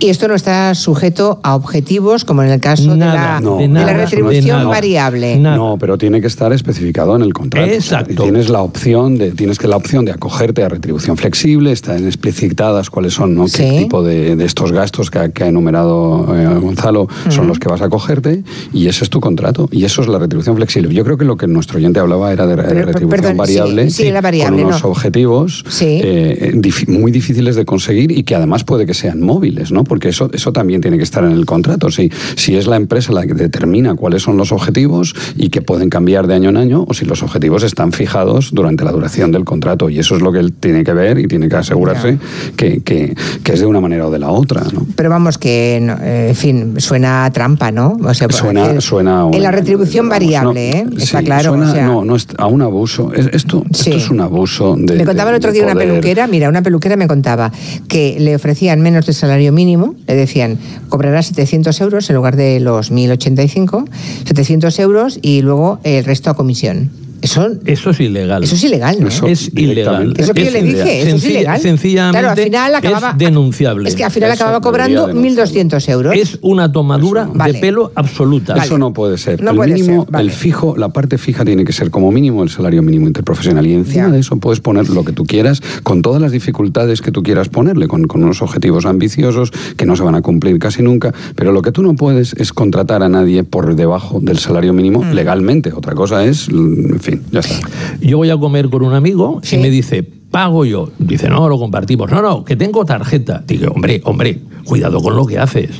Y 0.00 0.10
esto 0.10 0.28
no 0.28 0.34
está 0.34 0.74
sujeto 0.76 1.40
a 1.42 1.56
objetivos, 1.56 2.24
como 2.24 2.42
en 2.44 2.50
el 2.50 2.60
caso 2.60 2.92
de 2.92 2.98
la, 2.98 3.40
No, 3.40 3.56
de 3.58 3.66
no, 3.66 3.84
la 3.84 3.92
no 3.94 3.98
retribución 3.98 4.68
variable. 4.68 5.36
No, 5.38 5.76
pero 5.78 5.98
tiene 5.98 6.20
que 6.20 6.28
estar 6.28 6.52
especificado 6.52 7.16
en 7.16 7.22
el 7.22 7.32
contrato. 7.32 7.68
Exacto. 7.68 8.22
tienes 8.22 8.48
la 8.48 8.62
opción 8.62 9.18
de, 9.18 9.32
tienes 9.32 9.58
que 9.58 9.66
la 9.66 9.76
opción 9.76 10.04
de 10.04 10.12
acogerte 10.12 10.62
a 10.62 10.68
retribución 10.68 11.16
flexible, 11.16 11.72
están 11.72 12.04
explicitadas 12.04 12.90
cuáles 12.90 13.14
son, 13.14 13.34
¿no? 13.34 13.46
qué 13.46 13.78
tipo 13.78 14.02
de, 14.04 14.36
de 14.36 14.44
estos 14.44 14.70
gastos 14.70 15.10
que 15.10 15.18
ha, 15.18 15.28
que 15.30 15.44
ha 15.44 15.48
enumerado 15.48 16.26
eh, 16.36 16.46
Gonzalo 16.60 17.08
son 17.28 17.48
los 17.48 17.58
que 17.58 17.68
vas 17.68 17.80
a 17.82 17.86
acogerte 17.86 18.44
y 18.72 18.86
ese 18.86 19.02
es 19.04 19.10
tu 19.10 19.18
contrato 19.20 19.68
y 19.72 19.84
eso 19.84 20.02
es 20.02 20.08
la 20.08 20.18
retribución 20.20 20.54
flexible. 20.56 20.94
Yo 20.94 21.04
creo 21.04 21.18
que 21.18 21.24
lo 21.24 21.36
que 21.36 21.48
nuestro 21.48 21.78
oyente 21.78 21.98
hablaba 21.98 22.32
era 22.32 22.46
de 22.46 22.54
Pero, 22.56 22.68
retribución 22.86 23.10
perdón, 23.10 23.32
sí, 23.32 23.36
variable, 23.38 23.90
sí, 23.90 24.12
con 24.44 24.54
unos 24.54 24.82
no. 24.84 24.90
objetivos 24.90 25.64
eh, 25.80 26.52
dif- 26.54 26.88
muy 26.88 27.10
difíciles 27.10 27.56
de 27.56 27.64
conseguir 27.64 28.12
y 28.12 28.22
que 28.22 28.36
además 28.36 28.62
puede 28.62 28.86
que 28.86 28.94
sean 28.94 29.20
móviles, 29.20 29.72
¿no? 29.72 29.84
Porque 29.88 30.10
eso, 30.10 30.30
eso 30.32 30.52
también 30.52 30.80
tiene 30.80 30.96
que 30.98 31.02
estar 31.04 31.24
en 31.24 31.32
el 31.32 31.46
contrato. 31.46 31.90
Si, 31.90 32.10
si 32.36 32.56
es 32.56 32.66
la 32.66 32.76
empresa 32.76 33.12
la 33.12 33.26
que 33.26 33.34
determina 33.34 33.94
cuáles 33.94 34.22
son 34.22 34.36
los 34.36 34.52
objetivos 34.52 35.14
y 35.36 35.48
que 35.48 35.62
pueden 35.62 35.88
cambiar 35.90 36.26
de 36.26 36.34
año 36.34 36.50
en 36.50 36.56
año, 36.56 36.84
o 36.86 36.94
si 36.94 37.04
los 37.04 37.22
objetivos 37.22 37.62
están 37.62 37.92
fijados 37.92 38.50
durante 38.52 38.84
la 38.84 38.92
duración 38.92 39.32
del 39.32 39.44
contrato. 39.44 39.88
Y 39.90 39.98
eso 39.98 40.14
es 40.16 40.22
lo 40.22 40.30
que 40.32 40.38
él 40.40 40.52
tiene 40.52 40.84
que 40.84 40.92
ver 40.92 41.18
y 41.18 41.26
tiene 41.26 41.48
que 41.48 41.56
asegurarse 41.56 42.18
que, 42.56 42.80
que- 42.82 43.14
que 43.42 43.52
es 43.52 43.60
de 43.60 43.66
una 43.66 43.80
manera 43.80 44.06
o 44.06 44.10
de 44.10 44.18
la 44.18 44.30
otra, 44.30 44.62
¿no? 44.72 44.86
Pero 44.96 45.10
vamos, 45.10 45.38
que, 45.38 45.76
eh, 45.76 46.26
en 46.30 46.34
fin, 46.36 46.74
suena 46.80 47.24
a 47.24 47.30
trampa, 47.30 47.70
¿no? 47.70 47.96
O 48.04 48.14
sea, 48.14 48.28
Suena, 48.30 48.80
suena 48.80 49.20
a 49.20 49.24
un- 49.24 49.34
En 49.34 49.42
la 49.42 49.50
retribución 49.50 50.08
variable, 50.08 50.70
¿eh? 50.70 50.84
Está 50.98 51.20
Sí, 51.20 51.24
claro. 51.24 51.50
suena- 51.50 51.70
o 51.70 51.74
sea, 51.74 51.86
no, 51.86 52.04
no 52.04 52.16
es 52.16 52.26
a 52.36 52.46
un 52.46 52.62
abuso. 52.62 53.12
Es- 53.14 53.28
esto, 53.32 53.64
esto 53.70 53.90
es 53.96 54.10
un 54.10 54.20
abuso 54.20 54.76
de. 54.78 54.96
me 54.96 55.04
contaba 55.04 55.30
el 55.30 55.34
de- 55.34 55.38
otro 55.38 55.50
de 55.52 55.58
día 55.58 55.64
una 55.64 55.74
peluquera, 55.74 56.26
mira, 56.26 56.48
una 56.48 56.62
peluquera 56.62 56.96
me 56.96 57.06
contaba 57.08 57.50
que 57.88 58.16
le 58.20 58.34
ofrecían 58.36 58.80
menos 58.80 59.06
del 59.06 59.14
salario 59.14 59.52
mínimo, 59.52 59.77
le 60.06 60.14
decían, 60.14 60.58
cobrarás 60.88 61.26
700 61.26 61.80
euros 61.80 62.10
en 62.10 62.16
lugar 62.16 62.36
de 62.36 62.60
los 62.60 62.90
1085, 62.90 63.84
700 64.24 64.78
euros 64.78 65.18
y 65.22 65.42
luego 65.42 65.80
el 65.84 66.04
resto 66.04 66.30
a 66.30 66.34
comisión. 66.34 67.07
Eso, 67.22 67.48
Eso 67.64 67.90
es 67.90 68.00
ilegal. 68.00 68.44
Eso 68.44 68.54
es 68.54 68.64
ilegal, 68.64 68.96
¿no? 69.00 69.08
Eso 69.08 69.26
es 69.26 69.50
ilegal. 69.54 70.14
Es 70.16 70.28
lo 70.28 70.34
que 70.34 70.44
yo 70.44 70.50
le 70.50 70.62
dije, 70.62 71.00
eso 71.02 71.16
es 71.16 71.22
Sencilla- 71.22 71.30
ilegal. 71.40 71.60
Sencillamente 71.60 72.18
Claro, 72.20 72.30
al 72.30 72.44
final 72.44 72.74
acababa- 72.74 73.10
es 73.10 73.18
denunciable. 73.18 73.88
es 73.88 73.94
que 73.94 74.04
al 74.04 74.10
final 74.10 74.30
acababa 74.32 74.60
cobrando 74.60 75.08
1.200 75.12 75.88
euros. 75.88 76.14
Es 76.16 76.38
una 76.42 76.70
tomadura 76.72 77.26
de 77.26 77.54
pelo 77.54 77.92
absoluta. 77.94 78.54
Eso 78.56 78.78
no 78.78 78.92
puede 78.92 79.18
ser. 79.18 79.42
No 79.42 79.50
el 79.50 79.56
puede 79.56 79.74
mínimo, 79.74 80.04
ser, 80.04 80.12
vale. 80.12 80.24
el 80.24 80.30
fijo, 80.30 80.76
la 80.76 80.88
parte 80.90 81.18
fija 81.18 81.44
tiene 81.44 81.64
que 81.64 81.72
ser 81.72 81.90
como 81.90 82.10
mínimo 82.12 82.42
el 82.42 82.50
salario 82.50 82.82
mínimo 82.82 83.06
interprofesional. 83.06 83.66
Y 83.66 83.74
encima 83.74 84.08
de 84.08 84.20
eso 84.20 84.36
puedes 84.36 84.60
poner 84.60 84.88
lo 84.90 85.04
que 85.04 85.12
tú 85.12 85.24
quieras, 85.24 85.60
con 85.82 86.02
todas 86.02 86.20
las 86.22 86.32
dificultades 86.32 87.00
que 87.02 87.10
tú 87.10 87.22
quieras 87.22 87.48
ponerle, 87.48 87.88
con, 87.88 88.06
con 88.06 88.22
unos 88.22 88.42
objetivos 88.42 88.86
ambiciosos 88.86 89.50
que 89.76 89.86
no 89.86 89.96
se 89.96 90.02
van 90.02 90.14
a 90.14 90.22
cumplir 90.22 90.58
casi 90.58 90.82
nunca. 90.82 91.12
Pero 91.34 91.52
lo 91.52 91.62
que 91.62 91.72
tú 91.72 91.82
no 91.82 91.94
puedes 91.96 92.34
es 92.34 92.52
contratar 92.52 93.02
a 93.02 93.08
nadie 93.08 93.44
por 93.44 93.74
debajo 93.74 94.20
del 94.20 94.38
salario 94.38 94.72
mínimo 94.72 95.02
Mm. 95.02 95.12
legalmente. 95.12 95.72
Otra 95.72 95.94
cosa 95.94 96.24
es, 96.24 96.48
mm, 96.52 96.92
en 96.94 97.00
fin, 97.00 97.07
ya 97.30 97.40
está. 97.40 97.68
Yo 98.00 98.18
voy 98.18 98.30
a 98.30 98.36
comer 98.36 98.68
con 98.68 98.82
un 98.82 98.94
amigo 98.94 99.40
y 99.50 99.56
me 99.58 99.70
dice, 99.70 100.02
pago 100.02 100.64
yo. 100.64 100.90
Dice, 100.98 101.28
no, 101.28 101.48
lo 101.48 101.58
compartimos. 101.58 102.10
No, 102.10 102.22
no, 102.22 102.44
que 102.44 102.56
tengo 102.56 102.84
tarjeta. 102.84 103.42
Digo, 103.46 103.72
hombre, 103.72 104.00
hombre, 104.04 104.40
cuidado 104.64 105.00
con 105.00 105.16
lo 105.16 105.26
que 105.26 105.38
haces. 105.38 105.70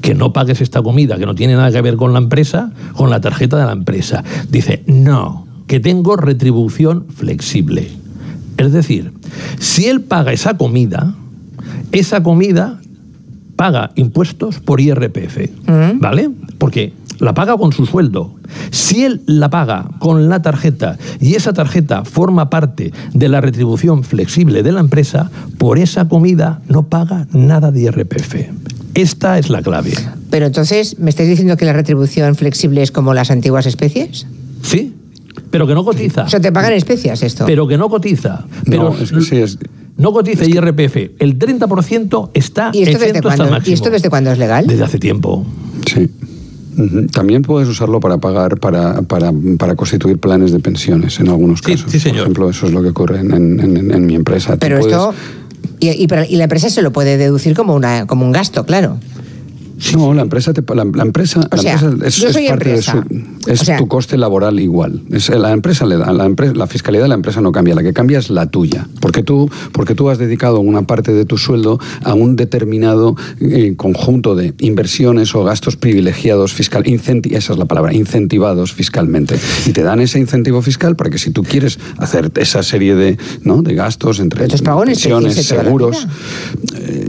Que 0.00 0.14
no 0.14 0.32
pagues 0.32 0.60
esta 0.60 0.82
comida 0.82 1.18
que 1.18 1.26
no 1.26 1.34
tiene 1.34 1.54
nada 1.54 1.70
que 1.70 1.82
ver 1.82 1.96
con 1.96 2.12
la 2.12 2.18
empresa, 2.18 2.72
con 2.94 3.10
la 3.10 3.20
tarjeta 3.20 3.58
de 3.58 3.66
la 3.66 3.72
empresa. 3.72 4.24
Dice, 4.50 4.82
no, 4.86 5.46
que 5.66 5.80
tengo 5.80 6.16
retribución 6.16 7.06
flexible. 7.14 7.88
Es 8.56 8.72
decir, 8.72 9.12
si 9.58 9.86
él 9.86 10.00
paga 10.00 10.32
esa 10.32 10.56
comida, 10.56 11.14
esa 11.92 12.22
comida 12.22 12.80
paga 13.58 13.90
impuestos 13.96 14.60
por 14.60 14.80
IRPF, 14.80 15.50
¿vale? 15.96 16.30
Porque 16.58 16.92
la 17.18 17.34
paga 17.34 17.56
con 17.58 17.72
su 17.72 17.86
sueldo. 17.86 18.36
Si 18.70 19.02
él 19.02 19.20
la 19.26 19.50
paga 19.50 19.86
con 19.98 20.28
la 20.28 20.40
tarjeta 20.40 20.96
y 21.20 21.34
esa 21.34 21.52
tarjeta 21.52 22.04
forma 22.04 22.50
parte 22.50 22.92
de 23.12 23.28
la 23.28 23.40
retribución 23.40 24.04
flexible 24.04 24.62
de 24.62 24.70
la 24.70 24.78
empresa, 24.78 25.28
por 25.58 25.78
esa 25.80 26.08
comida 26.08 26.60
no 26.68 26.84
paga 26.84 27.26
nada 27.32 27.72
de 27.72 27.80
IRPF. 27.82 28.36
Esta 28.94 29.38
es 29.40 29.50
la 29.50 29.60
clave. 29.60 29.92
Pero 30.30 30.46
entonces, 30.46 30.96
¿me 31.00 31.10
estáis 31.10 31.28
diciendo 31.28 31.56
que 31.56 31.64
la 31.64 31.72
retribución 31.72 32.36
flexible 32.36 32.82
es 32.82 32.92
como 32.92 33.12
las 33.12 33.32
antiguas 33.32 33.66
especies? 33.66 34.28
Sí, 34.62 34.94
pero 35.50 35.66
que 35.66 35.74
no 35.74 35.84
cotiza. 35.84 36.22
O 36.24 36.28
sea, 36.28 36.40
te 36.40 36.52
pagan 36.52 36.72
especias 36.74 37.24
esto. 37.24 37.44
Pero 37.44 37.66
que 37.66 37.76
no 37.76 37.88
cotiza. 37.88 38.44
Pero 38.66 38.90
No, 38.90 38.96
es 38.96 39.10
que 39.10 39.20
sí, 39.22 39.36
es- 39.36 39.58
no 39.98 40.12
cotiza 40.12 40.44
IRPF. 40.46 40.96
El 41.18 41.38
30% 41.38 42.30
está 42.32 42.70
¿Y 42.72 42.82
esto, 42.84 42.98
desde 42.98 43.20
cuándo, 43.20 43.58
¿Y 43.66 43.72
esto 43.74 43.90
desde 43.90 44.08
cuándo 44.08 44.30
es 44.32 44.38
legal? 44.38 44.66
Desde 44.66 44.84
hace 44.84 44.98
tiempo. 44.98 45.44
Sí. 45.86 46.08
También 47.12 47.42
puedes 47.42 47.68
usarlo 47.68 47.98
para 47.98 48.18
pagar, 48.18 48.58
para, 48.60 49.02
para, 49.02 49.32
para 49.58 49.74
constituir 49.74 50.18
planes 50.18 50.52
de 50.52 50.60
pensiones 50.60 51.18
en 51.18 51.28
algunos 51.28 51.60
casos. 51.60 51.90
Por 51.90 52.16
ejemplo, 52.16 52.48
eso 52.50 52.66
es 52.66 52.72
lo 52.72 52.82
que 52.82 52.90
ocurre 52.90 53.18
en, 53.20 53.32
en- 53.32 53.60
en- 53.76 53.90
en 53.92 54.06
mi 54.06 54.14
empresa. 54.14 54.52
Tú 54.52 54.58
Pero 54.60 54.78
puedes- 54.78 54.94
esto... 54.94 55.14
Y, 55.80 55.90
y 55.90 56.06
para- 56.06 56.26
y 56.26 56.36
la 56.36 56.44
empresa 56.44 56.70
se 56.70 56.82
lo 56.82 56.92
puede 56.92 57.16
deducir 57.16 57.54
como, 57.54 57.74
una, 57.74 58.06
como 58.06 58.24
un 58.24 58.30
gasto, 58.32 58.64
claro. 58.64 58.98
No, 59.94 60.12
la 60.14 60.22
empresa, 60.22 60.52
te, 60.52 60.62
la, 60.74 60.84
la 60.84 61.02
empresa, 61.02 61.40
O 61.50 61.56
la 61.56 61.62
sea, 61.62 61.72
empresa 61.74 62.06
es, 62.06 62.16
yo 62.16 62.28
es 62.28 62.32
soy 62.34 62.48
parte 62.48 62.70
empresa. 62.70 63.04
de 63.08 63.20
su, 63.44 63.50
es 63.50 63.60
O 63.62 63.64
sea- 63.64 63.76
tu 63.76 63.86
coste 63.88 64.16
laboral 64.16 64.58
igual. 64.60 65.02
Es, 65.10 65.28
la 65.30 65.52
empresa 65.52 65.86
le 65.86 65.96
da, 65.96 66.12
la, 66.12 66.24
empresa, 66.26 66.54
la 66.54 66.66
fiscalidad 66.66 67.04
de 67.04 67.08
la 67.08 67.14
empresa 67.14 67.40
no 67.40 67.52
cambia, 67.52 67.74
la 67.74 67.82
que 67.82 67.92
cambia 67.92 68.18
es 68.18 68.30
la 68.30 68.46
tuya, 68.46 68.86
porque 69.00 69.22
tú, 69.22 69.48
porque 69.72 69.94
tú 69.94 70.10
has 70.10 70.18
dedicado 70.18 70.60
una 70.60 70.82
parte 70.82 71.12
de 71.12 71.24
tu 71.24 71.38
sueldo 71.38 71.78
a 72.02 72.14
un 72.14 72.36
determinado 72.36 73.14
eh, 73.40 73.74
conjunto 73.76 74.34
de 74.34 74.54
inversiones 74.60 75.34
o 75.34 75.44
gastos 75.44 75.76
privilegiados 75.76 76.52
fiscal, 76.54 76.84
incenti- 76.84 77.34
esa 77.36 77.52
es 77.52 77.58
la 77.58 77.64
palabra, 77.66 77.92
incentivados 77.94 78.72
fiscalmente, 78.72 79.38
y 79.66 79.72
te 79.72 79.82
dan 79.82 80.00
ese 80.00 80.18
incentivo 80.18 80.60
fiscal 80.62 80.96
para 80.96 81.10
que 81.10 81.18
si 81.18 81.30
tú 81.30 81.42
quieres 81.42 81.78
hacer 81.98 82.32
esa 82.36 82.62
serie 82.62 82.94
de, 82.94 83.16
¿no? 83.44 83.62
de 83.62 83.74
gastos 83.74 84.18
entre 84.20 84.46
pensiones, 84.48 85.34
seguros, 85.46 86.06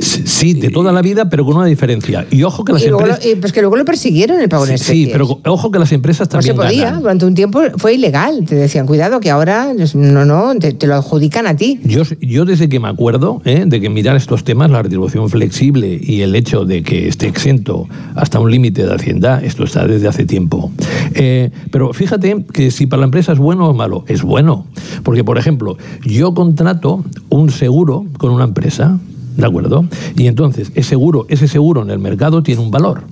Sí, 0.01 0.53
de 0.53 0.69
toda 0.69 0.91
la 0.91 1.01
vida, 1.01 1.29
pero 1.29 1.45
con 1.45 1.57
una 1.57 1.65
diferencia. 1.65 2.25
Y 2.31 2.43
ojo 2.43 2.58
que 2.63 2.73
las 2.73 2.81
Y 2.83 2.87
luego, 2.87 3.01
empresas... 3.05 3.25
pues 3.39 3.51
que 3.53 3.61
luego 3.61 3.75
lo 3.77 3.85
persiguieron 3.85 4.39
el 4.39 4.49
pago 4.49 4.63
en 4.65 4.69
Sí, 4.69 4.73
especies. 4.75 5.05
sí, 5.07 5.09
pero 5.11 5.39
ojo 5.45 5.71
que 5.71 5.79
las 5.79 5.91
empresas 5.91 6.27
No 6.33 6.41
se 6.41 6.49
también 6.49 6.55
podía, 6.67 6.85
ganan. 6.85 7.01
durante 7.01 7.25
un 7.25 7.35
tiempo 7.35 7.61
fue 7.77 7.93
ilegal. 7.95 8.45
Te 8.47 8.55
decían, 8.55 8.85
cuidado, 8.87 9.19
que 9.19 9.29
ahora 9.29 9.71
pues, 9.75 9.95
no, 9.95 10.25
no, 10.25 10.53
te, 10.59 10.73
te 10.73 10.87
lo 10.87 10.95
adjudican 10.95 11.47
a 11.47 11.55
ti. 11.55 11.79
Yo, 11.83 12.03
yo 12.21 12.45
desde 12.45 12.69
que 12.69 12.79
me 12.79 12.87
acuerdo 12.87 13.41
¿eh? 13.45 13.63
de 13.65 13.81
que 13.81 13.89
mirar 13.89 14.15
estos 14.15 14.43
temas, 14.43 14.69
la 14.71 14.81
retribución 14.81 15.29
flexible 15.29 15.99
y 16.01 16.21
el 16.21 16.35
hecho 16.35 16.65
de 16.65 16.83
que 16.83 17.07
esté 17.07 17.27
exento 17.27 17.87
hasta 18.15 18.39
un 18.39 18.51
límite 18.51 18.85
de 18.85 18.93
Hacienda, 18.93 19.41
esto 19.43 19.63
está 19.63 19.87
desde 19.87 20.07
hace 20.07 20.25
tiempo. 20.25 20.71
Eh, 21.13 21.51
pero 21.71 21.93
fíjate 21.93 22.45
que 22.53 22.71
si 22.71 22.85
para 22.85 23.01
la 23.01 23.05
empresa 23.05 23.31
es 23.33 23.39
bueno 23.39 23.67
o 23.69 23.73
malo, 23.73 24.03
es 24.07 24.21
bueno. 24.23 24.65
Porque, 25.03 25.23
por 25.23 25.37
ejemplo, 25.37 25.77
yo 26.05 26.33
contrato 26.33 27.03
un 27.29 27.49
seguro 27.51 28.05
con 28.17 28.31
una 28.31 28.43
empresa, 28.45 28.99
¿de 29.39 29.47
acuerdo? 29.47 29.85
Y 30.15 30.27
entonces 30.27 30.71
ese 30.75 30.89
seguro, 30.89 31.25
ese 31.29 31.47
seguro 31.47 31.81
en 31.81 31.89
el 31.89 31.99
mercado 31.99 32.43
tiene 32.43 32.61
un 32.61 32.71
valor. 32.71 33.03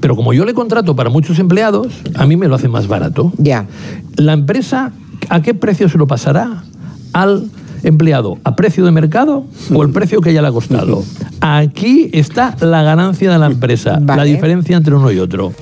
Pero 0.00 0.16
como 0.16 0.32
yo 0.32 0.44
le 0.44 0.52
contrato 0.52 0.94
para 0.94 1.10
muchos 1.10 1.38
empleados, 1.38 1.88
a 2.14 2.26
mí 2.26 2.36
me 2.36 2.48
lo 2.48 2.56
hace 2.56 2.68
más 2.68 2.86
barato. 2.86 3.32
Ya. 3.38 3.66
La 4.16 4.32
empresa, 4.32 4.92
¿a 5.28 5.42
qué 5.42 5.54
precio 5.54 5.88
se 5.88 5.96
lo 5.96 6.06
pasará 6.06 6.64
al 7.12 7.48
empleado? 7.82 8.38
¿A 8.44 8.56
precio 8.56 8.84
de 8.84 8.90
mercado 8.90 9.44
o 9.72 9.82
el 9.82 9.90
precio 9.90 10.20
que 10.20 10.32
ya 10.32 10.42
le 10.42 10.48
ha 10.48 10.52
costado? 10.52 11.02
Aquí 11.40 12.10
está 12.12 12.56
la 12.60 12.82
ganancia 12.82 13.32
de 13.32 13.38
la 13.38 13.46
empresa, 13.46 14.00
la 14.00 14.24
diferencia 14.24 14.76
entre 14.76 14.94
uno 14.94 15.10
y 15.10 15.18
otro. 15.18 15.52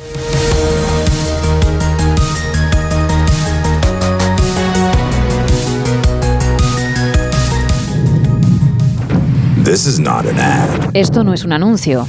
This 9.64 9.87
is 9.87 9.98
not 9.98 10.27
an 10.27 10.38
ad. 10.38 10.90
Esto 10.94 11.24
no 11.24 11.33
es 11.33 11.44
un 11.44 11.53
anuncio, 11.53 12.07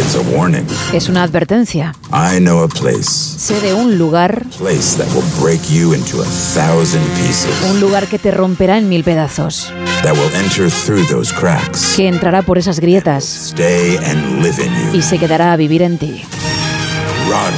It's 0.00 0.14
a 0.16 0.20
warning. 0.36 0.66
es 0.92 1.08
una 1.08 1.22
advertencia. 1.22 1.94
I 2.10 2.38
know 2.40 2.62
a 2.62 2.68
place. 2.68 3.04
Sé 3.38 3.60
de 3.60 3.74
un 3.74 3.98
lugar, 3.98 4.42
Place 4.58 4.96
that 4.96 5.06
will 5.14 5.24
break 5.40 5.60
you 5.70 5.92
into 5.94 6.22
a 6.22 6.24
thousand 6.24 7.02
pieces. 7.16 7.50
un 7.70 7.80
lugar 7.80 8.06
que 8.06 8.18
te 8.18 8.30
romperá 8.30 8.78
en 8.78 8.88
mil 8.88 9.04
pedazos, 9.04 9.70
That 10.02 10.12
will 10.14 10.30
enter 10.34 10.70
through 10.70 11.06
those 11.08 11.32
cracks. 11.32 11.94
que 11.96 12.08
entrará 12.08 12.42
por 12.42 12.56
esas 12.58 12.80
grietas 12.80 13.50
Stay 13.52 13.96
and 13.98 14.42
live 14.42 14.56
in 14.64 14.72
you. 14.92 14.98
y 14.98 15.02
se 15.02 15.18
quedará 15.18 15.52
a 15.52 15.56
vivir 15.56 15.82
en 15.82 15.98
ti. 15.98 16.22
Run. 17.28 17.54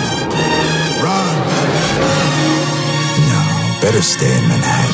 Run. 1.00 1.36
No, 3.30 3.80
better 3.80 4.02
stay 4.02 4.26
in 4.28 4.48
Manhattan. 4.48 4.85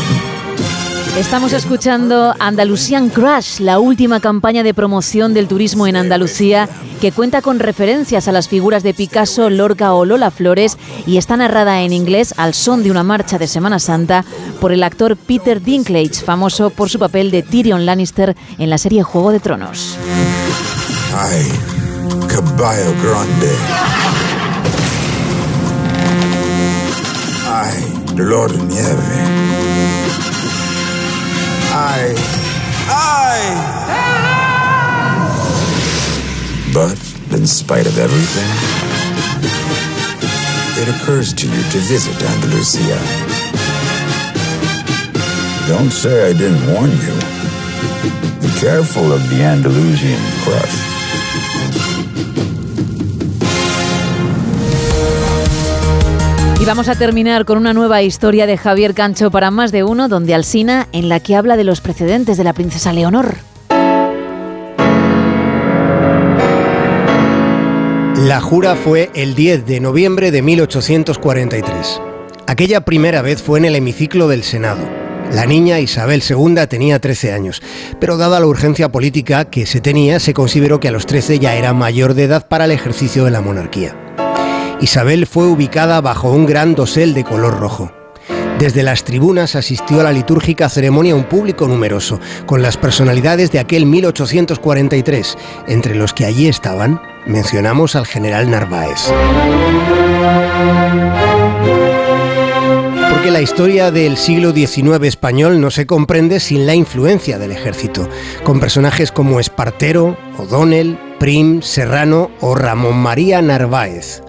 Estamos 1.17 1.53
escuchando 1.53 2.35
Andalusian 2.39 3.11
Crush, 3.11 3.61
la 3.61 3.79
última 3.79 4.19
campaña 4.19 4.63
de 4.63 4.73
promoción 4.73 5.35
del 5.35 5.47
turismo 5.47 5.87
en 5.87 5.97
Andalucía, 5.97 6.71
que 7.03 7.13
cuenta 7.13 7.43
con 7.43 7.59
referencias 7.59 8.29
a 8.29 8.33
las 8.33 8.49
figuras 8.49 8.83
de 8.83 8.95
Picasso, 8.95 9.51
Lorca 9.51 9.93
o 9.93 10.07
Lola 10.07 10.31
Flores 10.31 10.79
y 11.07 11.19
está 11.19 11.37
narrada 11.37 11.83
en 11.83 11.93
inglés 11.93 12.33
al 12.39 12.55
son 12.55 12.83
de 12.83 12.91
una 12.91 13.03
marcha 13.03 13.39
de 13.39 13.47
Semana 13.47 13.79
Santa 13.79 14.25
por 14.59 14.73
el 14.73 14.83
actor 14.83 15.19
Peter 15.19 15.61
Dinklage, 15.61 16.25
famoso 16.25 16.71
por 16.71 16.89
su 16.89 16.99
papel 16.99 17.31
de 17.31 17.43
Tyrion 17.43 17.85
Lannister 17.85 18.35
en 18.59 18.71
la 18.71 18.79
serie 18.79 19.03
Juego 19.03 19.33
de 19.33 19.41
Tronos. 19.41 19.99
Ay, 21.15 21.47
caballo 22.27 22.95
grande. 23.03 23.53
Ay, 27.47 28.15
dolor 28.17 28.51
nieve. 28.65 29.62
Ay, 31.85 32.15
ay. 32.87 33.43
But 36.73 36.95
in 37.37 37.45
spite 37.45 37.89
of 37.89 37.99
everything, 37.99 38.51
it 40.81 40.89
occurs 40.95 41.33
to 41.35 41.47
you 41.49 41.63
to 41.75 41.79
visit 41.91 42.15
Andalusia. 42.23 42.99
Don't 45.67 45.91
say 45.91 46.31
I 46.31 46.33
didn't 46.35 46.65
warn 46.73 46.91
you. 46.91 47.17
Be 48.41 48.51
careful 48.61 49.13
of 49.13 49.29
the 49.29 49.43
Andalusian 49.43 50.23
crush. 50.45 50.92
Y 56.63 56.65
vamos 56.65 56.89
a 56.89 56.95
terminar 56.95 57.45
con 57.45 57.59
una 57.59 57.75
nueva 57.75 58.03
historia 58.03 58.47
de 58.47 58.57
Javier 58.57 58.95
Cancho 58.95 59.33
para 59.33 59.51
más 59.51 59.73
de 59.73 59.83
uno, 59.83 60.07
donde 60.07 60.33
Alsina, 60.33 60.87
en 60.93 61.09
la 61.09 61.19
que 61.19 61.35
habla 61.35 61.57
de 61.57 61.65
los 61.65 61.81
precedentes 61.81 62.37
de 62.37 62.45
la 62.45 62.53
princesa 62.53 62.93
Leonor. 62.93 63.35
La 68.15 68.41
jura 68.41 68.77
fue 68.77 69.11
el 69.17 69.35
10 69.35 69.67
de 69.67 69.81
noviembre 69.81 70.31
de 70.31 70.41
1843. 70.41 72.01
Aquella 72.47 72.83
primera 72.83 73.23
vez 73.23 73.43
fue 73.43 73.59
en 73.59 73.65
el 73.65 73.75
hemiciclo 73.75 74.29
del 74.29 74.45
Senado. 74.45 74.89
La 75.33 75.47
niña 75.47 75.81
Isabel 75.81 76.23
II 76.23 76.55
tenía 76.69 77.01
13 77.01 77.33
años, 77.33 77.61
pero 77.99 78.17
dada 78.17 78.39
la 78.39 78.47
urgencia 78.47 78.89
política 78.89 79.47
que 79.47 79.67
se 79.67 79.81
tenía, 79.81 80.21
se 80.21 80.33
consideró 80.33 80.79
que 80.79 80.87
a 80.87 80.93
los 80.93 81.07
13 81.07 81.41
ya 81.41 81.57
era 81.57 81.73
mayor 81.73 82.15
de 82.15 82.23
edad 82.23 82.47
para 82.47 82.67
el 82.67 82.71
ejercicio 82.71 83.25
de 83.25 83.33
la 83.33 83.41
monarquía. 83.41 84.02
Isabel 84.83 85.29
fue 85.29 85.47
ubicada 85.47 86.01
bajo 86.01 86.33
un 86.33 86.45
gran 86.45 86.75
dosel 86.75 87.15
de 87.15 87.23
color 87.23 87.61
rojo. 87.61 87.93
Desde 88.59 88.83
las 88.83 89.05
tribunas 89.05 89.55
asistió 89.55 90.01
a 90.01 90.03
la 90.03 90.11
litúrgica 90.11 90.69
ceremonia 90.69 91.15
un 91.15 91.23
público 91.23 91.69
numeroso, 91.69 92.19
con 92.47 92.63
las 92.63 92.77
personalidades 92.77 93.53
de 93.53 93.61
aquel 93.61 93.87
1843, 93.87 95.39
entre 95.69 95.95
los 95.95 96.13
que 96.13 96.25
allí 96.25 96.49
estaban, 96.49 97.01
mencionamos 97.27 97.95
al 97.95 98.07
general 98.07 98.51
Narváez. 98.51 99.13
Porque 103.11 103.31
la 103.31 103.41
historia 103.41 103.93
del 103.93 104.17
siglo 104.17 104.51
XIX 104.51 105.05
español 105.05 105.61
no 105.61 105.71
se 105.71 105.87
comprende 105.87 106.41
sin 106.41 106.67
la 106.67 106.75
influencia 106.75 107.39
del 107.39 107.53
ejército, 107.53 108.09
con 108.43 108.59
personajes 108.59 109.13
como 109.13 109.39
Espartero, 109.39 110.17
O'Donnell, 110.39 110.99
Prim, 111.21 111.63
Serrano 111.63 112.33
o 112.41 112.57
Ramón 112.57 112.97
María 112.97 113.41
Narváez. 113.43 114.23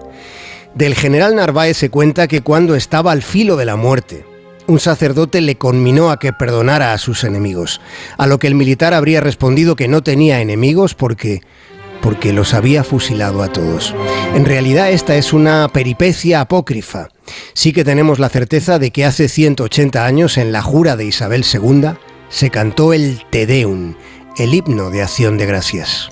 Del 0.74 0.94
general 0.94 1.36
Narváez 1.36 1.76
se 1.76 1.90
cuenta 1.90 2.26
que 2.26 2.40
cuando 2.40 2.74
estaba 2.74 3.12
al 3.12 3.22
filo 3.22 3.56
de 3.56 3.64
la 3.64 3.76
muerte, 3.76 4.24
un 4.66 4.80
sacerdote 4.80 5.40
le 5.40 5.56
conminó 5.56 6.10
a 6.10 6.18
que 6.18 6.32
perdonara 6.32 6.92
a 6.92 6.98
sus 6.98 7.22
enemigos, 7.22 7.80
a 8.18 8.26
lo 8.26 8.38
que 8.38 8.48
el 8.48 8.56
militar 8.56 8.92
habría 8.92 9.20
respondido 9.20 9.76
que 9.76 9.88
no 9.88 10.02
tenía 10.02 10.40
enemigos 10.40 10.94
porque 10.94 11.42
porque 12.00 12.34
los 12.34 12.52
había 12.52 12.84
fusilado 12.84 13.42
a 13.42 13.50
todos. 13.50 13.94
En 14.34 14.44
realidad 14.44 14.90
esta 14.90 15.16
es 15.16 15.32
una 15.32 15.68
peripecia 15.68 16.42
apócrifa. 16.42 17.08
Sí 17.54 17.72
que 17.72 17.82
tenemos 17.82 18.18
la 18.18 18.28
certeza 18.28 18.78
de 18.78 18.90
que 18.90 19.06
hace 19.06 19.26
180 19.26 20.04
años 20.04 20.36
en 20.36 20.52
la 20.52 20.60
jura 20.60 20.96
de 20.96 21.06
Isabel 21.06 21.46
II 21.50 21.92
se 22.28 22.50
cantó 22.50 22.92
el 22.92 23.22
Te 23.30 23.46
Deum, 23.46 23.94
el 24.36 24.52
himno 24.52 24.90
de 24.90 25.00
acción 25.00 25.38
de 25.38 25.46
gracias. 25.46 26.10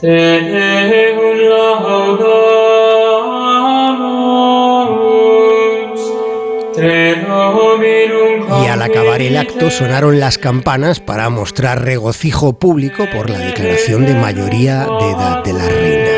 Y 8.62 8.66
al 8.66 8.82
acabar 8.82 9.22
el 9.22 9.36
acto 9.36 9.70
sonaron 9.70 10.18
las 10.18 10.36
campanas 10.36 10.98
para 10.98 11.30
mostrar 11.30 11.84
regocijo 11.84 12.54
público 12.54 13.06
por 13.12 13.30
la 13.30 13.38
declaración 13.38 14.04
de 14.04 14.14
mayoría 14.14 14.86
de 14.86 15.10
edad 15.10 15.44
de 15.44 15.52
la 15.52 15.68
reina. 15.68 16.10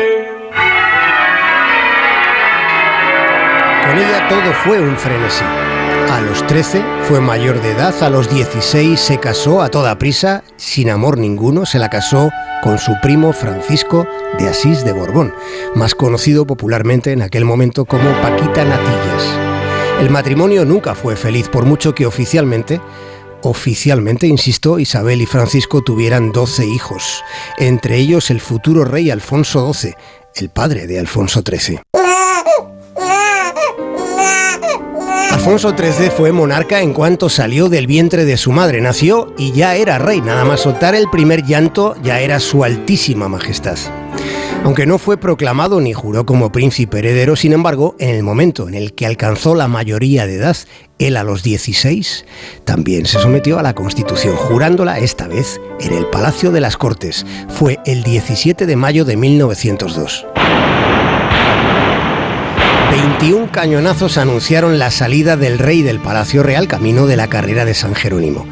Con 3.87 3.97
ella 3.99 4.27
todo 4.27 4.53
fue 4.63 4.81
un 4.81 4.97
frenesí. 4.97 5.45
A 6.11 6.21
los 6.21 6.45
13 6.47 6.83
fue 7.03 7.21
mayor 7.21 7.61
de 7.61 7.71
edad, 7.71 7.93
a 8.01 8.09
los 8.09 8.27
16 8.33 8.99
se 8.99 9.19
casó 9.19 9.61
a 9.61 9.69
toda 9.69 9.99
prisa, 9.99 10.43
sin 10.55 10.89
amor 10.89 11.19
ninguno, 11.19 11.65
se 11.65 11.77
la 11.77 11.89
casó 11.89 12.31
con 12.63 12.79
su 12.79 12.93
primo 13.01 13.33
Francisco 13.33 14.07
de 14.39 14.47
Asís 14.47 14.83
de 14.83 14.93
Borbón, 14.93 15.33
más 15.75 15.93
conocido 15.93 16.47
popularmente 16.47 17.11
en 17.11 17.21
aquel 17.21 17.45
momento 17.45 17.85
como 17.85 18.09
Paquita 18.21 18.65
Natillas. 18.65 19.44
El 19.99 20.09
matrimonio 20.09 20.65
nunca 20.65 20.93
fue 20.93 21.15
feliz, 21.15 21.47
por 21.47 21.65
mucho 21.65 21.95
que 21.95 22.05
oficialmente, 22.05 22.81
oficialmente, 23.41 24.27
insisto, 24.27 24.77
Isabel 24.79 25.21
y 25.21 25.25
Francisco 25.25 25.81
tuvieran 25.81 26.31
12 26.31 26.65
hijos, 26.65 27.23
entre 27.57 27.97
ellos 27.97 28.29
el 28.29 28.41
futuro 28.41 28.85
rey 28.85 29.09
Alfonso 29.09 29.73
XII, 29.73 29.93
el 30.35 30.49
padre 30.49 30.85
de 30.87 30.99
Alfonso 30.99 31.41
XIII. 31.41 31.79
Alfonso 35.31 35.75
XIII 35.77 36.09
fue 36.09 36.31
monarca 36.31 36.81
en 36.81 36.93
cuanto 36.93 37.29
salió 37.29 37.69
del 37.69 37.87
vientre 37.87 38.25
de 38.25 38.35
su 38.35 38.51
madre. 38.51 38.81
Nació 38.81 39.33
y 39.37 39.51
ya 39.51 39.75
era 39.75 39.99
rey. 39.99 40.19
Nada 40.21 40.43
más 40.43 40.61
soltar 40.61 40.95
el 40.95 41.09
primer 41.09 41.45
llanto 41.45 41.95
ya 42.01 42.19
era 42.19 42.39
su 42.39 42.63
altísima 42.63 43.27
majestad. 43.27 43.77
Aunque 44.65 44.87
no 44.87 44.97
fue 44.97 45.17
proclamado 45.17 45.79
ni 45.79 45.93
juró 45.93 46.25
como 46.25 46.51
príncipe 46.51 46.97
heredero, 46.97 47.35
sin 47.35 47.53
embargo, 47.53 47.95
en 47.99 48.09
el 48.09 48.23
momento 48.23 48.67
en 48.67 48.73
el 48.73 48.93
que 48.93 49.05
alcanzó 49.05 49.53
la 49.53 49.67
mayoría 49.67 50.25
de 50.25 50.37
edad, 50.37 50.57
él 50.97 51.17
a 51.17 51.23
los 51.23 51.43
16, 51.43 52.25
también 52.63 53.05
se 53.05 53.19
sometió 53.19 53.59
a 53.59 53.61
la 53.61 53.75
Constitución, 53.75 54.35
jurándola 54.35 54.97
esta 54.97 55.27
vez 55.27 55.61
en 55.79 55.93
el 55.93 56.07
Palacio 56.07 56.51
de 56.51 56.61
las 56.61 56.77
Cortes. 56.77 57.27
Fue 57.47 57.77
el 57.85 58.01
17 58.01 58.65
de 58.65 58.75
mayo 58.75 59.05
de 59.05 59.17
1902. 59.17 60.25
21 62.89 63.51
cañonazos 63.51 64.17
anunciaron 64.17 64.79
la 64.79 64.89
salida 64.89 65.37
del 65.37 65.59
rey 65.59 65.81
del 65.81 65.99
Palacio 65.99 66.43
Real 66.43 66.67
camino 66.67 67.07
de 67.07 67.17
la 67.17 67.27
carrera 67.27 67.65
de 67.65 67.73
San 67.73 67.93
Jerónimo. 67.93 68.47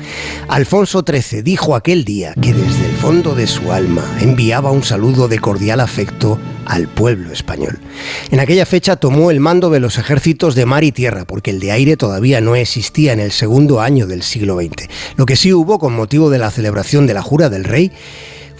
Alfonso 0.47 1.04
XIII 1.08 1.41
dijo 1.41 1.76
aquel 1.76 2.04
día 2.06 2.34
que 2.41 2.54
desde 2.54 2.86
el 2.86 2.92
fondo 3.04 3.36
de 3.36 3.48
su 3.48 3.74
alma 3.74 4.10
enviaba 4.22 4.72
un 4.72 4.82
saludo 4.82 5.28
de 5.28 5.38
cordial 5.39 5.82
afecto 5.82 6.39
al 6.66 6.88
pueblo 6.88 7.34
español. 7.34 7.80
En 8.32 8.39
aquella 8.39 8.66
fecha 8.66 8.96
tomó 8.96 9.30
el 9.30 9.42
mando 9.42 9.70
de 9.70 9.82
los 9.82 9.98
ejércitos 9.98 10.56
de 10.56 10.66
mar 10.66 10.86
y 10.86 10.94
tierra, 10.94 11.26
porque 11.26 11.52
el 11.52 11.60
de 11.60 11.74
aire 11.74 11.98
todavía 11.98 12.39
no 12.39 12.56
existía 12.56 13.12
en 13.12 13.20
el 13.20 13.34
segundo 13.34 13.82
año 13.82 14.08
del 14.08 14.24
siglo 14.24 14.56
XX. 14.56 14.88
Lo 15.18 15.26
que 15.26 15.36
sí 15.36 15.52
hubo 15.52 15.80
con 15.80 15.94
motivo 15.94 16.30
de 16.30 16.38
la 16.38 16.50
celebración 16.50 17.06
de 17.06 17.13
la 17.13 17.22
jura 17.22 17.50
del 17.50 17.66
rey 17.66 17.92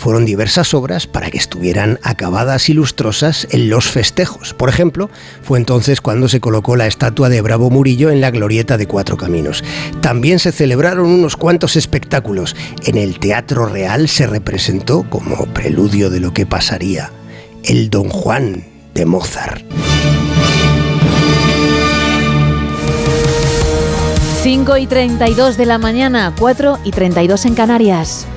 fueron 0.04 0.26
diversas 0.26 0.74
obras 0.74 1.08
para 1.08 1.32
que 1.32 1.38
estuvieran 1.38 1.98
acabadas 2.04 2.68
y 2.68 2.74
lustrosas 2.74 3.48
en 3.52 3.70
los 3.70 3.90
festejos. 3.90 4.54
Por 4.54 4.68
ejemplo, 4.68 5.10
fue 5.44 5.58
entonces 5.58 6.02
cuando 6.02 6.28
se 6.28 6.42
colocó 6.42 6.76
la 6.76 6.88
estatua 6.88 7.30
de 7.30 7.40
Bravo 7.40 7.70
Murillo 7.70 8.10
en 8.10 8.20
la 8.20 8.30
glorieta 8.30 8.78
de 8.78 8.86
Cuatro 8.86 9.16
Caminos. 9.16 9.64
También 10.02 10.40
se 10.40 10.52
celebraron 10.52 11.06
unos 11.10 11.38
cuantos 11.38 11.78
espectáculos. 11.78 12.54
En 12.84 12.98
el 12.98 13.18
Teatro 13.18 13.66
Real 13.66 14.10
se 14.10 14.28
representó, 14.28 15.10
como 15.10 15.46
preludio 15.54 16.10
de 16.10 16.20
lo 16.20 16.34
que 16.34 16.46
pasaría, 16.46 17.10
el 17.64 17.90
Don 17.90 18.10
Juan 18.10 18.66
de 18.94 19.06
Mozart. 19.06 19.64
5 24.42 24.76
y 24.76 24.86
32 24.86 25.56
de 25.56 25.66
la 25.66 25.78
mañana, 25.78 26.36
4 26.38 26.80
y 26.84 26.92
32 26.92 27.46
en 27.46 27.56
Canarias. 27.56 28.28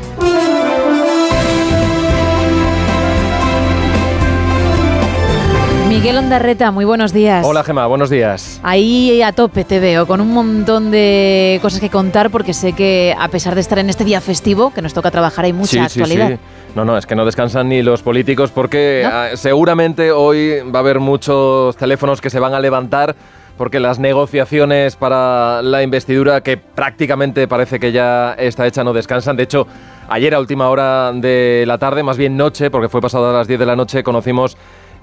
Muy 6.72 6.86
buenos 6.86 7.12
días. 7.12 7.44
Hola 7.44 7.62
Gema, 7.62 7.86
buenos 7.86 8.08
días. 8.08 8.58
Ahí 8.62 9.20
a 9.20 9.32
tope 9.32 9.64
te 9.64 9.80
veo, 9.80 10.06
con 10.06 10.22
un 10.22 10.32
montón 10.32 10.90
de 10.90 11.58
cosas 11.60 11.78
que 11.78 11.90
contar, 11.90 12.30
porque 12.30 12.54
sé 12.54 12.72
que 12.72 13.14
a 13.18 13.28
pesar 13.28 13.54
de 13.54 13.60
estar 13.60 13.78
en 13.78 13.90
este 13.90 14.02
día 14.02 14.22
festivo, 14.22 14.72
que 14.72 14.80
nos 14.80 14.94
toca 14.94 15.10
trabajar, 15.10 15.44
hay 15.44 15.52
mucha 15.52 15.84
actualidad. 15.84 16.28
Sí, 16.28 16.34
sí. 16.36 16.40
No, 16.74 16.86
no, 16.86 16.96
es 16.96 17.04
que 17.04 17.16
no 17.16 17.26
descansan 17.26 17.68
ni 17.68 17.82
los 17.82 18.00
políticos 18.00 18.50
porque 18.50 19.06
ah, 19.06 19.28
seguramente 19.34 20.10
hoy 20.10 20.60
va 20.62 20.78
a 20.78 20.80
haber 20.80 21.00
muchos 21.00 21.76
teléfonos 21.76 22.22
que 22.22 22.30
se 22.30 22.40
van 22.40 22.54
a 22.54 22.60
levantar 22.60 23.14
porque 23.58 23.78
las 23.78 23.98
negociaciones 23.98 24.96
para 24.96 25.60
la 25.60 25.82
investidura, 25.82 26.40
que 26.40 26.56
prácticamente 26.56 27.46
parece 27.46 27.78
que 27.78 27.92
ya 27.92 28.32
está 28.38 28.66
hecha, 28.66 28.84
no 28.84 28.94
descansan. 28.94 29.36
De 29.36 29.42
hecho, 29.42 29.66
ayer 30.08 30.34
a 30.34 30.40
última 30.40 30.70
hora 30.70 31.12
de 31.12 31.64
la 31.66 31.76
tarde, 31.76 32.02
más 32.02 32.16
bien 32.16 32.38
noche, 32.38 32.70
porque 32.70 32.88
fue 32.88 33.02
pasado 33.02 33.28
a 33.28 33.32
las 33.34 33.48
10 33.48 33.60
de 33.60 33.66
la 33.66 33.76
noche, 33.76 34.02
conocimos 34.02 34.56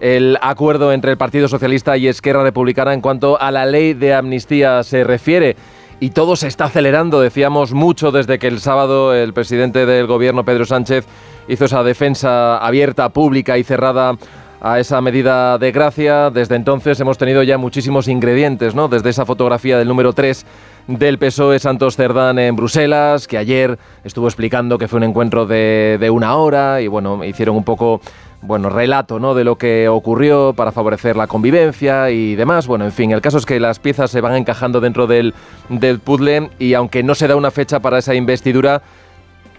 el 0.04 0.38
acuerdo 0.42 0.92
entre 0.92 1.12
el 1.12 1.18
Partido 1.18 1.48
Socialista 1.48 1.96
y 1.96 2.10
Esquerra 2.10 2.44
Republicana 2.44 2.94
en 2.94 3.00
cuanto 3.00 3.40
a 3.40 3.52
la 3.52 3.66
ley 3.66 3.94
de 3.94 4.14
amnistía 4.14 4.84
se 4.84 5.06
refiere. 5.06 5.56
Y 6.02 6.10
todo 6.10 6.36
se 6.36 6.50
está 6.50 6.66
acelerando, 6.66 7.22
decíamos 7.22 7.72
mucho 7.72 8.12
desde 8.12 8.38
que 8.38 8.48
el 8.48 8.60
sábado 8.60 9.14
el 9.14 9.32
presidente 9.32 9.86
del 9.86 10.06
gobierno, 10.06 10.44
Pedro 10.44 10.66
Sánchez, 10.66 11.06
hizo 11.48 11.64
esa 11.64 11.84
defensa 11.84 12.58
abierta, 12.58 13.08
pública 13.10 13.58
y 13.58 13.64
cerrada 13.64 14.18
a 14.60 14.80
esa 14.82 15.00
medida 15.00 15.58
de 15.58 15.72
gracia. 15.72 16.30
Desde 16.32 16.58
entonces 16.58 17.00
hemos 17.00 17.18
tenido 17.18 17.42
ya 17.42 17.58
muchísimos 17.58 18.10
ingredientes, 18.10 18.76
¿no? 18.76 18.90
Desde 18.90 19.10
esa 19.10 19.26
fotografía 19.26 19.78
del 19.78 19.88
número 19.88 20.12
3 20.12 20.46
del 20.88 21.18
PSOE 21.18 21.60
Santos 21.60 21.96
Cerdán 21.96 22.40
en 22.40 22.58
Bruselas, 22.58 23.26
que 23.26 23.38
ayer 23.38 23.80
estuvo 24.04 24.28
explicando 24.28 24.78
que 24.78 24.90
fue 24.90 24.98
un 24.98 25.04
encuentro 25.04 25.46
de, 25.46 25.98
de 25.98 26.10
una 26.10 26.36
hora 26.36 26.82
y 26.82 26.88
bueno, 26.88 27.24
hicieron 27.24 27.56
un 27.56 27.64
poco 27.64 28.02
bueno, 28.44 28.70
relato 28.70 29.20
¿no? 29.20 29.34
de 29.34 29.44
lo 29.44 29.58
que 29.58 29.88
ocurrió 29.88 30.54
para 30.54 30.72
favorecer 30.72 31.16
la 31.16 31.28
convivencia 31.28 32.10
y 32.12 32.36
demás. 32.36 32.68
Bueno, 32.68 32.86
en 32.86 32.92
fin, 32.92 33.12
el 33.12 33.22
caso 33.22 33.38
es 33.38 33.46
que 33.46 33.60
las 33.60 33.80
piezas 33.80 34.12
se 34.12 34.22
van 34.22 34.36
encajando 34.36 34.82
dentro 34.82 35.08
del, 35.08 35.34
del 35.70 36.00
puzzle 36.00 36.50
y 36.60 36.74
aunque 36.74 37.04
no 37.04 37.16
se 37.16 37.28
da 37.28 37.36
una 37.36 37.52
fecha 37.52 37.80
para 37.80 37.98
esa 37.98 38.16
investidura, 38.16 38.82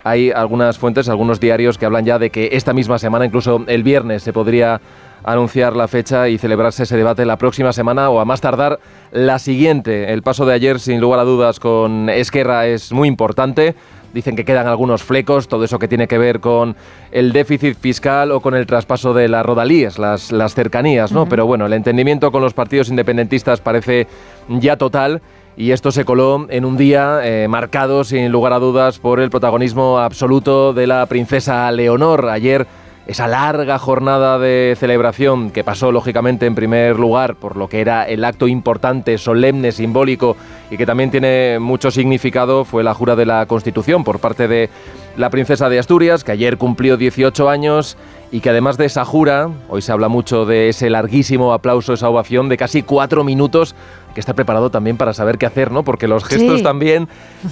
hay 0.05 0.31
algunas 0.31 0.79
fuentes, 0.79 1.09
algunos 1.09 1.40
diarios 1.40 1.79
que 1.79 1.87
hablan 1.87 2.05
ya 2.05 2.18
de 2.18 2.29
que 2.31 2.51
esta 2.53 2.75
misma 2.75 2.99
semana, 2.99 3.25
incluso 3.25 3.64
el 3.66 3.83
viernes, 3.83 4.23
se 4.23 4.35
podría 4.35 4.81
anunciar 5.25 5.75
la 5.75 5.88
fecha 5.88 6.29
y 6.29 6.37
celebrarse 6.37 6.83
ese 6.83 6.99
debate 6.99 7.25
la 7.25 7.38
próxima 7.38 7.73
semana 7.73 8.11
o 8.11 8.20
a 8.20 8.27
más 8.27 8.42
tardar 8.42 8.79
la 9.11 9.38
siguiente. 9.38 10.12
El 10.12 10.23
paso 10.23 10.44
de 10.44 10.53
ayer, 10.53 10.79
sin 10.79 11.01
lugar 11.01 11.20
a 11.20 11.25
dudas, 11.25 11.59
con 11.59 12.11
Esquerra 12.11 12.66
es 12.66 12.92
muy 12.92 13.09
importante. 13.09 13.75
Dicen 14.14 14.37
que 14.37 14.44
quedan 14.44 14.68
algunos 14.68 15.03
flecos, 15.03 15.48
todo 15.48 15.64
eso 15.64 15.81
que 15.81 15.88
tiene 15.88 16.07
que 16.07 16.18
ver 16.18 16.38
con 16.38 16.77
el 17.11 17.33
déficit 17.33 17.77
fiscal 17.77 18.31
o 18.31 18.40
con 18.40 18.55
el 18.55 18.64
traspaso 18.64 19.12
de 19.12 19.29
las 19.29 19.44
rodalías, 19.44 19.98
las, 19.98 20.31
las 20.31 20.55
cercanías, 20.55 21.11
¿no? 21.11 21.29
Pero 21.29 21.46
bueno, 21.46 21.66
el 21.66 21.72
entendimiento 21.72 22.31
con 22.31 22.40
los 22.40 22.55
partidos 22.55 22.88
independentistas 22.90 23.61
parece 23.61 24.07
ya 24.48 24.77
total 24.77 25.20
y 25.57 25.72
esto 25.72 25.92
se 25.92 26.05
coló 26.05 26.46
en 26.48 26.64
un 26.64 26.77
día 26.77 27.20
eh, 27.24 27.48
marcado, 27.48 28.05
sin 28.05 28.31
lugar 28.31 28.53
a 28.53 28.59
dudas, 28.59 29.00
por 29.00 29.18
el 29.18 29.31
protagonismo 29.31 29.98
absoluto 29.98 30.72
de 30.72 30.87
la 30.87 31.07
princesa 31.07 31.70
Leonor. 31.72 32.29
Ayer 32.29 32.66
esa 33.07 33.29
larga 33.29 33.79
jornada 33.79 34.38
de 34.38 34.77
celebración 34.79 35.51
que 35.51 35.62
pasó 35.62 35.93
lógicamente 35.93 36.47
en 36.47 36.55
primer 36.55 36.99
lugar 36.99 37.35
por 37.35 37.57
lo 37.57 37.69
que 37.69 37.81
era 37.81 38.05
el 38.09 38.25
acto 38.25 38.49
importante, 38.49 39.19
solemne, 39.19 39.73
simbólico 39.73 40.37
y 40.71 40.77
que 40.79 40.87
también 40.87 41.11
tiene 41.11 41.59
mucho 41.59 41.90
significado 41.90 42.64
fue 42.64 42.83
la 42.83 42.95
jura 42.95 43.14
de 43.14 43.27
la 43.27 43.45
Constitución 43.47 44.05
por 44.05 44.21
parte 44.21 44.49
de 44.49 44.71
la 45.17 45.31
princesa 45.31 45.69
de 45.69 45.79
Asturias, 45.79 46.25
que 46.25 46.33
ayer 46.33 46.57
cumplió 46.59 46.97
18 46.97 47.49
años 47.49 47.97
y 48.33 48.40
que 48.40 48.51
además 48.51 48.77
de 48.79 48.87
esa 48.87 49.05
jura, 49.05 49.49
hoy 49.69 49.81
se 49.81 49.93
habla 49.93 50.09
mucho 50.09 50.45
de 50.45 50.69
ese 50.69 50.90
larguísimo 50.90 51.53
aplauso, 51.53 51.93
esa 51.93 52.09
ovación 52.09 52.49
de 52.49 52.57
casi 52.57 52.83
cuatro 52.83 53.23
minutos, 53.23 53.77
que 54.14 54.20
está 54.20 54.35
preparado 54.35 54.70
también 54.70 54.96
para 54.96 55.12
saber 55.12 55.38
qué 55.38 55.46
hacer, 55.46 55.70
¿no? 55.70 55.83
Porque 55.83 56.09
los 56.09 56.24
gestos 56.24 56.62
también, 56.62 57.09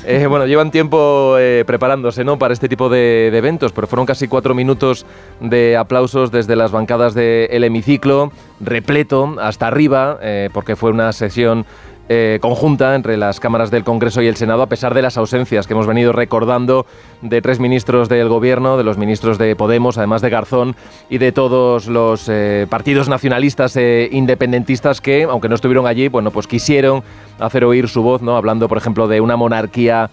eh, 0.07 0.27
bueno, 0.31 0.47
llevan 0.47 0.71
tiempo 0.71 1.37
eh, 1.39 1.65
preparándose, 1.67 2.25
¿no? 2.25 2.39
Para 2.39 2.55
este 2.55 2.69
tipo 2.69 2.89
de, 2.89 3.31
eventos, 3.37 3.73
pero 3.73 3.87
fueron 3.87 4.07
casi 4.07 4.29
cuatro 4.29 4.55
minutos 4.55 5.05
de 5.41 5.77
aplausos 5.77 6.31
desde 6.31 6.57
las 6.57 6.71
bancadas 6.71 7.15
del 7.15 7.65
hemiciclo, 7.65 8.33
repleto 8.61 9.37
hasta 9.41 9.67
arriba, 9.67 10.19
eh, 10.23 10.49
porque 10.53 10.77
fue 10.77 10.91
una 10.91 11.13
sesión 11.13 11.67
eh, 12.09 12.39
conjunta 12.43 12.97
entre 12.97 13.17
las 13.17 13.39
cámaras 13.39 13.71
del 13.71 13.85
Congreso 13.85 14.23
y 14.23 14.27
el 14.27 14.37
Senado, 14.37 14.63
a 14.63 14.67
pesar 14.67 14.93
de 14.93 15.03
las 15.03 15.17
ausencias 15.17 15.67
que 15.67 15.73
hemos 15.73 15.87
venido 15.87 16.13
recordando 16.13 16.85
de 17.21 17.41
tres 17.41 17.61
ministros 17.61 18.09
del 18.09 18.29
Gobierno, 18.29 18.77
de 18.77 18.85
los 18.85 18.99
ministros 18.99 19.39
de 19.39 19.55
Podemos, 19.55 19.99
además 19.99 20.21
de 20.21 20.29
Garzón, 20.29 20.75
y 21.09 21.19
de 21.19 21.31
todos 21.31 21.87
los 21.87 22.29
eh, 22.29 22.67
partidos 22.69 23.09
nacionalistas 23.09 23.77
e 23.77 24.09
independentistas 24.11 25.01
que, 25.01 25.23
aunque 25.23 25.49
no 25.49 25.55
estuvieron 25.55 25.87
allí, 25.87 26.09
bueno, 26.09 26.33
pues 26.33 26.49
quisieron 26.49 27.05
hacer 27.39 27.65
oír 27.65 27.89
su 27.89 28.03
voz, 28.03 28.21
¿no? 28.21 28.37
Hablando, 28.37 28.69
por 28.69 28.79
ejemplo, 28.79 29.07
de 29.07 29.21
una 29.21 29.37
monarquía 29.37 30.11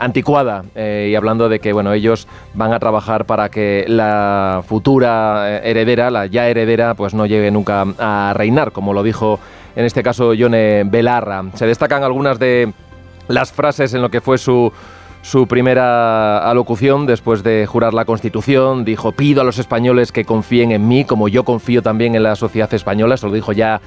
anticuada 0.00 0.64
y 0.76 1.14
hablando 1.14 1.48
de 1.48 1.60
que 1.60 1.72
bueno 1.72 1.94
ellos 1.94 2.28
van 2.52 2.74
a 2.74 2.78
trabajar 2.78 3.24
para 3.24 3.48
que 3.48 3.86
la 3.88 4.62
futura 4.68 5.60
heredera, 5.62 6.10
la 6.10 6.26
ya 6.26 6.46
heredera, 6.46 6.92
pues 6.92 7.14
no 7.14 7.24
llegue 7.24 7.50
nunca 7.50 7.86
a 7.98 8.34
reinar, 8.36 8.70
como 8.72 8.92
lo 8.92 9.02
dijo 9.02 9.40
en 9.76 9.84
este 9.84 10.02
caso 10.02 10.34
Yone 10.34 10.84
Belarra. 10.84 11.44
Se 11.54 11.66
destacan 11.66 12.02
algunas 12.02 12.38
de 12.38 12.72
las 13.28 13.52
frases 13.52 13.94
en 13.94 14.02
lo 14.02 14.10
que 14.10 14.20
fue 14.20 14.38
su, 14.38 14.72
su 15.22 15.46
primera 15.46 16.50
alocución 16.50 17.06
después 17.06 17.42
de 17.42 17.66
jurar 17.66 17.94
la 17.94 18.04
Constitución. 18.04 18.84
Dijo, 18.84 19.12
pido 19.12 19.42
a 19.42 19.44
los 19.44 19.58
españoles 19.58 20.12
que 20.12 20.24
confíen 20.24 20.72
en 20.72 20.88
mí, 20.88 21.04
como 21.04 21.28
yo 21.28 21.44
confío 21.44 21.82
también 21.82 22.14
en 22.14 22.22
la 22.22 22.36
sociedad 22.36 22.72
española. 22.74 23.16
Se 23.16 23.26
lo 23.26 23.32
dijo 23.32 23.52
ya 23.52 23.80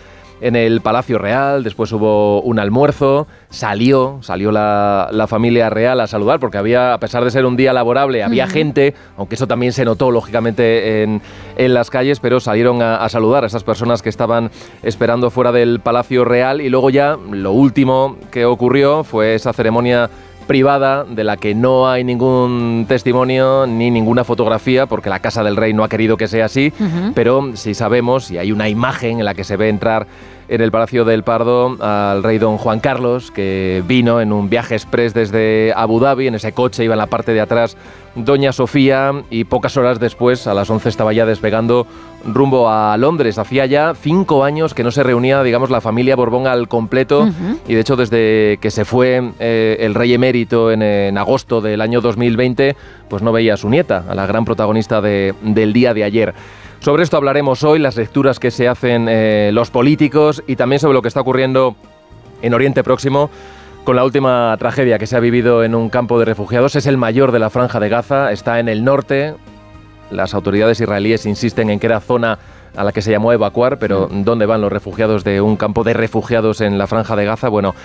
en 0.44 0.58
el 0.58 0.82
Palacio 0.82 1.18
Real, 1.18 1.64
después 1.64 1.90
hubo 1.94 2.42
un 2.42 2.60
almuerzo, 2.60 3.28
salió, 3.50 4.18
salió 4.22 4.52
la, 4.52 5.26
familia 5.30 5.70
real 5.70 6.02
a 6.02 6.08
saludar, 6.08 6.42
porque 6.42 6.58
había, 6.58 6.94
a 6.94 7.00
pesar 7.00 7.24
de 7.24 7.32
ser 7.32 7.46
un 7.46 7.56
día 7.56 7.72
laborable, 7.72 8.24
había 8.24 8.46
gente, 8.46 8.94
aunque 9.16 9.36
eso 9.36 9.48
también 9.48 9.72
se 9.72 9.86
notó 9.86 10.12
lógicamente 10.12 11.04
en, 11.04 11.22
las 11.56 11.90
calles, 11.90 12.20
pero 12.20 12.42
salieron 12.42 12.82
a, 12.82 13.08
saludar 13.08 13.46
a 13.46 13.48
esas 13.48 13.64
personas 13.64 14.02
que 14.02 14.10
estaban 14.10 14.52
esperando 14.84 15.32
fuera 15.32 15.54
del 15.54 15.80
Palacio 15.80 16.26
Real. 16.26 16.60
Y 16.60 16.68
luego 16.68 16.90
ya 16.90 17.18
lo 17.32 17.54
último 17.54 18.18
que 18.30 18.44
ocurrió 18.44 19.06
fue 19.06 19.36
esa 19.36 19.54
ceremonia 19.54 20.10
privada 20.44 21.04
de 21.04 21.24
la 21.24 21.38
que 21.38 21.56
no 21.56 21.90
hay 21.90 22.04
ningún 22.04 22.86
testimonio 22.88 23.66
ni 23.66 23.90
ninguna 23.92 24.24
fotografía, 24.24 24.86
porque 24.86 25.10
la 25.10 25.20
Casa 25.20 25.44
del 25.44 25.56
Rey 25.56 25.74
no 25.74 25.84
ha 25.84 25.90
querido 25.90 26.18
que 26.18 26.28
sea 26.28 26.46
así, 26.46 26.74
pero 27.16 27.52
sí 27.56 27.74
sabemos 27.74 28.30
y 28.32 28.38
hay 28.38 28.52
una 28.52 28.70
imagen 28.70 29.20
en 29.20 29.26
la 29.26 29.34
que 29.34 29.44
se 29.44 29.58
ve 29.58 29.70
entrar 29.70 30.08
en 30.48 30.62
el 30.62 30.72
Palacio 30.72 31.06
del 31.06 31.24
Pardo 31.24 31.78
al 31.82 32.22
rey 32.24 32.38
don 32.38 32.58
Juan 32.58 32.80
Carlos, 32.80 33.32
que 33.32 33.84
vino 33.88 34.20
en 34.22 34.32
un 34.34 34.50
viaje 34.50 34.76
express 34.76 35.14
desde 35.14 35.74
Abu 35.76 36.00
Dhabi, 36.00 36.28
en 36.28 36.36
ese 36.36 36.52
coche 36.52 36.84
iba 36.84 36.94
en 36.96 37.00
la 37.00 37.08
parte 37.08 37.34
de 37.34 37.42
atrás 37.42 37.78
doña 38.16 38.52
Sofía 38.54 39.12
y 39.32 39.46
pocas 39.46 39.76
horas 39.76 40.00
después, 40.00 40.46
a 40.46 40.54
las 40.54 40.70
11 40.70 40.88
estaba 40.90 41.14
ya 41.14 41.26
despegando 41.26 41.88
rumbo 42.26 42.70
a 42.70 42.96
Londres. 42.98 43.40
Hacía 43.40 43.66
ya 43.66 43.94
cinco 44.00 44.44
años 44.44 44.76
que 44.76 44.84
no 44.84 44.92
se 44.92 45.02
reunía, 45.02 45.42
digamos, 45.42 45.72
la 45.72 45.82
familia 45.82 46.16
Borbón 46.16 46.46
al 46.46 46.68
completo 46.68 47.28
y 47.68 47.74
de 47.74 47.80
hecho 47.80 47.96
desde 47.96 48.60
que 48.62 48.70
se 48.70 48.86
fue 48.86 49.32
eh, 49.40 49.78
el 49.80 49.96
rey 49.96 50.14
emérito 50.14 50.72
en, 50.72 50.84
en 50.84 51.18
agosto 51.18 51.60
del 51.60 51.82
año 51.82 52.02
2020, 52.02 52.76
pues 53.10 53.24
no 53.24 53.32
veía 53.32 53.56
a 53.56 53.58
su 53.58 53.70
nieta, 53.70 54.04
a 54.08 54.14
la 54.14 54.28
gran 54.28 54.46
protagonista 54.46 55.02
de- 55.02 55.34
del 55.42 55.74
día 55.74 55.96
de 55.96 56.04
ayer. 56.04 56.34
Sobre 56.84 57.04
esto 57.04 57.16
hablaremos 57.16 57.64
hoy, 57.64 57.80
las 57.80 57.96
lecturas 57.96 58.40
que 58.42 58.52
se 58.52 58.68
hacen 58.68 59.08
eh, 59.08 59.52
los 59.54 59.72
políticos 59.72 60.44
y 60.48 60.58
también 60.58 60.82
sobre 60.82 60.96
lo 60.96 61.02
que 61.02 61.08
está 61.08 61.22
ocurriendo 61.22 61.78
en 62.42 62.54
Oriente 62.54 62.84
Próximo 62.84 63.30
con 63.86 63.96
la 63.96 64.04
última 64.04 64.54
tragedia 64.60 65.00
que 65.00 65.08
se 65.08 65.16
ha 65.16 65.22
vivido 65.22 65.64
en 65.64 65.76
un 65.76 65.88
campo 65.88 66.20
de 66.20 66.26
refugiados. 66.26 66.76
Es 66.76 66.86
el 66.86 66.98
mayor 66.98 67.32
de 67.32 67.40
la 67.40 67.50
franja 67.50 67.80
de 67.80 67.88
Gaza, 67.88 68.34
está 68.34 68.60
en 68.60 68.68
el 68.68 68.84
norte. 68.84 69.34
Las 70.12 70.34
autoridades 70.34 70.82
israelíes 70.82 71.26
insisten 71.26 71.70
en 71.70 71.80
que 71.80 71.88
era 71.88 72.02
zona 72.02 72.38
a 72.76 72.84
la 72.84 72.92
que 72.92 73.02
se 73.02 73.12
llamó 73.12 73.32
evacuar, 73.32 73.80
pero 73.80 74.10
¿dónde 74.12 74.46
van 74.46 74.60
los 74.60 74.72
refugiados 74.72 75.24
de 75.24 75.40
un 75.40 75.56
campo 75.56 75.86
de 75.86 75.94
refugiados 75.94 76.60
en 76.60 76.78
la 76.78 76.88
franja 76.88 77.16
de 77.16 77.24
Gaza? 77.24 77.48
Bueno, 77.48 77.76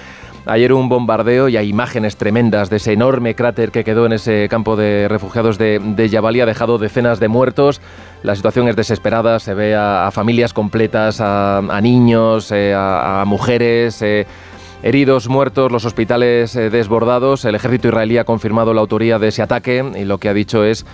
ayer 0.44 0.72
un 0.72 0.88
bombardeo 0.88 1.48
y 1.48 1.56
hay 1.56 1.68
imágenes 1.68 2.16
tremendas 2.16 2.68
de 2.68 2.78
ese 2.78 2.94
enorme 2.94 3.36
cráter 3.36 3.70
que 3.70 3.84
quedó 3.84 4.06
en 4.06 4.14
ese 4.14 4.48
campo 4.48 4.74
de 4.74 5.06
refugiados 5.08 5.56
de, 5.56 5.78
de 5.78 6.18
ha 6.18 6.46
dejado 6.46 6.78
decenas 6.78 7.20
de 7.20 7.28
muertos. 7.28 7.80
La 8.22 8.34
situación 8.34 8.68
es 8.68 8.76
desesperada, 8.76 9.38
se 9.38 9.54
ve 9.54 9.74
a, 9.76 10.06
a 10.06 10.10
familias 10.10 10.52
completas, 10.52 11.20
a, 11.20 11.58
a 11.58 11.80
niños, 11.80 12.50
eh, 12.50 12.74
a, 12.74 13.20
a 13.22 13.24
mujeres. 13.24 14.02
eh, 14.02 14.26
Heridos, 14.82 15.28
muertos, 15.28 15.72
los 15.72 15.84
hospitales 15.84 16.54
eh, 16.54 16.70
desbordados. 16.70 17.44
El 17.44 17.56
ejército 17.56 17.88
israelí 17.88 18.16
ha 18.18 18.24
confirmado 18.24 18.72
la 18.74 18.80
autoría 18.80 19.18
de 19.18 19.28
ese 19.28 19.42
ataque 19.42 19.84
y 19.96 20.04
lo 20.04 20.18
que 20.18 20.28
ha 20.28 20.34
dicho 20.34 20.62
es 20.64 20.86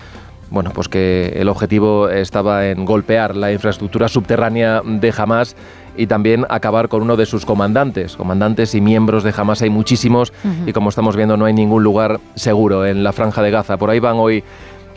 bueno, 0.51 0.69
pues 0.71 0.87
que 0.87 1.33
el 1.35 1.49
objetivo 1.49 2.07
estaba 2.09 2.67
en 2.67 2.85
golpear 2.85 3.35
la 3.35 3.51
infraestructura 3.51 4.07
subterránea 4.07 4.81
de 4.83 5.13
Hamas 5.17 5.55
y 5.97 6.05
también 6.05 6.45
acabar 6.49 6.87
con 6.87 7.01
uno 7.01 7.15
de 7.17 7.25
sus 7.25 7.45
comandantes. 7.45 8.15
Comandantes 8.15 8.75
y 8.75 8.81
miembros 8.81 9.23
de 9.23 9.33
Hamas 9.35 9.63
hay 9.63 9.71
muchísimos 9.71 10.33
y 10.67 10.71
como 10.71 10.89
estamos 10.89 11.15
viendo 11.15 11.35
no 11.35 11.45
hay 11.45 11.53
ningún 11.53 11.83
lugar 11.83 12.19
seguro 12.35 12.85
en 12.85 13.03
la 13.03 13.11
franja 13.11 13.41
de 13.41 13.49
Gaza. 13.51 13.77
Por 13.77 13.89
ahí 13.89 13.99
van 13.99 14.17
hoy 14.17 14.43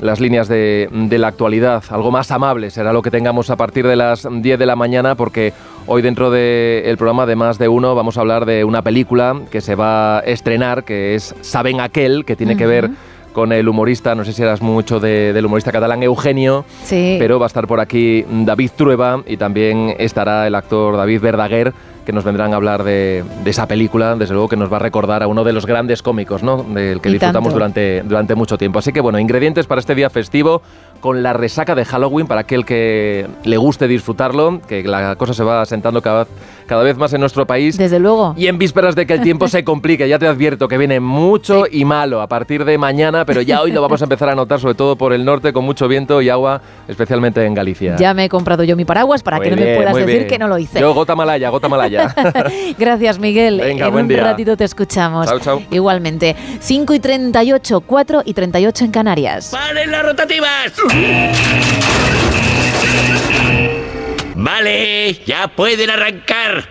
las 0.00 0.20
líneas 0.20 0.48
de, 0.48 0.88
de 0.92 1.18
la 1.18 1.28
actualidad. 1.28 1.82
Algo 1.90 2.10
más 2.10 2.30
amable 2.30 2.70
será 2.70 2.92
lo 2.92 3.02
que 3.02 3.10
tengamos 3.10 3.50
a 3.50 3.56
partir 3.56 3.86
de 3.86 3.96
las 3.96 4.26
10 4.30 4.58
de 4.58 4.66
la 4.66 4.76
mañana 4.76 5.14
porque 5.14 5.52
hoy 5.86 6.02
dentro 6.02 6.30
del 6.30 6.96
programa 6.96 7.26
de 7.26 7.36
más 7.36 7.58
de 7.58 7.68
uno 7.68 7.94
vamos 7.94 8.16
a 8.16 8.20
hablar 8.20 8.46
de 8.46 8.64
una 8.64 8.82
película 8.82 9.40
que 9.50 9.60
se 9.60 9.74
va 9.74 10.18
a 10.18 10.20
estrenar 10.20 10.84
que 10.84 11.14
es 11.14 11.34
Saben 11.40 11.80
aquel, 11.80 12.24
que 12.24 12.36
tiene 12.36 12.56
que 12.56 12.66
ver 12.66 12.90
con 13.32 13.52
el 13.52 13.68
humorista, 13.68 14.14
no 14.14 14.24
sé 14.24 14.32
si 14.32 14.42
eras 14.42 14.62
mucho 14.62 14.98
de- 15.00 15.32
del 15.32 15.46
humorista 15.46 15.70
catalán 15.70 16.02
Eugenio, 16.02 16.64
Sí. 16.82 17.16
pero 17.20 17.38
va 17.38 17.46
a 17.46 17.48
estar 17.48 17.66
por 17.68 17.78
aquí 17.78 18.24
David 18.28 18.70
Trueba 18.74 19.22
y 19.26 19.36
también 19.36 19.94
estará 19.98 20.46
el 20.46 20.54
actor 20.56 20.96
David 20.96 21.20
Verdaguer, 21.20 21.72
que 22.08 22.12
nos 22.14 22.24
vendrán 22.24 22.54
a 22.54 22.56
hablar 22.56 22.84
de, 22.84 23.22
de 23.44 23.50
esa 23.50 23.68
película, 23.68 24.16
desde 24.16 24.32
luego 24.32 24.48
que 24.48 24.56
nos 24.56 24.72
va 24.72 24.76
a 24.76 24.80
recordar 24.80 25.22
a 25.22 25.26
uno 25.26 25.44
de 25.44 25.52
los 25.52 25.66
grandes 25.66 26.00
cómicos, 26.00 26.42
¿no? 26.42 26.62
Del 26.62 27.02
que 27.02 27.10
Y 27.10 27.12
disfrutamos 27.12 27.48
tanto. 27.48 27.52
durante, 27.52 28.02
durante 28.02 28.34
mucho 28.34 28.56
tiempo. 28.56 28.78
Así 28.78 28.94
que 28.94 29.02
bueno, 29.02 29.18
ingredientes 29.18 29.66
para 29.66 29.78
este 29.78 29.94
día 29.94 30.08
festivo 30.08 30.62
con 31.00 31.22
la 31.22 31.32
resaca 31.32 31.74
de 31.74 31.84
Halloween 31.84 32.26
para 32.26 32.42
aquel 32.42 32.64
que 32.64 33.26
le 33.44 33.56
guste 33.56 33.86
disfrutarlo, 33.88 34.60
que 34.66 34.82
la 34.82 35.16
cosa 35.16 35.34
se 35.34 35.42
va 35.44 35.62
asentando 35.62 36.02
cada, 36.02 36.26
cada 36.66 36.82
vez 36.82 36.96
más 36.96 37.12
en 37.12 37.20
nuestro 37.20 37.46
país. 37.46 37.78
Desde 37.78 37.98
luego. 37.98 38.34
Y 38.36 38.46
en 38.48 38.58
vísperas 38.58 38.94
de 38.94 39.06
que 39.06 39.14
el 39.14 39.20
tiempo 39.20 39.48
se 39.48 39.64
complique, 39.64 40.08
ya 40.08 40.18
te 40.18 40.26
advierto 40.26 40.68
que 40.68 40.78
viene 40.78 41.00
mucho 41.00 41.64
y 41.70 41.84
malo 41.84 42.20
a 42.20 42.26
partir 42.26 42.64
de 42.64 42.78
mañana, 42.78 43.24
pero 43.24 43.42
ya 43.42 43.62
hoy 43.62 43.72
lo 43.72 43.80
vamos 43.82 44.00
a 44.00 44.04
empezar 44.04 44.28
a 44.28 44.34
notar, 44.34 44.60
sobre 44.60 44.74
todo 44.74 44.96
por 44.96 45.12
el 45.12 45.24
norte, 45.24 45.52
con 45.52 45.64
mucho 45.64 45.88
viento 45.88 46.20
y 46.22 46.28
agua, 46.28 46.60
especialmente 46.88 47.44
en 47.44 47.54
Galicia. 47.54 47.96
Ya 47.96 48.14
me 48.14 48.24
he 48.24 48.28
comprado 48.28 48.64
yo 48.64 48.76
mi 48.76 48.84
paraguas 48.84 49.22
para 49.22 49.38
Muy 49.38 49.48
que 49.48 49.50
no 49.56 49.62
me 49.62 49.74
puedas 49.76 49.94
decir 49.94 50.14
bien. 50.14 50.26
que 50.28 50.38
no 50.38 50.48
lo 50.48 50.58
hice. 50.58 50.80
Yo, 50.80 50.94
gota 50.94 51.14
malaya, 51.14 51.48
gota 51.50 51.68
malaya. 51.68 52.14
Gracias, 52.78 53.18
Miguel. 53.18 53.60
Venga, 53.60 53.86
en 53.86 53.92
buen 53.92 54.04
un 54.04 54.08
día. 54.08 54.22
ratito 54.24 54.56
te 54.56 54.64
escuchamos. 54.64 55.26
Chao, 55.26 55.38
chao. 55.38 55.62
Igualmente. 55.70 56.34
5 56.60 56.94
y 56.94 57.00
38, 57.00 57.80
4 57.80 58.22
y 58.24 58.34
38 58.34 58.84
en 58.84 58.90
Canarias. 58.90 59.50
¡Paren 59.52 59.90
las 59.90 60.02
rotativas! 60.02 60.72
Vale, 64.36 65.14
ya 65.26 65.48
pueden 65.48 65.90
arrancar. 65.90 66.64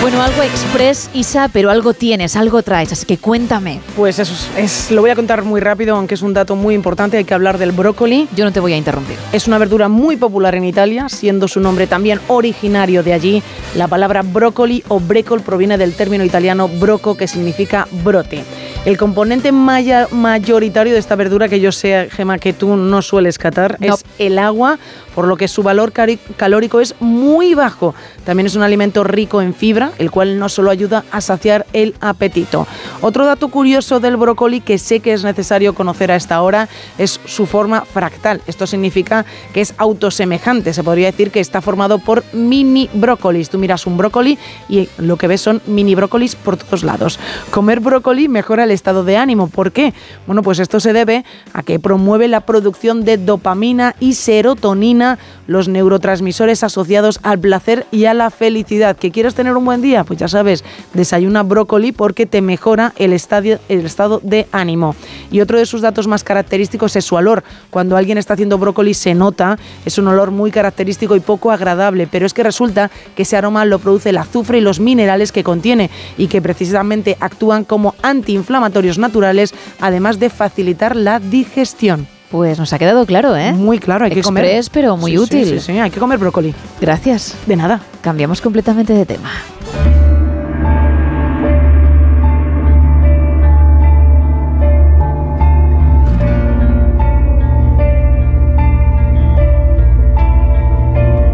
Bueno, 0.00 0.22
algo 0.22 0.42
express, 0.42 1.10
Isa, 1.12 1.48
pero 1.52 1.70
algo 1.70 1.92
tienes, 1.92 2.36
algo 2.36 2.62
traes, 2.62 2.92
así 2.92 3.04
que 3.04 3.18
cuéntame. 3.18 3.80
Pues 3.96 4.20
eso 4.20 4.32
es, 4.32 4.64
es- 4.86 4.90
lo 4.92 5.00
voy 5.00 5.10
a 5.10 5.16
contar 5.16 5.42
muy 5.42 5.60
rápido, 5.60 5.96
aunque 5.96 6.14
es 6.14 6.22
un 6.22 6.32
dato 6.34 6.54
muy 6.54 6.74
importante. 6.76 7.16
Hay 7.16 7.24
que 7.24 7.34
hablar 7.34 7.58
del 7.58 7.72
brócoli. 7.72 8.28
Yo 8.36 8.44
no 8.44 8.52
te 8.52 8.60
voy 8.60 8.74
a 8.74 8.76
interrumpir. 8.76 9.16
Es 9.32 9.48
una 9.48 9.58
verdura 9.58 9.88
muy 9.88 10.16
popular 10.16 10.54
en 10.54 10.64
Italia, 10.64 11.08
siendo 11.08 11.48
su 11.48 11.58
nombre 11.60 11.88
también 11.88 12.20
originario 12.28 13.02
de 13.02 13.12
allí. 13.12 13.42
La 13.74 13.88
palabra 13.88 14.22
brócoli 14.22 14.84
o 14.86 15.00
brécol 15.00 15.40
proviene 15.42 15.76
del 15.78 15.94
término 15.94 16.24
italiano 16.24 16.68
broco, 16.68 17.16
que 17.16 17.26
significa 17.26 17.88
brote. 18.04 18.44
El 18.84 18.96
componente 18.96 19.52
maya- 19.52 20.08
mayoritario 20.10 20.94
de 20.94 20.98
esta 20.98 21.14
verdura, 21.14 21.48
que 21.48 21.60
yo 21.60 21.72
sé, 21.72 22.08
Gema, 22.10 22.38
que 22.38 22.54
tú 22.54 22.74
no 22.76 23.02
sueles 23.02 23.36
catar, 23.36 23.76
No. 23.80 23.94
es 23.94 24.04
el 24.18 24.38
agua, 24.38 24.78
por 25.14 25.26
lo 25.26 25.36
que 25.36 25.46
su 25.48 25.62
valor 25.62 25.92
calórico 26.36 26.80
es 26.80 26.94
muy 27.00 27.52
bajo. 27.54 27.94
También 28.24 28.46
es 28.46 28.54
un 28.54 28.62
alimento 28.62 29.04
rico 29.04 29.42
en 29.42 29.52
fibra, 29.52 29.90
el 29.98 30.10
cual 30.10 30.38
no 30.38 30.48
solo 30.48 30.70
ayuda 30.70 31.04
a 31.10 31.20
saciar 31.20 31.66
el 31.74 31.96
apetito. 32.00 32.66
Otro 33.02 33.26
dato 33.26 33.48
curioso 33.48 34.00
del 34.00 34.16
brócoli 34.16 34.60
que 34.60 34.78
sé 34.78 35.00
que 35.00 35.12
es 35.12 35.22
necesario 35.24 35.74
conocer 35.74 36.10
a 36.12 36.16
esta 36.16 36.40
hora 36.40 36.68
es 36.98 37.20
su 37.26 37.46
forma 37.46 37.82
fractal. 37.82 38.40
Esto 38.46 38.66
significa 38.66 39.26
que 39.52 39.60
es 39.60 39.74
autosemejante. 39.76 40.72
Se 40.72 40.84
podría 40.84 41.10
decir 41.10 41.30
que 41.30 41.40
está 41.40 41.60
formado 41.60 41.98
por 41.98 42.22
mini 42.32 42.88
brócolis. 42.94 43.50
Tú 43.50 43.58
miras 43.58 43.86
un 43.86 43.96
brócoli 43.98 44.38
y 44.68 44.88
lo 44.98 45.16
que 45.16 45.26
ves 45.26 45.40
son 45.42 45.60
mini 45.66 45.94
brócolis 45.96 46.36
por 46.36 46.56
todos 46.56 46.84
lados. 46.84 47.18
Comer 47.50 47.80
brócoli 47.80 48.28
mejora 48.28 48.64
el 48.64 48.70
estado 48.78 49.04
de 49.04 49.16
ánimo. 49.16 49.48
¿Por 49.48 49.72
qué? 49.72 49.92
Bueno, 50.26 50.42
pues 50.42 50.58
esto 50.58 50.80
se 50.80 50.92
debe 50.92 51.24
a 51.52 51.62
que 51.62 51.78
promueve 51.78 52.28
la 52.28 52.40
producción 52.40 53.04
de 53.04 53.18
dopamina 53.18 53.94
y 54.00 54.14
serotonina, 54.14 55.18
los 55.48 55.66
neurotransmisores 55.66 56.62
asociados 56.62 57.18
al 57.24 57.40
placer 57.40 57.86
y 57.90 58.04
a 58.04 58.14
la 58.14 58.30
felicidad. 58.30 58.96
¿Que 58.96 59.10
quieres 59.10 59.34
tener 59.34 59.56
un 59.56 59.64
buen 59.64 59.82
día? 59.82 60.04
Pues 60.04 60.20
ya 60.20 60.28
sabes, 60.28 60.62
desayuna 60.94 61.42
brócoli 61.42 61.90
porque 61.90 62.26
te 62.26 62.40
mejora 62.40 62.92
el, 62.96 63.12
el 63.12 63.84
estado 63.86 64.20
de 64.22 64.46
ánimo. 64.52 64.94
Y 65.32 65.40
otro 65.40 65.58
de 65.58 65.66
sus 65.66 65.80
datos 65.80 66.06
más 66.06 66.22
característicos 66.22 66.94
es 66.94 67.04
su 67.06 67.16
olor. 67.16 67.42
Cuando 67.70 67.96
alguien 67.96 68.18
está 68.18 68.34
haciendo 68.34 68.58
brócoli 68.58 68.94
se 68.94 69.14
nota, 69.14 69.58
es 69.84 69.98
un 69.98 70.06
olor 70.06 70.30
muy 70.30 70.50
característico 70.50 71.16
y 71.16 71.20
poco 71.20 71.50
agradable, 71.50 72.06
pero 72.06 72.26
es 72.26 72.34
que 72.34 72.42
resulta 72.42 72.90
que 73.16 73.22
ese 73.22 73.36
aroma 73.36 73.64
lo 73.64 73.78
produce 73.78 74.10
el 74.10 74.18
azufre 74.18 74.58
y 74.58 74.60
los 74.60 74.80
minerales 74.80 75.32
que 75.32 75.42
contiene 75.42 75.90
y 76.18 76.28
que 76.28 76.42
precisamente 76.42 77.16
actúan 77.20 77.64
como 77.64 77.94
antiinflamatorios 78.02 78.98
naturales, 78.98 79.54
además 79.80 80.18
de 80.18 80.28
facilitar 80.28 80.94
la 80.94 81.20
digestión. 81.20 82.17
Pues 82.30 82.58
nos 82.58 82.72
ha 82.74 82.78
quedado 82.78 83.06
claro, 83.06 83.34
¿eh? 83.36 83.52
Muy 83.52 83.78
claro, 83.78 84.04
hay 84.04 84.10
que 84.10 84.22
comer. 84.22 84.44
Express, 84.44 84.68
pero 84.70 84.96
muy 84.96 85.12
Sí, 85.12 85.16
sí, 85.16 85.22
útil. 85.22 85.46
Sí, 85.60 85.72
sí, 85.72 85.78
hay 85.78 85.90
que 85.90 85.98
comer 85.98 86.18
brócoli. 86.18 86.54
Gracias. 86.80 87.34
De 87.46 87.56
nada. 87.56 87.80
Cambiamos 88.02 88.40
completamente 88.42 88.92
de 88.92 89.06
tema. 89.06 89.30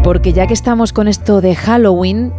Porque 0.03 0.33
ya 0.33 0.45
que 0.47 0.53
estamos 0.53 0.93
con 0.93 1.07
esto 1.07 1.41
de 1.41 1.55
Halloween, 1.55 2.31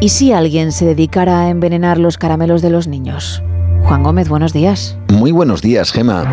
¿y 0.00 0.08
si 0.08 0.32
alguien 0.32 0.72
se 0.72 0.84
dedicara 0.84 1.42
a 1.42 1.48
envenenar 1.48 1.98
los 1.98 2.18
caramelos 2.18 2.60
de 2.60 2.70
los 2.70 2.88
niños? 2.88 3.42
Juan 3.84 4.02
Gómez, 4.02 4.28
buenos 4.28 4.52
días. 4.52 4.98
Muy 5.12 5.30
buenos 5.30 5.62
días, 5.62 5.92
Gema. 5.92 6.24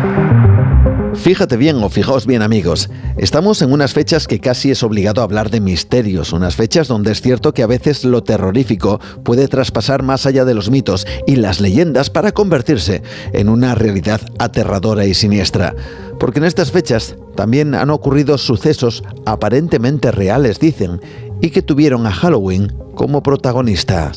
Fíjate 1.14 1.56
bien 1.56 1.82
o 1.82 1.88
fijaos 1.88 2.26
bien 2.26 2.42
amigos, 2.42 2.88
estamos 3.18 3.60
en 3.62 3.72
unas 3.72 3.92
fechas 3.92 4.26
que 4.26 4.40
casi 4.40 4.70
es 4.70 4.82
obligado 4.82 5.22
hablar 5.22 5.50
de 5.50 5.60
misterios, 5.60 6.32
unas 6.32 6.56
fechas 6.56 6.88
donde 6.88 7.12
es 7.12 7.20
cierto 7.20 7.52
que 7.52 7.62
a 7.62 7.66
veces 7.66 8.04
lo 8.04 8.22
terrorífico 8.22 8.98
puede 9.22 9.46
traspasar 9.46 10.02
más 10.02 10.26
allá 10.26 10.44
de 10.44 10.54
los 10.54 10.70
mitos 10.70 11.06
y 11.26 11.36
las 11.36 11.60
leyendas 11.60 12.08
para 12.08 12.32
convertirse 12.32 13.02
en 13.32 13.48
una 13.48 13.74
realidad 13.74 14.20
aterradora 14.38 15.04
y 15.04 15.14
siniestra. 15.14 15.76
Porque 16.18 16.38
en 16.38 16.46
estas 16.46 16.72
fechas 16.72 17.16
también 17.36 17.74
han 17.74 17.90
ocurrido 17.90 18.38
sucesos 18.38 19.04
aparentemente 19.26 20.12
reales, 20.12 20.60
dicen, 20.60 21.00
y 21.40 21.50
que 21.50 21.62
tuvieron 21.62 22.06
a 22.06 22.12
Halloween 22.12 22.72
como 22.94 23.22
protagonista. 23.22 24.12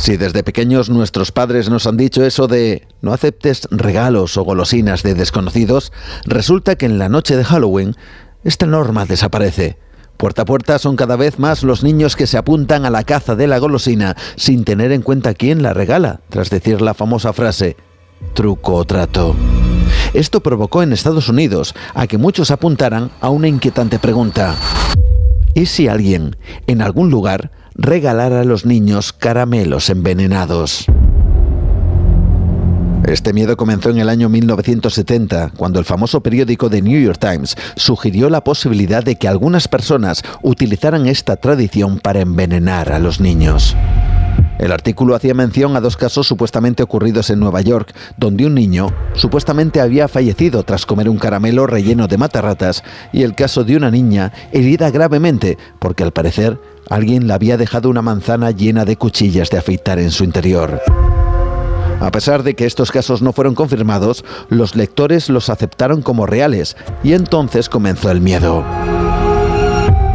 Si 0.00 0.16
desde 0.16 0.42
pequeños 0.42 0.88
nuestros 0.88 1.30
padres 1.30 1.68
nos 1.68 1.86
han 1.86 1.98
dicho 1.98 2.24
eso 2.24 2.46
de 2.46 2.88
no 3.02 3.12
aceptes 3.12 3.68
regalos 3.70 4.38
o 4.38 4.44
golosinas 4.44 5.02
de 5.02 5.12
desconocidos, 5.12 5.92
resulta 6.24 6.76
que 6.76 6.86
en 6.86 6.98
la 6.98 7.10
noche 7.10 7.36
de 7.36 7.44
Halloween 7.44 7.94
esta 8.42 8.64
norma 8.64 9.04
desaparece. 9.04 9.76
Puerta 10.16 10.42
a 10.42 10.44
puerta 10.46 10.78
son 10.78 10.96
cada 10.96 11.16
vez 11.16 11.38
más 11.38 11.62
los 11.62 11.82
niños 11.84 12.16
que 12.16 12.26
se 12.26 12.38
apuntan 12.38 12.86
a 12.86 12.90
la 12.90 13.04
caza 13.04 13.36
de 13.36 13.46
la 13.46 13.58
golosina 13.58 14.16
sin 14.36 14.64
tener 14.64 14.90
en 14.92 15.02
cuenta 15.02 15.34
quién 15.34 15.62
la 15.62 15.74
regala, 15.74 16.20
tras 16.30 16.48
decir 16.48 16.80
la 16.80 16.94
famosa 16.94 17.34
frase, 17.34 17.76
truco 18.32 18.76
o 18.76 18.86
trato. 18.86 19.36
Esto 20.14 20.40
provocó 20.40 20.82
en 20.82 20.94
Estados 20.94 21.28
Unidos 21.28 21.74
a 21.92 22.06
que 22.06 22.16
muchos 22.16 22.50
apuntaran 22.50 23.10
a 23.20 23.28
una 23.28 23.48
inquietante 23.48 23.98
pregunta. 23.98 24.56
¿Y 25.52 25.66
si 25.66 25.88
alguien, 25.88 26.36
en 26.66 26.80
algún 26.80 27.10
lugar, 27.10 27.50
regalara 27.74 28.40
a 28.40 28.44
los 28.44 28.64
niños 28.66 29.12
caramelos 29.12 29.90
envenenados? 29.90 30.86
Este 33.06 33.32
miedo 33.32 33.56
comenzó 33.56 33.90
en 33.90 33.98
el 33.98 34.08
año 34.08 34.28
1970, 34.28 35.52
cuando 35.56 35.78
el 35.78 35.84
famoso 35.84 36.20
periódico 36.20 36.70
The 36.70 36.82
New 36.82 37.00
York 37.00 37.18
Times 37.18 37.56
sugirió 37.74 38.30
la 38.30 38.44
posibilidad 38.44 39.02
de 39.02 39.16
que 39.16 39.26
algunas 39.26 39.68
personas 39.68 40.22
utilizaran 40.42 41.06
esta 41.06 41.36
tradición 41.36 41.98
para 41.98 42.20
envenenar 42.20 42.92
a 42.92 42.98
los 42.98 43.18
niños. 43.20 43.74
El 44.60 44.72
artículo 44.72 45.14
hacía 45.14 45.32
mención 45.32 45.74
a 45.74 45.80
dos 45.80 45.96
casos 45.96 46.28
supuestamente 46.28 46.82
ocurridos 46.82 47.30
en 47.30 47.40
Nueva 47.40 47.62
York, 47.62 47.94
donde 48.18 48.44
un 48.44 48.54
niño 48.54 48.92
supuestamente 49.14 49.80
había 49.80 50.06
fallecido 50.06 50.64
tras 50.64 50.84
comer 50.84 51.08
un 51.08 51.16
caramelo 51.16 51.66
relleno 51.66 52.08
de 52.08 52.18
matarratas, 52.18 52.84
y 53.10 53.22
el 53.22 53.34
caso 53.34 53.64
de 53.64 53.78
una 53.78 53.90
niña 53.90 54.34
herida 54.52 54.90
gravemente 54.90 55.56
porque 55.78 56.02
al 56.02 56.12
parecer 56.12 56.58
alguien 56.90 57.26
le 57.26 57.32
había 57.32 57.56
dejado 57.56 57.88
una 57.88 58.02
manzana 58.02 58.50
llena 58.50 58.84
de 58.84 58.96
cuchillas 58.96 59.48
de 59.48 59.56
afeitar 59.56 59.98
en 59.98 60.10
su 60.10 60.24
interior. 60.24 60.78
A 61.98 62.10
pesar 62.10 62.42
de 62.42 62.54
que 62.54 62.66
estos 62.66 62.92
casos 62.92 63.22
no 63.22 63.32
fueron 63.32 63.54
confirmados, 63.54 64.26
los 64.50 64.76
lectores 64.76 65.30
los 65.30 65.48
aceptaron 65.48 66.02
como 66.02 66.26
reales 66.26 66.76
y 67.02 67.14
entonces 67.14 67.70
comenzó 67.70 68.10
el 68.10 68.20
miedo. 68.20 68.62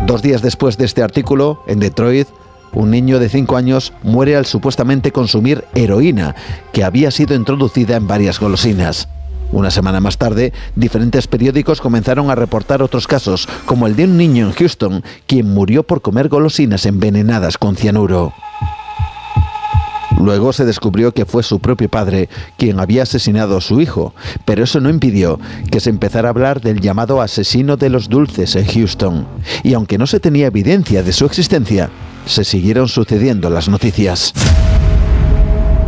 Dos 0.05 0.21
días 0.21 0.43
después 0.43 0.77
de 0.77 0.85
este 0.85 1.01
artículo, 1.01 1.63
en 1.65 1.79
Detroit, 1.79 2.27
un 2.75 2.91
niño 2.91 3.19
de 3.19 3.29
5 3.29 3.57
años 3.57 3.93
muere 4.03 4.35
al 4.35 4.45
supuestamente 4.45 5.11
consumir 5.11 5.63
heroína, 5.73 6.35
que 6.73 6.83
había 6.83 7.09
sido 7.09 7.33
introducida 7.33 7.95
en 7.95 8.07
varias 8.07 8.39
golosinas. 8.39 9.07
Una 9.51 9.71
semana 9.71 10.01
más 10.01 10.17
tarde, 10.17 10.53
diferentes 10.75 11.27
periódicos 11.27 11.79
comenzaron 11.79 12.29
a 12.29 12.35
reportar 12.35 12.81
otros 12.81 13.07
casos, 13.07 13.47
como 13.65 13.87
el 13.87 13.95
de 13.95 14.03
un 14.03 14.17
niño 14.17 14.47
en 14.47 14.53
Houston, 14.53 15.03
quien 15.27 15.53
murió 15.53 15.83
por 15.83 16.01
comer 16.01 16.27
golosinas 16.27 16.85
envenenadas 16.85 17.57
con 17.57 17.75
cianuro. 17.75 18.33
Luego 20.19 20.53
se 20.53 20.65
descubrió 20.65 21.13
que 21.13 21.25
fue 21.25 21.43
su 21.43 21.59
propio 21.59 21.89
padre 21.89 22.29
quien 22.57 22.79
había 22.79 23.03
asesinado 23.03 23.57
a 23.57 23.61
su 23.61 23.81
hijo, 23.81 24.13
pero 24.45 24.63
eso 24.63 24.79
no 24.79 24.89
impidió 24.89 25.39
que 25.69 25.79
se 25.79 25.89
empezara 25.89 26.29
a 26.29 26.31
hablar 26.31 26.61
del 26.61 26.79
llamado 26.79 27.21
asesino 27.21 27.77
de 27.77 27.89
los 27.89 28.09
dulces 28.09 28.55
en 28.55 28.65
Houston. 28.65 29.27
Y 29.63 29.73
aunque 29.73 29.97
no 29.97 30.07
se 30.07 30.19
tenía 30.19 30.47
evidencia 30.47 31.03
de 31.03 31.13
su 31.13 31.25
existencia, 31.25 31.89
se 32.25 32.43
siguieron 32.43 32.87
sucediendo 32.87 33.49
las 33.49 33.69
noticias. 33.69 34.33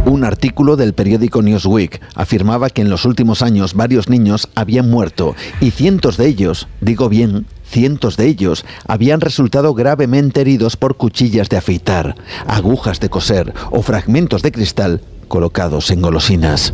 Un 0.05 0.23
artículo 0.23 0.77
del 0.77 0.93
periódico 0.93 1.41
Newsweek 1.41 2.01
afirmaba 2.15 2.69
que 2.69 2.81
en 2.81 2.89
los 2.89 3.03
últimos 3.03 3.41
años 3.41 3.73
varios 3.73 4.07
niños 4.07 4.47
habían 4.55 4.89
muerto 4.89 5.35
y 5.59 5.71
cientos 5.71 6.15
de 6.15 6.27
ellos, 6.27 6.69
digo 6.79 7.09
bien, 7.09 7.45
cientos 7.65 8.15
de 8.15 8.27
ellos, 8.27 8.65
habían 8.87 9.19
resultado 9.19 9.73
gravemente 9.73 10.39
heridos 10.39 10.77
por 10.77 10.95
cuchillas 10.95 11.49
de 11.49 11.57
afeitar, 11.57 12.15
agujas 12.47 13.01
de 13.01 13.09
coser 13.09 13.53
o 13.69 13.81
fragmentos 13.81 14.41
de 14.43 14.53
cristal 14.53 15.01
colocados 15.27 15.91
en 15.91 16.01
golosinas. 16.01 16.73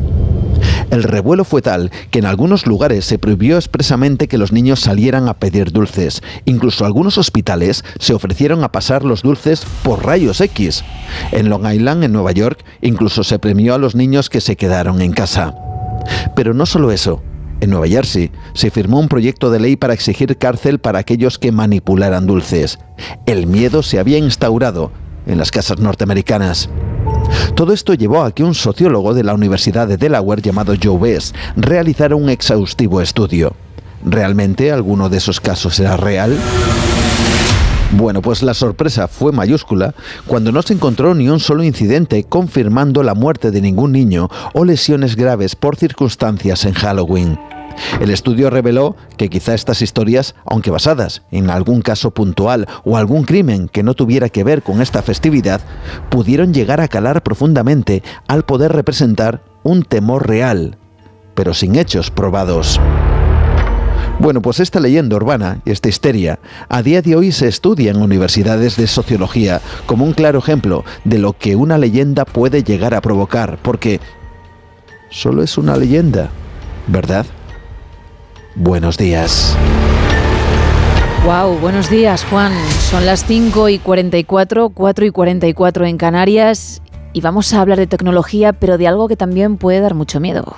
El 0.90 1.04
revuelo 1.04 1.44
fue 1.44 1.62
tal 1.62 1.92
que 2.12 2.20
en 2.20 2.26
algunos 2.26 2.68
lugares 2.68 3.06
se 3.06 3.18
prohibió 3.18 3.58
expresamente 3.58 4.28
que 4.28 4.38
los 4.38 4.52
niños 4.52 4.80
salieran 4.80 5.28
a 5.28 5.34
pedir 5.34 5.72
dulces. 5.72 6.22
Incluso 6.46 6.86
algunos 6.86 7.18
hospitales 7.18 7.84
se 8.00 8.14
ofrecieron 8.14 8.64
a 8.64 8.72
pasar 8.72 9.04
los 9.04 9.22
dulces 9.22 9.66
por 9.84 10.06
rayos 10.06 10.42
X. 10.42 10.84
En 11.32 11.50
Long 11.50 11.66
Island, 11.68 12.04
en 12.04 12.14
Nueva 12.14 12.32
York, 12.32 12.64
incluso 12.82 13.24
se 13.24 13.40
premió 13.40 13.74
a 13.74 13.78
los 13.78 13.96
niños 13.96 14.30
que 14.30 14.42
se 14.42 14.56
quedaron 14.56 15.02
en 15.02 15.14
casa. 15.14 15.56
Pero 16.36 16.54
no 16.54 16.66
solo 16.66 16.92
eso. 16.92 17.22
En 17.62 17.70
Nueva 17.70 17.88
Jersey 17.88 18.30
se 18.54 18.72
firmó 18.72 19.00
un 19.00 19.08
proyecto 19.08 19.50
de 19.50 19.60
ley 19.60 19.78
para 19.78 19.94
exigir 19.94 20.38
cárcel 20.38 20.80
para 20.80 21.00
aquellos 21.00 21.40
que 21.40 21.52
manipularan 21.52 22.28
dulces. 22.28 22.78
El 23.26 23.48
miedo 23.48 23.84
se 23.84 24.00
había 24.00 24.18
instaurado 24.18 24.92
en 25.26 25.38
las 25.38 25.52
casas 25.52 25.80
norteamericanas. 25.80 26.70
Todo 27.56 27.74
esto 27.74 27.94
llevó 27.94 28.24
a 28.24 28.32
que 28.32 28.44
un 28.44 28.56
sociólogo 28.56 29.14
de 29.14 29.24
la 29.24 29.34
Universidad 29.34 29.88
de 29.88 29.98
Delaware 29.98 30.42
llamado 30.42 30.74
Joe 30.82 30.98
Bess 30.98 31.34
realizara 31.56 32.16
un 32.16 32.30
exhaustivo 32.30 33.02
estudio. 33.02 33.54
¿Realmente 34.06 34.72
alguno 34.72 35.10
de 35.10 35.18
esos 35.18 35.40
casos 35.40 35.80
era 35.80 35.98
real? 35.98 36.38
Bueno, 37.92 38.22
pues 38.22 38.42
la 38.42 38.56
sorpresa 38.56 39.08
fue 39.08 39.32
mayúscula 39.32 39.94
cuando 40.26 40.52
no 40.52 40.64
se 40.64 40.74
encontró 40.74 41.14
ni 41.14 41.30
un 41.30 41.40
solo 41.40 41.64
incidente 41.64 42.24
confirmando 42.24 43.04
la 43.04 43.14
muerte 43.14 43.52
de 43.52 43.62
ningún 43.62 43.92
niño 43.92 44.30
o 44.54 44.66
lesiones 44.66 45.16
graves 45.16 45.56
por 45.56 45.76
circunstancias 45.76 46.66
en 46.66 46.74
Halloween. 46.74 47.38
El 48.00 48.10
estudio 48.10 48.50
reveló 48.50 48.96
que 49.18 49.30
quizá 49.30 49.54
estas 49.54 49.82
historias, 49.82 50.36
aunque 50.46 50.72
basadas 50.72 51.22
en 51.32 51.50
algún 51.50 51.82
caso 51.82 52.12
puntual 52.12 52.68
o 52.84 52.98
algún 52.98 53.24
crimen 53.24 53.70
que 53.70 53.84
no 53.84 53.94
tuviera 53.94 54.30
que 54.30 54.44
ver 54.44 54.64
con 54.64 54.82
esta 54.82 55.02
festividad, 55.02 55.62
pudieron 56.10 56.54
llegar 56.54 56.82
a 56.82 56.88
calar 56.88 57.24
profundamente 57.24 58.04
al 58.28 58.44
poder 58.44 58.72
representar 58.74 59.44
un 59.64 59.84
temor 59.84 60.28
real, 60.28 60.78
pero 61.36 61.54
sin 61.54 61.76
hechos 61.76 62.12
probados. 62.12 62.80
Bueno, 64.20 64.42
pues 64.42 64.60
esta 64.60 64.80
leyenda 64.80 65.16
urbana 65.16 65.60
esta 65.66 65.90
histeria 65.90 66.40
a 66.70 66.82
día 66.84 67.02
de 67.02 67.16
hoy 67.16 67.32
se 67.32 67.48
estudia 67.48 67.92
en 67.92 68.02
universidades 68.02 68.78
de 68.78 68.88
sociología 68.88 69.60
como 69.86 70.06
un 70.06 70.14
claro 70.14 70.40
ejemplo 70.40 70.86
de 71.04 71.18
lo 71.18 71.34
que 71.34 71.56
una 71.56 71.78
leyenda 71.78 72.24
puede 72.24 72.64
llegar 72.64 72.94
a 72.94 73.02
provocar, 73.02 73.58
porque 73.62 74.00
solo 75.10 75.44
es 75.44 75.58
una 75.58 75.76
leyenda, 75.76 76.30
¿verdad? 76.88 77.26
Buenos 78.56 78.98
días. 78.98 79.58
Wow, 81.26 81.58
buenos 81.60 81.90
días 81.90 82.24
Juan. 82.26 82.52
Son 82.90 83.06
las 83.06 83.26
5 83.26 83.70
y 83.70 83.80
44, 83.80 84.70
4 84.70 85.06
y 85.06 85.10
44 85.10 85.86
en 85.86 85.98
Canarias 85.98 86.82
y 87.14 87.22
vamos 87.22 87.54
a 87.54 87.62
hablar 87.62 87.80
de 87.80 87.88
tecnología, 87.88 88.54
pero 88.54 88.78
de 88.78 88.88
algo 88.88 89.08
que 89.08 89.16
también 89.16 89.58
puede 89.58 89.80
dar 89.80 89.94
mucho 89.94 90.20
miedo. 90.20 90.56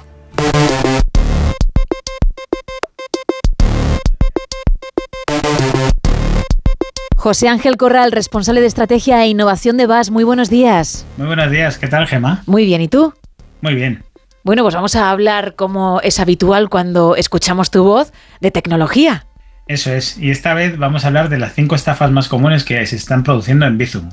José 7.15 7.47
Ángel 7.47 7.77
Corral, 7.77 8.11
responsable 8.11 8.61
de 8.61 8.67
estrategia 8.67 9.23
e 9.23 9.29
innovación 9.29 9.77
de 9.77 9.87
VAS. 9.87 10.11
Muy 10.11 10.23
buenos 10.23 10.49
días. 10.49 11.07
Muy 11.17 11.25
buenos 11.27 11.49
días, 11.49 11.79
¿qué 11.79 11.87
tal, 11.87 12.05
Gema? 12.05 12.43
Muy 12.45 12.65
bien, 12.65 12.81
¿y 12.81 12.87
tú? 12.87 13.13
Muy 13.61 13.73
bien. 13.73 14.04
Bueno, 14.45 14.61
pues 14.61 14.75
vamos 14.75 14.95
a 14.95 15.09
hablar, 15.09 15.55
como 15.55 16.01
es 16.01 16.19
habitual 16.19 16.69
cuando 16.69 17.15
escuchamos 17.15 17.71
tu 17.71 17.83
voz, 17.83 18.13
de 18.41 18.51
tecnología. 18.51 19.25
Eso 19.65 19.91
es, 19.91 20.19
y 20.19 20.29
esta 20.29 20.53
vez 20.53 20.77
vamos 20.77 21.03
a 21.03 21.07
hablar 21.07 21.29
de 21.29 21.39
las 21.39 21.55
cinco 21.55 21.73
estafas 21.73 22.11
más 22.11 22.27
comunes 22.27 22.63
que 22.63 22.85
se 22.85 22.95
están 22.95 23.23
produciendo 23.23 23.65
en 23.65 23.79
Bizum. 23.79 24.11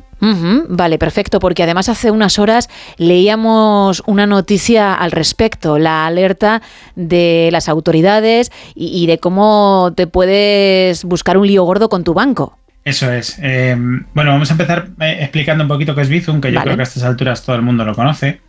Vale, 0.71 0.97
perfecto, 0.97 1.39
porque 1.39 1.63
además 1.63 1.91
hace 1.91 2.11
unas 2.11 2.39
horas 2.39 2.71
leíamos 2.97 4.03
una 4.07 4.27
noticia 4.27 4.95
al 4.95 5.13
respecto, 5.13 5.79
la 5.79 6.07
alerta 6.07 6.63
de 6.97 7.51
las 7.53 7.69
autoridades 7.69 8.51
y, 8.75 8.87
y 8.87 9.07
de 9.07 9.19
cómo 9.19 9.93
te 9.95 10.07
puedes 10.07 11.05
buscar 11.05 11.37
un 11.37 11.47
lío 11.47 11.65
gordo 11.65 11.91
con 11.91 12.05
tu 12.05 12.15
banco. 12.15 12.57
Eso 12.85 13.13
es. 13.13 13.39
Eh, 13.43 13.77
bueno, 14.15 14.31
vamos 14.31 14.49
a 14.51 14.55
empezar 14.55 14.89
eh, 14.99 15.19
explicando 15.21 15.63
un 15.65 15.69
poquito 15.69 15.95
qué 15.95 16.01
es 16.01 16.09
Bizum, 16.09 16.41
que 16.41 16.51
yo 16.51 16.55
Vale. 16.55 16.69
creo 16.69 16.77
que 16.79 16.83
a 16.83 16.85
estas 16.85 17.03
alturas 17.03 17.45
todo 17.45 17.55
el 17.55 17.61
mundo 17.63 17.85
lo 17.85 17.95
conoce. 17.95 18.41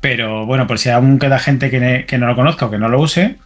Pero 0.00 0.46
bueno, 0.46 0.66
por 0.66 0.78
si 0.78 0.90
aún 0.90 1.18
queda 1.18 1.38
gente 1.38 1.70
que, 1.70 2.18
no 2.18 2.26
lo 2.26 2.36
conozca 2.36 2.66
o 2.66 2.70
que 2.70 2.78
no 2.78 2.88
lo 2.88 3.00
use, 3.00 3.36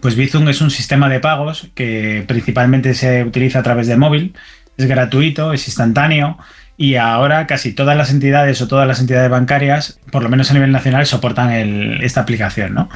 pues 0.00 0.14
Bizum 0.14 0.48
es 0.48 0.60
un 0.60 0.70
sistema 0.70 1.08
de 1.08 1.20
pagos 1.20 1.68
que 1.74 2.24
principalmente 2.26 2.94
se 2.94 3.24
utiliza 3.24 3.60
a 3.60 3.62
través 3.62 3.86
de 3.86 3.96
móvil. 3.96 4.34
Es 4.76 4.86
gratuito, 4.86 5.52
es 5.52 5.66
instantáneo 5.66 6.38
y 6.76 6.96
ahora 6.96 7.46
casi 7.46 7.72
todas 7.72 7.96
las 7.96 8.10
entidades 8.10 8.60
o 8.62 8.68
todas 8.68 8.86
las 8.86 9.00
entidades 9.00 9.30
bancarias, 9.30 9.98
por 10.10 10.22
lo 10.22 10.28
menos 10.28 10.50
a 10.50 10.54
nivel 10.54 10.72
nacional, 10.72 11.04
soportan 11.06 11.50
esta 12.02 12.22
aplicación, 12.22 12.74
¿no? 12.74 12.88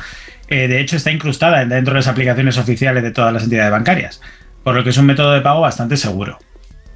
Eh, 0.49 0.69
de 0.69 0.81
hecho, 0.81 0.97
está 0.97 1.11
incrustada 1.11 1.65
dentro 1.65 1.93
de 1.93 2.01
las 2.01 2.09
aplicaciones 2.09 2.59
oficiales 2.59 3.03
de 3.03 3.11
todas 3.11 3.33
las 3.33 3.45
entidades 3.45 3.71
bancarias, 3.71 4.21
por 4.63 4.75
lo 4.75 4.85
que 4.85 4.91
es 4.91 4.97
un 4.97 5.07
método 5.07 5.33
de 5.33 5.41
pago 5.41 5.61
bastante 5.61 5.97
seguro. 5.97 6.39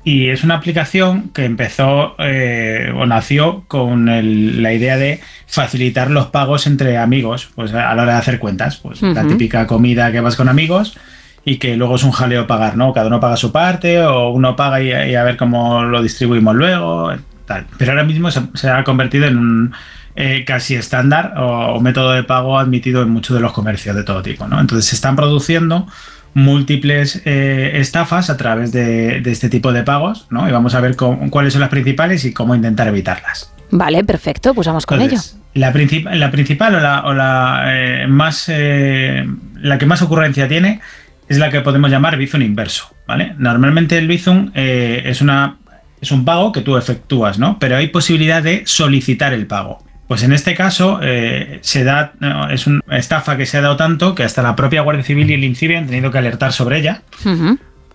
Y 0.08 0.28
es 0.30 0.42
una 0.44 0.54
aplicación 0.54 1.30
que 1.34 1.44
empezó 1.44 2.14
eh, 2.18 2.92
o 2.96 3.04
nació 3.04 3.64
con 3.68 4.08
el- 4.08 4.62
la 4.62 4.72
idea 4.72 4.96
de 4.96 5.20
facilitar 5.46 6.10
los 6.10 6.26
pagos 6.26 6.66
entre 6.66 6.96
amigos, 6.96 7.50
pues 7.54 7.74
a 7.74 7.94
la 7.94 8.02
hora 8.02 8.12
de 8.14 8.18
hacer 8.18 8.38
cuentas. 8.38 8.76
Pues 8.78 9.02
la 9.02 9.22
típica 9.28 9.66
comida 9.66 10.10
que 10.12 10.20
vas 10.20 10.36
con 10.36 10.48
amigos 10.48 10.96
y 11.44 11.56
que 11.58 11.76
luego 11.76 11.96
es 11.96 12.04
un 12.04 12.12
jaleo 12.12 12.46
pagar, 12.46 12.76
¿no? 12.76 12.92
Cada 12.92 13.08
uno 13.08 13.20
paga 13.20 13.36
su 13.36 13.52
parte 13.52 14.00
o 14.02 14.30
uno 14.30 14.56
paga 14.56 14.80
y, 14.80 14.88
y 15.10 15.14
a 15.14 15.24
ver 15.24 15.36
cómo 15.36 15.82
lo 15.84 16.02
distribuimos 16.02 16.54
luego, 16.54 17.12
tal. 17.46 17.66
Pero 17.76 17.92
ahora 17.92 18.04
mismo 18.04 18.30
se, 18.30 18.40
se 18.54 18.70
ha 18.70 18.84
convertido 18.84 19.26
en 19.26 19.36
un 19.38 19.72
eh, 20.16 20.44
casi 20.46 20.74
estándar 20.74 21.34
o, 21.38 21.74
o 21.76 21.80
método 21.80 22.12
de 22.12 22.22
pago 22.24 22.58
admitido 22.58 23.02
en 23.02 23.10
muchos 23.10 23.34
de 23.36 23.40
los 23.42 23.52
comercios 23.52 23.94
de 23.94 24.02
todo 24.04 24.20
tipo, 24.22 24.48
¿no? 24.48 24.58
Entonces 24.60 24.86
se 24.86 24.94
están 24.96 25.16
produciendo 25.16 25.86
múltiples 26.34 27.22
eh, 27.24 27.72
estafas 27.74 28.30
a 28.30 28.36
través 28.36 28.72
de, 28.72 29.20
de 29.20 29.30
este 29.32 29.48
tipo 29.48 29.72
de 29.72 29.82
pagos, 29.82 30.26
¿no? 30.30 30.48
Y 30.48 30.52
vamos 30.52 30.74
a 30.74 30.80
ver 30.80 30.96
cómo- 30.96 31.30
cuáles 31.30 31.52
son 31.52 31.60
las 31.60 31.70
principales 31.70 32.24
y 32.24 32.32
cómo 32.32 32.54
intentar 32.54 32.88
evitarlas. 32.88 33.52
Vale, 33.70 34.02
perfecto, 34.04 34.54
pues 34.54 34.66
vamos 34.66 34.86
con 34.86 35.00
Entonces, 35.00 35.32
ello. 35.34 35.44
La, 35.54 35.72
princip- 35.72 36.10
la 36.14 36.30
principal 36.30 36.74
o 36.76 36.80
la, 36.80 37.04
o 37.04 37.12
la, 37.12 37.64
eh, 37.68 38.06
más 38.06 38.46
eh, 38.48 39.26
la 39.56 39.78
que 39.78 39.86
más 39.86 40.00
ocurrencia 40.02 40.48
tiene 40.48 40.80
es 41.28 41.38
la 41.38 41.50
que 41.50 41.60
podemos 41.60 41.90
llamar 41.90 42.16
Bizum 42.16 42.40
inverso, 42.42 42.94
¿vale? 43.06 43.34
Normalmente 43.38 43.98
el 43.98 44.06
Bizum 44.08 44.50
es 44.54 45.20
una 45.20 45.56
es 46.00 46.12
un 46.12 46.24
pago 46.24 46.52
que 46.52 46.60
tú 46.60 46.76
efectúas, 46.76 47.40
¿no? 47.40 47.58
Pero 47.58 47.76
hay 47.76 47.88
posibilidad 47.88 48.40
de 48.42 48.62
solicitar 48.66 49.32
el 49.32 49.46
pago. 49.48 49.84
Pues 50.08 50.22
en 50.22 50.32
este 50.32 50.54
caso 50.54 51.00
eh, 51.02 51.58
se 51.62 51.84
da 51.84 52.12
es 52.50 52.66
una 52.66 52.80
estafa 52.90 53.36
que 53.36 53.44
se 53.46 53.58
ha 53.58 53.60
dado 53.60 53.76
tanto 53.76 54.14
que 54.14 54.24
hasta 54.24 54.42
la 54.42 54.56
propia 54.56 54.80
Guardia 54.80 55.04
Civil 55.04 55.30
y 55.30 55.34
el 55.34 55.44
INCIBE 55.44 55.76
han 55.76 55.86
tenido 55.86 56.10
que 56.10 56.18
alertar 56.18 56.52
sobre 56.52 56.78
ella. 56.78 57.02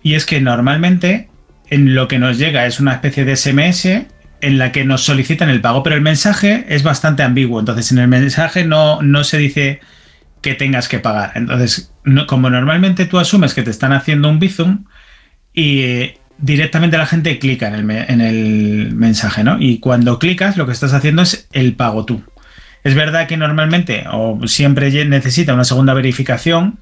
Y 0.03 0.13
es 0.13 0.25
que 0.25 0.39
normalmente 0.39 1.29
en 1.69 1.95
lo 1.95 2.07
que 2.07 2.19
nos 2.19 2.37
llega 2.37 2.65
es 2.67 2.79
una 2.79 2.93
especie 2.93 3.25
de 3.25 3.35
SMS 3.35 4.05
en 4.41 4.57
la 4.59 4.71
que 4.71 4.83
nos 4.85 5.01
solicitan 5.03 5.49
el 5.49 5.61
pago, 5.61 5.81
pero 5.83 5.95
el 5.95 6.01
mensaje 6.01 6.65
es 6.69 6.83
bastante 6.83 7.23
ambiguo. 7.23 7.59
Entonces, 7.59 7.91
en 7.93 7.97
el 7.99 8.09
mensaje 8.09 8.65
no, 8.65 9.01
no 9.01 9.23
se 9.23 9.37
dice 9.37 9.79
que 10.41 10.53
tengas 10.53 10.89
que 10.89 10.99
pagar. 10.99 11.31
Entonces, 11.35 11.93
no- 12.03 12.27
como 12.27 12.49
normalmente 12.49 13.05
tú 13.05 13.17
asumes 13.19 13.53
que 13.53 13.63
te 13.63 13.71
están 13.71 13.93
haciendo 13.93 14.29
un 14.29 14.39
bizum 14.39 14.83
y 15.53 16.11
directamente 16.37 16.97
la 16.97 17.05
gente 17.05 17.39
clica 17.39 17.67
en 17.67 17.75
el, 17.75 17.83
me- 17.83 18.05
en 18.11 18.21
el 18.21 18.91
mensaje, 18.95 19.43
¿no? 19.43 19.57
Y 19.59 19.79
cuando 19.79 20.19
clicas, 20.19 20.57
lo 20.57 20.65
que 20.65 20.71
estás 20.73 20.93
haciendo 20.93 21.21
es 21.21 21.47
el 21.53 21.73
pago 21.75 22.05
tú. 22.05 22.23
Es 22.83 22.95
verdad 22.95 23.27
que 23.27 23.37
normalmente 23.37 24.05
o 24.11 24.39
siempre 24.47 24.91
necesita 25.05 25.53
una 25.53 25.63
segunda 25.63 25.93
verificación, 25.93 26.79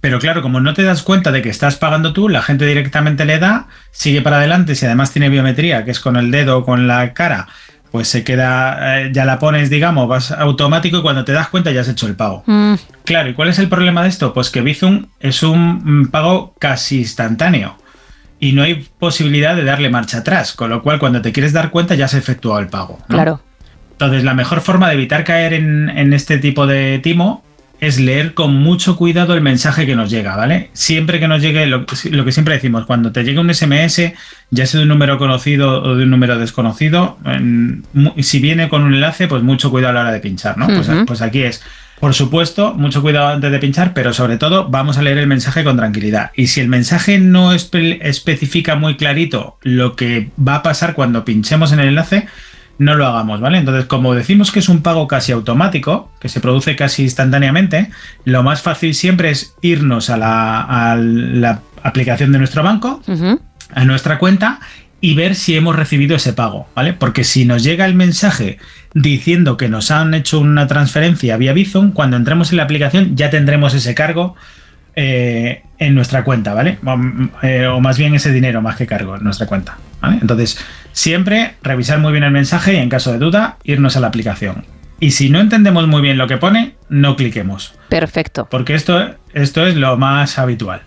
pero 0.00 0.18
claro, 0.18 0.42
como 0.42 0.60
no 0.60 0.74
te 0.74 0.82
das 0.82 1.02
cuenta 1.02 1.32
de 1.32 1.42
que 1.42 1.48
estás 1.48 1.76
pagando 1.76 2.12
tú, 2.12 2.28
la 2.28 2.42
gente 2.42 2.66
directamente 2.66 3.24
le 3.24 3.38
da, 3.38 3.66
sigue 3.90 4.20
para 4.22 4.36
adelante, 4.36 4.74
si 4.74 4.86
además 4.86 5.12
tiene 5.12 5.28
biometría, 5.28 5.84
que 5.84 5.90
es 5.90 5.98
con 6.00 6.16
el 6.16 6.30
dedo 6.30 6.58
o 6.58 6.64
con 6.64 6.86
la 6.86 7.14
cara, 7.14 7.48
pues 7.90 8.06
se 8.06 8.22
queda, 8.22 9.00
eh, 9.00 9.10
ya 9.12 9.24
la 9.24 9.38
pones, 9.38 9.70
digamos, 9.70 10.06
vas 10.08 10.30
automático 10.30 10.98
y 10.98 11.02
cuando 11.02 11.24
te 11.24 11.32
das 11.32 11.48
cuenta 11.48 11.70
ya 11.72 11.80
has 11.80 11.88
hecho 11.88 12.06
el 12.06 12.14
pago. 12.14 12.42
Mm, 12.46 12.74
Claro, 13.04 13.30
¿y 13.30 13.34
cuál 13.34 13.48
es 13.48 13.58
el 13.58 13.68
problema 13.70 14.02
de 14.02 14.10
esto? 14.10 14.34
Pues 14.34 14.50
que 14.50 14.60
Bizum 14.60 15.06
es 15.20 15.42
un 15.42 16.02
mm, 16.02 16.08
pago 16.08 16.54
casi 16.60 16.98
instantáneo 16.98 17.78
y 18.40 18.52
no 18.52 18.62
hay 18.62 18.86
posibilidad 18.98 19.56
de 19.56 19.64
darle 19.64 19.90
marcha 19.90 20.18
atrás, 20.18 20.52
con 20.52 20.70
lo 20.70 20.82
cual 20.82 20.98
cuando 20.98 21.20
te 21.22 21.32
quieres 21.32 21.52
dar 21.52 21.70
cuenta 21.70 21.94
ya 21.94 22.04
has 22.06 22.14
efectuado 22.14 22.60
el 22.60 22.68
pago. 22.68 22.98
¿no? 23.08 23.14
Claro. 23.14 23.40
Entonces, 23.92 24.22
la 24.22 24.34
mejor 24.34 24.60
forma 24.60 24.88
de 24.88 24.94
evitar 24.94 25.24
caer 25.24 25.54
en, 25.54 25.90
en 25.90 26.12
este 26.12 26.38
tipo 26.38 26.66
de 26.66 27.00
timo 27.00 27.44
es 27.80 27.98
leer 28.00 28.34
con 28.34 28.54
mucho 28.56 28.96
cuidado 28.96 29.34
el 29.34 29.40
mensaje 29.40 29.86
que 29.86 29.94
nos 29.94 30.10
llega, 30.10 30.34
¿vale? 30.36 30.70
Siempre 30.72 31.20
que 31.20 31.28
nos 31.28 31.40
llegue, 31.40 31.64
lo, 31.66 31.84
lo 32.10 32.24
que 32.24 32.32
siempre 32.32 32.54
decimos, 32.54 32.86
cuando 32.86 33.12
te 33.12 33.22
llegue 33.22 33.38
un 33.38 33.52
SMS, 33.54 34.12
ya 34.50 34.66
sea 34.66 34.78
de 34.78 34.82
un 34.82 34.88
número 34.88 35.16
conocido 35.16 35.82
o 35.82 35.94
de 35.94 36.02
un 36.04 36.10
número 36.10 36.38
desconocido, 36.38 37.18
en- 37.24 37.84
si 38.20 38.40
viene 38.40 38.68
con 38.68 38.82
un 38.82 38.94
enlace, 38.94 39.28
pues 39.28 39.42
mucho 39.44 39.70
cuidado 39.70 39.90
a 39.90 39.94
la 39.94 40.00
hora 40.00 40.12
de 40.12 40.18
pinchar, 40.20 40.58
¿no? 40.58 40.66
Pues, 40.66 40.88
Ujú. 40.88 41.06
pues 41.06 41.22
aquí 41.22 41.42
es, 41.42 41.62
por 42.00 42.14
supuesto, 42.14 42.74
mucho 42.74 43.02
cuidado 43.02 43.28
antes 43.28 43.50
de 43.50 43.58
pinchar, 43.58 43.92
pero 43.92 44.12
sobre 44.12 44.36
todo 44.36 44.68
vamos 44.68 44.98
a 44.98 45.02
leer 45.02 45.18
el 45.18 45.26
mensaje 45.26 45.64
con 45.64 45.76
tranquilidad. 45.76 46.30
Y 46.36 46.46
si 46.46 46.60
el 46.60 46.68
mensaje 46.68 47.18
no 47.18 47.52
espe- 47.52 47.98
especifica 48.02 48.76
muy 48.76 48.96
clarito 48.96 49.58
lo 49.62 49.96
que 49.96 50.30
va 50.38 50.56
a 50.56 50.62
pasar 50.62 50.94
cuando 50.94 51.24
pinchemos 51.24 51.72
en 51.72 51.80
el 51.80 51.88
enlace, 51.88 52.28
no 52.78 52.94
lo 52.94 53.06
hagamos, 53.06 53.40
¿vale? 53.40 53.58
Entonces, 53.58 53.86
como 53.86 54.14
decimos 54.14 54.52
que 54.52 54.60
es 54.60 54.68
un 54.68 54.82
pago 54.82 55.08
casi 55.08 55.32
automático, 55.32 56.12
que 56.20 56.28
se 56.28 56.38
produce 56.40 56.76
casi 56.76 57.02
instantáneamente, 57.02 57.90
lo 58.24 58.44
más 58.44 58.62
fácil 58.62 58.94
siempre 58.94 59.30
es 59.30 59.54
irnos 59.62 60.10
a 60.10 60.16
la, 60.16 60.60
a 60.60 60.96
la 60.96 61.60
aplicación 61.82 62.30
de 62.30 62.38
nuestro 62.38 62.62
banco, 62.62 63.02
a 63.74 63.84
nuestra 63.84 64.18
cuenta 64.18 64.60
y 65.00 65.14
ver 65.14 65.34
si 65.34 65.56
hemos 65.56 65.76
recibido 65.76 66.16
ese 66.16 66.32
pago, 66.32 66.68
¿vale? 66.74 66.92
Porque 66.92 67.24
si 67.24 67.44
nos 67.44 67.62
llega 67.62 67.86
el 67.86 67.94
mensaje 67.94 68.58
diciendo 68.94 69.56
que 69.56 69.68
nos 69.68 69.90
han 69.90 70.14
hecho 70.14 70.40
una 70.40 70.66
transferencia 70.66 71.36
vía 71.36 71.52
Bizum, 71.52 71.92
cuando 71.92 72.16
entremos 72.16 72.50
en 72.50 72.56
la 72.56 72.64
aplicación 72.64 73.16
ya 73.16 73.30
tendremos 73.30 73.74
ese 73.74 73.94
cargo 73.94 74.34
eh, 74.96 75.62
en 75.78 75.94
nuestra 75.94 76.24
cuenta, 76.24 76.54
¿vale? 76.54 76.78
O, 76.84 76.98
eh, 77.46 77.66
o 77.68 77.80
más 77.80 77.98
bien 77.98 78.14
ese 78.14 78.32
dinero 78.32 78.60
más 78.60 78.76
que 78.76 78.86
cargo 78.86 79.16
en 79.16 79.22
nuestra 79.22 79.46
cuenta, 79.46 79.78
¿vale? 80.00 80.18
Entonces, 80.20 80.58
siempre 80.92 81.54
revisar 81.62 82.00
muy 82.00 82.10
bien 82.10 82.24
el 82.24 82.32
mensaje 82.32 82.74
y 82.74 82.78
en 82.78 82.88
caso 82.88 83.12
de 83.12 83.18
duda, 83.18 83.58
irnos 83.62 83.96
a 83.96 84.00
la 84.00 84.08
aplicación. 84.08 84.64
Y 84.98 85.12
si 85.12 85.30
no 85.30 85.38
entendemos 85.38 85.86
muy 85.86 86.02
bien 86.02 86.18
lo 86.18 86.26
que 86.26 86.38
pone, 86.38 86.74
no 86.88 87.14
cliquemos, 87.14 87.74
Perfecto. 87.88 88.48
porque 88.50 88.74
esto, 88.74 89.14
esto 89.32 89.64
es 89.64 89.76
lo 89.76 89.96
más 89.96 90.40
habitual. 90.40 90.82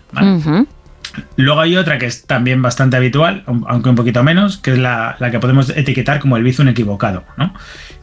Luego 1.36 1.60
hay 1.60 1.76
otra 1.76 1.98
que 1.98 2.06
es 2.06 2.26
también 2.26 2.62
bastante 2.62 2.96
habitual, 2.96 3.44
aunque 3.46 3.88
un 3.88 3.96
poquito 3.96 4.22
menos, 4.22 4.56
que 4.56 4.72
es 4.72 4.78
la, 4.78 5.16
la 5.18 5.30
que 5.30 5.38
podemos 5.38 5.70
etiquetar 5.70 6.20
como 6.20 6.36
el 6.36 6.42
bizum 6.42 6.68
equivocado, 6.68 7.24
¿no? 7.36 7.54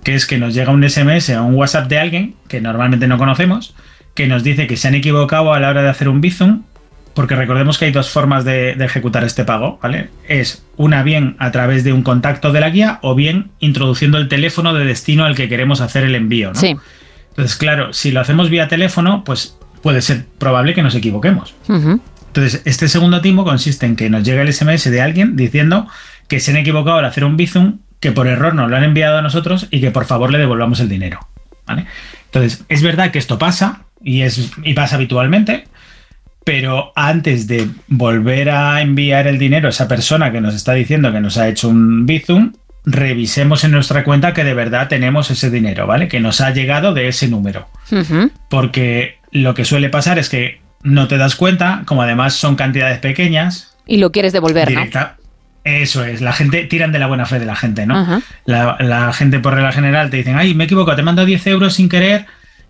Que 0.04 0.16
es 0.16 0.26
que 0.26 0.38
nos 0.38 0.54
llega 0.54 0.72
un 0.72 0.88
SMS 0.88 1.30
o 1.32 1.44
un 1.44 1.56
WhatsApp 1.56 1.88
de 1.88 2.00
alguien 2.00 2.36
que 2.48 2.62
normalmente 2.62 3.08
no 3.08 3.18
conocemos, 3.18 3.76
que 4.14 4.28
nos 4.28 4.44
dice 4.44 4.68
que 4.68 4.78
se 4.78 4.88
han 4.88 4.96
equivocado 4.96 5.54
a 5.54 5.60
la 5.60 5.70
hora 5.70 5.82
de 5.82 5.90
hacer 5.90 6.10
un 6.10 6.22
bizum, 6.22 6.64
porque 7.14 7.36
recordemos 7.36 7.78
que 7.78 7.86
hay 7.86 7.92
dos 7.92 8.10
formas 8.10 8.46
de, 8.46 8.76
de 8.76 8.86
ejecutar 8.86 9.24
este 9.24 9.44
pago, 9.44 9.80
¿vale? 9.82 10.10
Es 10.28 10.66
una 10.78 11.04
bien 11.04 11.36
a 11.40 11.52
través 11.52 11.84
de 11.84 11.92
un 11.92 12.04
contacto 12.04 12.52
de 12.52 12.60
la 12.60 12.70
guía 12.70 13.00
o 13.02 13.16
bien 13.16 13.52
introduciendo 13.60 14.18
el 14.18 14.28
teléfono 14.28 14.74
de 14.74 14.86
destino 14.86 15.26
al 15.26 15.36
que 15.36 15.50
queremos 15.50 15.82
hacer 15.82 16.04
el 16.04 16.16
envío, 16.16 16.54
¿no? 16.54 16.60
Sí. 16.60 16.78
Entonces, 17.30 17.58
claro, 17.58 17.94
si 17.94 18.12
lo 18.12 18.20
hacemos 18.20 18.50
vía 18.50 18.68
teléfono, 18.68 19.24
pues 19.24 19.58
puede 19.82 20.02
ser 20.02 20.26
probable 20.38 20.74
que 20.74 20.84
nos 20.84 20.96
equivoquemos. 20.96 21.56
Entonces, 22.30 22.62
este 22.66 22.88
segundo 22.88 23.22
timo 23.22 23.44
consiste 23.44 23.86
en 23.86 23.96
que 23.96 24.10
nos 24.10 24.24
llega 24.24 24.42
el 24.42 24.54
SMS 24.54 24.90
de 24.90 25.02
alguien 25.02 25.36
diciendo 25.36 25.88
que 26.28 26.40
se 26.40 26.52
han 26.52 26.58
equivocado 26.58 26.98
al 26.98 27.06
hacer 27.06 27.26
un 27.26 27.38
bizum, 27.38 27.80
que 28.00 28.12
por 28.12 28.28
error 28.28 28.54
nos 28.54 28.70
lo 28.70 28.78
han 28.78 28.84
enviado 28.84 29.18
a 29.18 29.22
nosotros 29.22 29.68
y 29.72 29.82
que 29.82 29.92
por 29.92 30.06
favor 30.06 30.32
le 30.32 30.38
devolvamos 30.38 30.80
el 30.80 30.90
dinero. 30.90 31.28
¿vale? 31.66 31.86
Entonces, 32.26 32.64
es 32.70 32.84
verdad 32.84 33.12
que 33.12 33.20
esto 33.20 33.38
pasa 33.38 33.86
y, 34.04 34.22
es, 34.22 34.52
y 34.64 34.74
pasa 34.74 34.96
habitualmente, 34.96 35.68
pero 36.44 36.94
antes 36.96 37.48
de 37.48 37.68
volver 37.88 38.52
a 38.52 38.82
enviar 38.82 39.28
el 39.28 39.38
dinero 39.38 39.68
a 39.68 39.72
esa 39.72 39.88
persona 39.88 40.32
que 40.32 40.40
nos 40.40 40.56
está 40.56 40.74
diciendo 40.74 41.12
que 41.12 41.20
nos 41.20 41.38
ha 41.38 41.48
hecho 41.48 41.68
un 41.68 42.06
bizum, 42.06 42.54
revisemos 42.86 43.64
en 43.64 43.72
nuestra 43.72 44.04
cuenta 44.04 44.34
que 44.34 44.44
de 44.44 44.54
verdad 44.54 44.88
tenemos 44.88 45.30
ese 45.32 45.50
dinero, 45.50 45.86
¿vale? 45.88 46.08
Que 46.08 46.20
nos 46.20 46.42
ha 46.42 46.52
llegado 46.52 46.94
de 46.94 47.08
ese 47.08 47.28
número 47.28 47.68
porque 48.50 49.20
lo 49.32 49.54
que 49.54 49.66
suele 49.66 49.90
pasar 49.90 50.18
es 50.18 50.30
que 50.30 50.62
no 50.84 51.08
te 51.08 51.18
das 51.18 51.36
cuenta, 51.36 51.84
como 51.86 52.02
además 52.04 52.34
son 52.36 52.56
cantidades 52.56 53.00
pequeñas, 53.00 53.76
Y 53.86 53.98
lo 53.98 54.12
quieres 54.12 54.34
devolver, 54.34 54.66
¿no? 54.72 54.80
directa. 54.80 55.16
Eso 55.64 56.06
es, 56.06 56.22
la 56.22 56.32
gente 56.34 56.64
tiran 56.66 56.92
de 56.92 57.00
la 57.00 57.08
buena 57.08 57.26
fe 57.26 57.38
de 57.38 57.46
la 57.46 57.56
gente, 57.56 57.86
¿no? 57.86 58.22
La, 58.46 58.78
la 58.80 59.12
gente 59.14 59.40
por 59.40 59.54
regla 59.54 59.72
general 59.74 60.10
te 60.10 60.18
dicen, 60.18 60.38
ay, 60.38 60.54
me 60.56 60.64
he 60.64 60.66
equivocado, 60.66 60.96
te 60.96 61.04
mando 61.04 61.26
10 61.26 61.46
euros 61.48 61.74
sin 61.74 61.90
querer. 61.90 62.26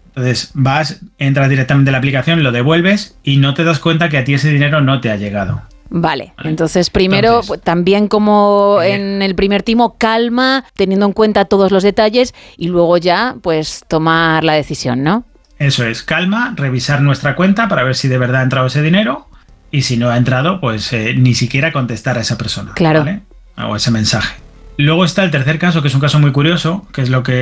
Entonces 0.08 0.50
vas, 0.56 1.00
entras 1.20 1.50
directamente 1.50 1.90
en 1.90 1.94
la 1.94 2.00
aplicación, 2.00 2.42
lo 2.44 2.52
devuelves 2.52 3.16
y 3.24 3.38
no 3.38 3.54
te 3.54 3.64
das 3.64 3.80
cuenta 3.80 4.10
que 4.10 4.18
a 4.18 4.24
ti 4.24 4.34
ese 4.34 4.50
dinero 4.50 4.82
no 4.82 5.00
te 5.02 5.12
ha 5.12 5.16
llegado. 5.18 5.62
Vale, 5.92 6.34
entonces 6.44 6.90
primero, 6.90 7.28
Entonces- 7.30 7.48
pues, 7.48 7.62
también 7.62 8.08
como 8.08 8.80
en 8.84 9.22
el 9.22 9.34
primer 9.36 9.64
timo, 9.64 9.96
calma, 9.98 10.66
teniendo 10.76 11.06
en 11.06 11.14
cuenta 11.14 11.46
todos 11.46 11.72
los 11.72 11.84
detalles 11.84 12.34
y 12.58 12.68
luego 12.68 12.98
ya, 12.98 13.36
pues 13.42 13.84
tomar 13.88 14.44
la 14.44 14.54
decisión, 14.54 15.04
¿no? 15.04 15.26
Eso 15.60 15.86
es, 15.86 16.04
calma, 16.04 16.54
revisar 16.56 17.02
nuestra 17.02 17.36
cuenta 17.36 17.68
para 17.68 17.84
ver 17.84 17.96
si 17.96 18.08
de 18.08 18.18
verdad 18.18 18.42
ha 18.42 18.44
entrado 18.44 18.68
ese 18.68 18.82
dinero 18.82 19.28
y 19.72 19.84
si 19.84 19.98
no 19.98 20.10
ha 20.10 20.18
entrado, 20.18 20.62
pues 20.62 20.92
eh, 20.94 21.14
ni 21.18 21.36
siquiera 21.36 21.72
contestar 21.72 22.18
a 22.18 22.22
esa 22.22 22.38
persona. 22.38 22.74
Claro. 22.74 23.00
¿vale? 23.00 23.22
O 23.58 23.76
ese 23.76 23.92
mensaje. 23.92 24.36
Luego 24.78 25.04
está 25.04 25.26
el 25.26 25.32
tercer 25.32 25.60
caso, 25.60 25.82
que 25.82 25.90
es 25.90 25.94
un 25.94 26.00
caso 26.00 26.20
muy 26.20 26.32
curioso, 26.32 26.88
que 26.94 27.02
es 27.02 27.10
lo 27.10 27.22
que 27.22 27.34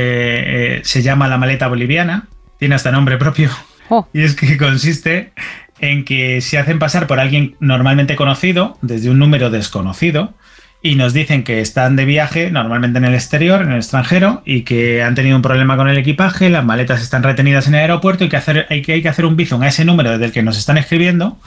eh, 0.78 0.82
se 0.84 1.04
llama 1.04 1.28
la 1.28 1.38
maleta 1.38 1.68
boliviana. 1.68 2.28
Tiene 2.58 2.74
hasta 2.74 2.92
nombre 2.92 3.18
propio. 3.18 3.52
Oh. 3.90 4.08
Y 4.14 4.24
es 4.24 4.36
que 4.36 4.58
consiste 4.58 5.32
en 5.80 6.04
que 6.04 6.42
se 6.42 6.58
hacen 6.58 6.80
pasar 6.80 7.06
por 7.06 7.20
alguien 7.20 7.56
normalmente 7.60 8.16
conocido, 8.16 8.80
desde 8.82 9.12
un 9.12 9.20
número 9.20 9.52
desconocido, 9.52 10.34
y 10.82 10.96
nos 10.96 11.14
dicen 11.14 11.44
que 11.44 11.60
están 11.60 11.96
de 11.96 12.06
viaje, 12.06 12.52
normalmente 12.52 13.00
en 13.00 13.06
el 13.06 13.14
exterior, 13.14 13.62
en 13.62 13.72
el 13.72 13.78
extranjero, 13.78 14.42
y 14.46 14.62
que 14.62 15.02
han 15.04 15.16
tenido 15.16 15.36
un 15.36 15.42
problema 15.42 15.76
con 15.76 15.90
el 15.90 15.98
equipaje, 15.98 16.50
las 16.50 16.64
maletas 16.64 17.02
están 17.02 17.24
retenidas 17.24 17.68
en 17.68 17.76
el 17.76 17.82
aeropuerto 17.82 18.24
y 18.24 18.30
que, 18.30 18.38
hacer, 18.38 18.68
hay, 18.70 18.82
que, 18.82 18.94
hay 18.94 19.02
que 19.02 19.10
hacer 19.10 19.26
un 19.26 19.36
bizum 19.36 19.62
a 19.64 19.68
ese 19.68 19.86
número 19.86 20.12
desde 20.12 20.26
el 20.26 20.32
que 20.32 20.44
nos 20.44 20.58
están 20.58 20.78
escribiendo 20.78 21.38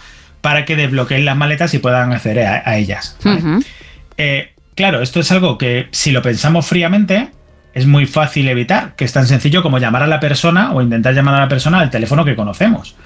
para 0.41 0.65
que 0.65 0.77
desbloqueen 0.77 1.25
las 1.25 1.37
maletas 1.37 1.73
y 1.75 1.79
puedan 1.79 2.13
acceder 2.13 2.47
a, 2.47 2.63
a 2.65 2.77
ellas. 2.77 3.17
Eh, 4.17 4.53
claro, 4.75 5.01
esto 5.01 5.21
es 5.21 5.31
algo 5.31 5.59
que 5.59 5.89
si 5.93 6.11
lo 6.11 6.23
pensamos 6.23 6.67
fríamente, 6.67 7.31
es 7.73 7.87
muy 7.87 8.07
fácil 8.07 8.49
evitar, 8.49 8.95
que 8.97 9.05
es 9.05 9.13
tan 9.13 9.27
sencillo 9.27 9.63
como 9.63 9.79
llamar 9.79 10.03
a 10.03 10.07
la 10.07 10.19
persona 10.19 10.73
o 10.73 10.83
intentar 10.83 11.15
llamar 11.15 11.35
a 11.35 11.41
la 11.41 11.49
persona 11.49 11.81
al 11.81 11.91
teléfono 11.91 12.25
que 12.25 12.35
conocemos. 12.35 12.97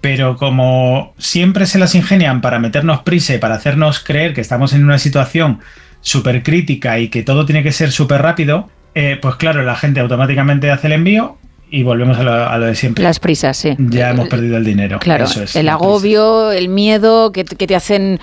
Pero 0.00 0.36
como 0.36 1.14
siempre 1.18 1.66
se 1.66 1.78
las 1.78 1.94
ingenian 1.94 2.40
para 2.40 2.58
meternos 2.58 3.02
prisa 3.02 3.34
y 3.34 3.38
para 3.38 3.54
hacernos 3.54 4.00
creer 4.00 4.34
que 4.34 4.40
estamos 4.40 4.72
en 4.72 4.84
una 4.84 4.98
situación 4.98 5.60
súper 6.02 6.42
crítica 6.42 6.98
y 6.98 7.08
que 7.08 7.22
todo 7.22 7.46
tiene 7.46 7.62
que 7.62 7.72
ser 7.72 7.92
súper 7.92 8.22
rápido, 8.22 8.68
eh, 8.94 9.18
pues 9.20 9.36
claro, 9.36 9.62
la 9.62 9.76
gente 9.76 10.00
automáticamente 10.00 10.70
hace 10.70 10.88
el 10.88 10.94
envío 10.94 11.38
y 11.70 11.82
volvemos 11.82 12.18
a 12.18 12.22
lo, 12.22 12.32
a 12.32 12.58
lo 12.58 12.66
de 12.66 12.74
siempre. 12.74 13.04
Las 13.04 13.20
prisas, 13.20 13.56
sí. 13.56 13.76
Ya 13.78 14.10
hemos 14.10 14.28
perdido 14.28 14.56
el 14.56 14.64
dinero. 14.64 14.98
Claro, 14.98 15.24
Eso 15.24 15.44
es, 15.44 15.56
el 15.56 15.68
agobio, 15.68 16.52
el 16.52 16.68
miedo 16.68 17.32
que, 17.32 17.44
que 17.44 17.66
te 17.66 17.76
hacen 17.76 18.18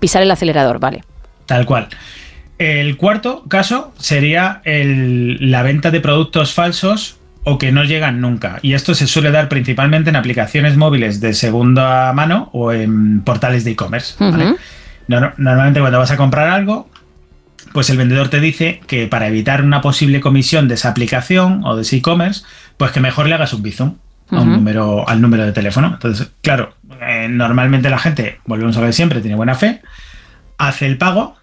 pisar 0.00 0.22
el 0.22 0.30
acelerador, 0.30 0.78
vale. 0.78 1.02
Tal 1.46 1.66
cual. 1.66 1.88
El 2.58 2.96
cuarto 2.96 3.44
caso 3.48 3.92
sería 3.98 4.60
el- 4.64 5.50
la 5.50 5.62
venta 5.62 5.90
de 5.90 6.00
productos 6.00 6.52
falsos 6.54 7.18
o 7.42 7.58
que 7.58 7.72
no 7.72 7.84
llegan 7.84 8.20
nunca. 8.20 8.58
Y 8.62 8.74
esto 8.74 8.94
se 8.94 9.06
suele 9.06 9.30
dar 9.30 9.48
principalmente 9.48 10.10
en 10.10 10.16
aplicaciones 10.16 10.76
móviles 10.76 11.20
de 11.20 11.34
segunda 11.34 12.12
mano 12.12 12.48
o 12.52 12.72
en 12.72 13.20
portales 13.22 13.64
de 13.64 13.72
e-commerce. 13.72 14.14
¿vale? 14.18 14.44
Ujú. 14.52 14.56
No- 15.08 15.32
Normalmente 15.36 15.80
cuando 15.80 15.98
vas 15.98 16.10
a 16.12 16.16
comprar 16.16 16.48
algo, 16.48 16.88
pues 17.72 17.90
el 17.90 17.98
vendedor 17.98 18.28
te 18.28 18.40
dice 18.40 18.80
que 18.86 19.08
para 19.08 19.26
evitar 19.26 19.62
una 19.62 19.80
posible 19.80 20.20
comisión 20.20 20.68
de 20.68 20.74
esa 20.74 20.88
aplicación 20.90 21.62
o 21.64 21.74
de 21.76 21.82
ese 21.82 21.96
e-commerce, 21.96 22.44
pues 22.78 22.92
que 22.92 23.00
mejor 23.00 23.26
le 23.26 23.34
hagas 23.34 23.52
un 23.52 23.62
bizum 23.62 23.96
a 24.30 24.36
un 24.36 24.48
Ujú. 24.48 24.50
número, 24.58 25.08
al 25.08 25.20
número 25.20 25.44
de 25.44 25.52
teléfono. 25.52 25.88
Entonces, 25.94 26.30
claro, 26.40 26.74
eh, 27.02 27.26
normalmente 27.28 27.90
la 27.90 27.98
gente, 27.98 28.38
volvemos 28.46 28.76
a 28.76 28.80
ver 28.80 28.94
siempre, 28.94 29.20
tiene 29.20 29.36
buena 29.36 29.54
fe, 29.56 29.82
hace 30.56 30.86
el 30.86 30.96
pago 30.96 31.36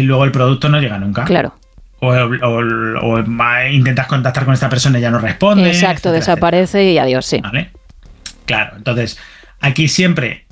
y 0.00 0.02
luego 0.02 0.24
el 0.24 0.32
producto 0.32 0.68
no 0.68 0.80
llega 0.80 0.98
nunca. 0.98 1.24
Claro. 1.24 1.54
O, 2.00 2.08
o- 2.08 3.00
o 3.02 3.24
va- 3.24 3.68
intentas 3.68 4.06
contactar 4.06 4.44
con 4.44 4.54
esta 4.54 4.68
persona 4.68 4.98
y 4.98 5.02
ya 5.02 5.10
no 5.10 5.18
responde. 5.18 5.68
Exacto, 5.68 6.10
etcétera, 6.10 6.18
desaparece 6.34 6.92
y 6.92 6.98
adiós, 6.98 7.24
sí. 7.24 7.38
¿Vale? 7.42 7.70
Claro, 8.44 8.76
entonces 8.76 9.18
aquí 9.60 9.88
siempre, 9.88 10.44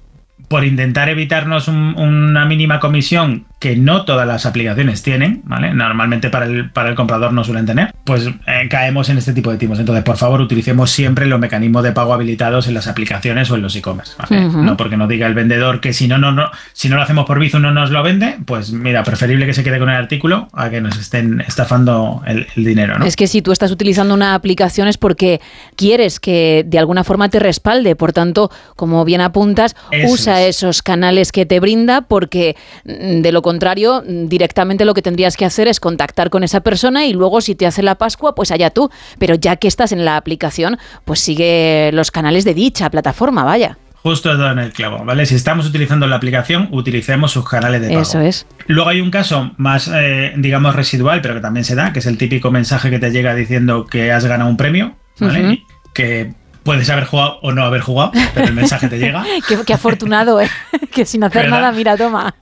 por 0.49 0.65
intentar 0.65 1.09
evitarnos 1.09 1.69
un- 1.69 1.95
una 1.99 2.45
mínima 2.47 2.81
comisión 2.81 3.47
que 3.65 3.77
no 3.77 4.05
todas 4.05 4.29
las 4.29 4.45
aplicaciones 4.45 5.03
tienen, 5.03 5.41
¿vale? 5.45 5.73
Normalmente 5.73 6.29
para 6.29 6.45
el, 6.45 6.69
para 6.69 6.91
el 6.91 6.95
comprador 6.95 7.33
no 7.33 7.45
suelen 7.45 7.65
tener, 7.65 7.95
pues 8.05 8.27
eh, 8.47 8.69
caemos 8.69 9.09
en 9.09 9.17
este 9.17 9.33
tipo 9.33 9.51
de 9.51 9.57
timos. 9.57 9.79
Entonces, 9.79 10.05
por 10.05 10.19
favor, 10.19 10.43
utilicemos 10.43 10.91
siempre 10.91 11.25
los 11.25 11.41
mecanismos 11.41 11.83
de 11.83 11.93
pago 11.93 12.13
habilitados 12.13 12.69
en 12.69 12.75
las 12.75 12.89
aplicaciones 12.89 13.51
o 13.51 13.55
en 13.55 13.63
los 13.63 13.75
e-commerce. 13.75 14.17
No 14.29 14.77
porque 14.77 14.99
nos 14.99 15.09
diga 15.09 15.27
el 15.27 15.33
vendedor 15.33 15.81
que 15.81 15.95
si 15.95 16.09
no, 16.09 16.19
no, 16.19 16.31
no, 16.31 16.51
si 16.75 16.91
no 16.91 16.97
lo 16.97 17.03
hacemos 17.03 17.25
por 17.25 17.39
Bizum 17.39 17.63
no 17.63 17.71
nos 17.71 17.91
lo 17.91 18.03
vende, 18.03 18.37
pues 18.45 18.71
mira, 18.71 19.03
preferible 19.03 19.47
que 19.47 19.55
se 19.55 19.65
quede 19.65 19.79
con 19.79 19.89
el 19.89 19.97
artículo 19.97 20.49
a 20.53 20.69
que 20.69 20.83
nos 20.83 20.99
estén 20.99 21.41
estafando 21.41 22.21
el, 22.27 22.47
el 22.57 22.65
dinero, 22.67 22.99
¿no? 22.99 23.07
Es 23.07 23.17
que 23.17 23.27
si 23.27 23.41
tú 23.41 23.51
estás 23.51 23.71
utilizando 23.71 24.13
una 24.13 24.35
aplicación 24.35 24.89
es 24.89 24.99
porque 24.99 25.41
quieres 25.75 26.21
que 26.21 26.67
de 26.67 26.79
alguna 26.79 27.03
forma 27.03 27.31
te 27.31 27.39
respalde. 27.39 27.97
Por 27.97 28.13
tanto, 28.13 28.51
como 28.77 29.07
bien 29.07 29.23
apuntas, 29.23 29.75
Eso 29.91 30.13
usa 30.13 30.43
esos 30.43 30.83
canales 30.83 31.33
que 31.33 31.47
te 31.47 31.61
brinda 31.61 32.03
porque 32.03 32.57
mm, 32.85 33.23
de 33.23 33.33
lo 33.33 33.41
contrario, 33.41 33.54
mm, 33.59 34.27
directamente 34.27 34.85
lo 34.85 34.95
que 34.95 35.03
tendrías 35.03 35.37
que 35.37 35.45
hacer 35.45 35.69
es 35.69 35.81
contactar 35.81 36.31
con 36.31 36.45
esa 36.45 36.61
persona 36.61 37.07
y 37.07 37.13
luego 37.13 37.41
si 37.41 37.55
te 37.55 37.67
hace 37.67 37.83
la 37.83 37.97
Pascua, 37.97 38.35
pues 38.35 38.51
allá 38.51 38.71
tú. 38.71 38.91
Pero 39.19 39.35
ya 39.35 39.57
que 39.57 39.69
estás 39.69 39.93
en 39.93 40.05
la 40.05 40.17
aplicación, 40.17 40.79
pues 41.05 41.21
sigue 41.21 41.91
los 41.93 42.11
canales 42.11 42.45
de 42.45 42.55
dicha 42.55 42.91
plataforma, 42.91 43.45
vaya. 43.45 43.79
Justo 44.05 44.31
has 44.31 44.37
dado 44.37 44.53
en 44.53 44.59
el 44.59 44.73
clavo, 44.73 45.03
¿vale? 45.03 45.25
Si 45.25 45.35
estamos 45.35 45.67
utilizando 45.67 46.07
la 46.07 46.17
aplicación, 46.17 46.69
utilicemos 46.73 47.33
sus 47.33 47.49
canales 47.49 47.81
de 47.81 47.89
pago. 47.89 48.03
Eso 48.03 48.21
es. 48.21 48.47
Luego 48.67 48.91
hay 48.91 49.01
un 49.01 49.11
caso 49.11 49.53
más, 49.57 49.91
eh, 49.95 50.35
digamos, 50.37 50.77
residual, 50.77 51.23
pero 51.23 51.33
que 51.33 51.41
también 51.41 51.65
se 51.65 51.75
da, 51.75 51.95
que 51.95 52.01
es 52.01 52.07
el 52.07 52.19
típico 52.19 52.51
mensaje 52.51 52.91
que 52.91 52.99
te 52.99 53.11
llega 53.11 53.35
diciendo 53.35 53.87
que 53.87 54.13
has 54.13 54.27
ganado 54.27 54.51
un 54.51 54.59
premio, 54.59 54.95
¿vale? 55.19 55.63
Que 55.95 56.35
puedes 56.65 56.91
haber 56.91 57.05
jugado 57.05 57.39
o 57.41 57.53
no 57.53 57.65
haber 57.65 57.81
jugado, 57.81 58.13
pero 58.35 58.49
el 58.49 58.55
mensaje 58.55 58.89
te 58.89 58.99
llega. 58.99 59.25
Qué, 59.49 59.57
qué 59.65 59.73
afortunado, 59.73 60.39
¿eh? 60.39 60.51
que 60.93 61.07
sin 61.07 61.25
hacer 61.25 61.45
¿Verdad? 61.45 61.61
nada, 61.61 61.73
mira, 61.73 61.97
toma. 61.97 62.35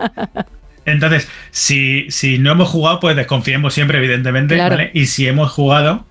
Entonces, 0.85 1.29
si, 1.51 2.07
si 2.11 2.39
no 2.39 2.53
hemos 2.53 2.69
jugado, 2.69 3.01
pues 3.01 3.17
desconfiemos 3.17 3.75
siempre, 3.75 3.99
evidentemente, 3.99 4.55
Claro. 4.55 4.77
¿vale? 4.77 4.91
Y 4.95 5.07
si 5.07 5.27
hemos 5.29 5.51
jugado, 5.51 6.05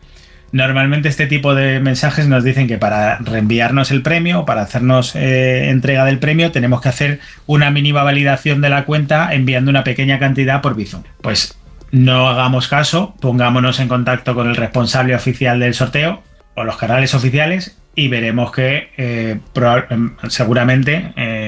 normalmente 0.52 1.10
este 1.10 1.28
tipo 1.28 1.56
de 1.56 1.80
mensajes 1.80 2.28
nos 2.28 2.44
dicen 2.44 2.68
que 2.68 2.78
para 2.78 3.18
reenviarnos 3.20 3.92
el 3.92 4.02
premio 4.02 4.42
o 4.42 4.46
para 4.46 4.62
hacernos 4.62 5.16
eh, 5.16 5.70
entrega 5.70 6.06
del 6.06 6.20
premio, 6.20 6.52
tenemos 6.52 6.82
que 6.82 6.90
hacer 6.90 7.20
una 7.48 7.72
mínima 7.72 8.04
validación 8.04 8.62
de 8.62 8.70
la 8.70 8.86
cuenta 8.86 9.34
enviando 9.34 9.70
una 9.72 9.84
pequeña 9.84 10.20
cantidad 10.20 10.62
por 10.62 10.76
Bizum. 10.76 11.04
Pues 11.22 11.58
no 11.92 12.30
hagamos 12.30 12.68
caso, 12.68 13.16
pongámonos 13.20 13.80
en 13.80 13.88
contacto 13.88 14.34
con 14.36 14.50
el 14.50 14.56
responsable 14.56 15.16
oficial 15.16 15.60
del 15.60 15.74
sorteo 15.74 16.24
o 16.56 16.64
los 16.64 16.78
canales 16.78 17.14
oficiales 17.14 17.78
y 17.96 18.08
veremos 18.08 18.52
que 18.52 18.90
eh, 18.98 19.40
em, 19.90 20.16
seguramente 20.30 21.12
eh, 21.18 21.41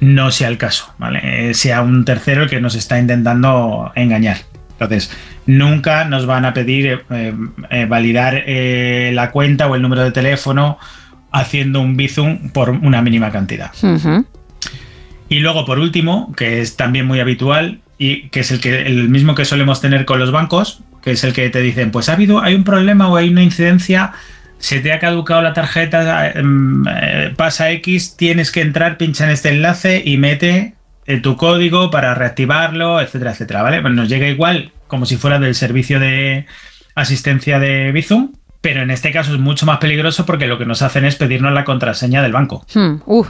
no 0.00 0.30
sea 0.30 0.48
el 0.48 0.58
caso, 0.58 0.92
¿vale? 0.98 1.20
Eh, 1.22 1.54
sea 1.54 1.82
un 1.82 2.04
tercero 2.04 2.44
el 2.44 2.50
que 2.50 2.60
nos 2.60 2.74
está 2.74 2.98
intentando 2.98 3.92
engañar. 3.94 4.38
Entonces, 4.72 5.10
nunca 5.46 6.04
nos 6.04 6.26
van 6.26 6.44
a 6.44 6.54
pedir 6.54 7.04
eh, 7.10 7.34
eh, 7.70 7.86
validar 7.86 8.44
eh, 8.46 9.10
la 9.14 9.30
cuenta 9.30 9.66
o 9.66 9.74
el 9.74 9.82
número 9.82 10.02
de 10.02 10.12
teléfono 10.12 10.78
haciendo 11.32 11.80
un 11.80 11.96
Bizum 11.96 12.50
por 12.50 12.70
una 12.70 13.02
mínima 13.02 13.30
cantidad. 13.30 13.70
Y 15.28 15.38
luego, 15.40 15.64
por 15.64 15.78
último, 15.78 16.32
que 16.36 16.60
es 16.60 16.76
también 16.76 17.06
muy 17.06 17.20
habitual 17.20 17.80
y 17.98 18.28
que 18.28 18.40
es 18.40 18.50
el, 18.50 18.60
que, 18.60 18.82
el 18.82 19.08
mismo 19.08 19.34
que 19.34 19.44
solemos 19.44 19.80
tener 19.80 20.04
con 20.04 20.18
los 20.18 20.32
bancos, 20.32 20.82
que 21.02 21.12
es 21.12 21.22
el 21.24 21.32
que 21.32 21.50
te 21.50 21.60
dicen, 21.60 21.90
pues 21.90 22.08
ha 22.08 22.14
habido, 22.14 22.42
hay 22.42 22.54
un 22.54 22.64
problema 22.64 23.08
o 23.08 23.16
hay 23.16 23.28
una 23.28 23.42
incidencia, 23.42 24.12
se 24.60 24.80
te 24.80 24.92
ha 24.92 24.98
caducado 24.98 25.42
la 25.42 25.52
tarjeta, 25.52 26.30
em, 26.30 26.84
eh, 26.86 27.32
pasa 27.36 27.70
X, 27.72 28.16
tienes 28.16 28.52
que 28.52 28.60
entrar, 28.60 28.98
pincha 28.98 29.24
en 29.24 29.30
este 29.30 29.48
enlace 29.48 30.02
y 30.04 30.16
mete 30.18 30.74
eh, 31.06 31.18
tu 31.20 31.36
código 31.36 31.90
para 31.90 32.14
reactivarlo, 32.14 33.00
etcétera, 33.00 33.32
etcétera, 33.32 33.62
¿vale? 33.62 33.80
Pues 33.80 33.94
nos 33.94 34.08
llega 34.08 34.28
igual 34.28 34.72
como 34.86 35.06
si 35.06 35.16
fuera 35.16 35.38
del 35.38 35.54
servicio 35.54 35.98
de 35.98 36.46
asistencia 36.94 37.58
de 37.58 37.90
Bizum, 37.90 38.32
pero 38.60 38.82
en 38.82 38.90
este 38.90 39.10
caso 39.10 39.32
es 39.32 39.40
mucho 39.40 39.64
más 39.64 39.78
peligroso 39.78 40.26
porque 40.26 40.46
lo 40.46 40.58
que 40.58 40.66
nos 40.66 40.82
hacen 40.82 41.04
es 41.06 41.16
pedirnos 41.16 41.52
la 41.52 41.64
contraseña 41.64 42.22
del 42.22 42.32
banco. 42.32 42.66
Hmm, 42.74 42.96
uf. 43.06 43.28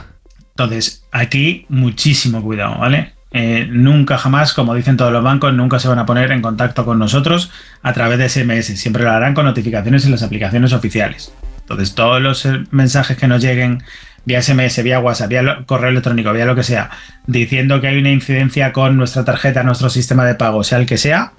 Entonces, 0.49 1.05
aquí 1.11 1.65
muchísimo 1.69 2.43
cuidado, 2.43 2.77
¿vale? 2.77 3.13
Eh, 3.33 3.67
nunca 3.69 4.17
jamás, 4.17 4.53
como 4.53 4.75
dicen 4.75 4.97
todos 4.97 5.13
los 5.13 5.23
bancos, 5.23 5.53
nunca 5.53 5.79
se 5.79 5.87
van 5.87 5.99
a 5.99 6.05
poner 6.05 6.31
en 6.31 6.41
contacto 6.41 6.85
con 6.85 6.99
nosotros 6.99 7.51
a 7.81 7.93
través 7.93 8.17
de 8.19 8.29
SMS. 8.29 8.77
Siempre 8.77 9.03
lo 9.03 9.11
harán 9.11 9.33
con 9.33 9.45
notificaciones 9.45 10.05
en 10.05 10.11
las 10.11 10.23
aplicaciones 10.23 10.73
oficiales. 10.73 11.33
Entonces, 11.61 11.95
todos 11.95 12.21
los 12.21 12.45
eh, 12.45 12.63
mensajes 12.71 13.17
que 13.17 13.27
nos 13.27 13.41
lleguen 13.41 13.83
vía 14.25 14.41
SMS, 14.41 14.83
vía 14.83 14.99
WhatsApp, 14.99 15.29
vía 15.29 15.63
correo 15.65 15.89
electrónico, 15.89 16.33
vía 16.33 16.45
lo 16.45 16.55
que 16.55 16.63
sea, 16.63 16.89
diciendo 17.25 17.81
que 17.81 17.87
hay 17.87 17.97
una 17.97 18.11
incidencia 18.11 18.73
con 18.73 18.97
nuestra 18.97 19.23
tarjeta, 19.23 19.63
nuestro 19.63 19.89
sistema 19.89 20.25
de 20.25 20.35
pago, 20.35 20.63
sea 20.63 20.77
el 20.77 20.85
que 20.85 20.97
sea, 20.97 21.33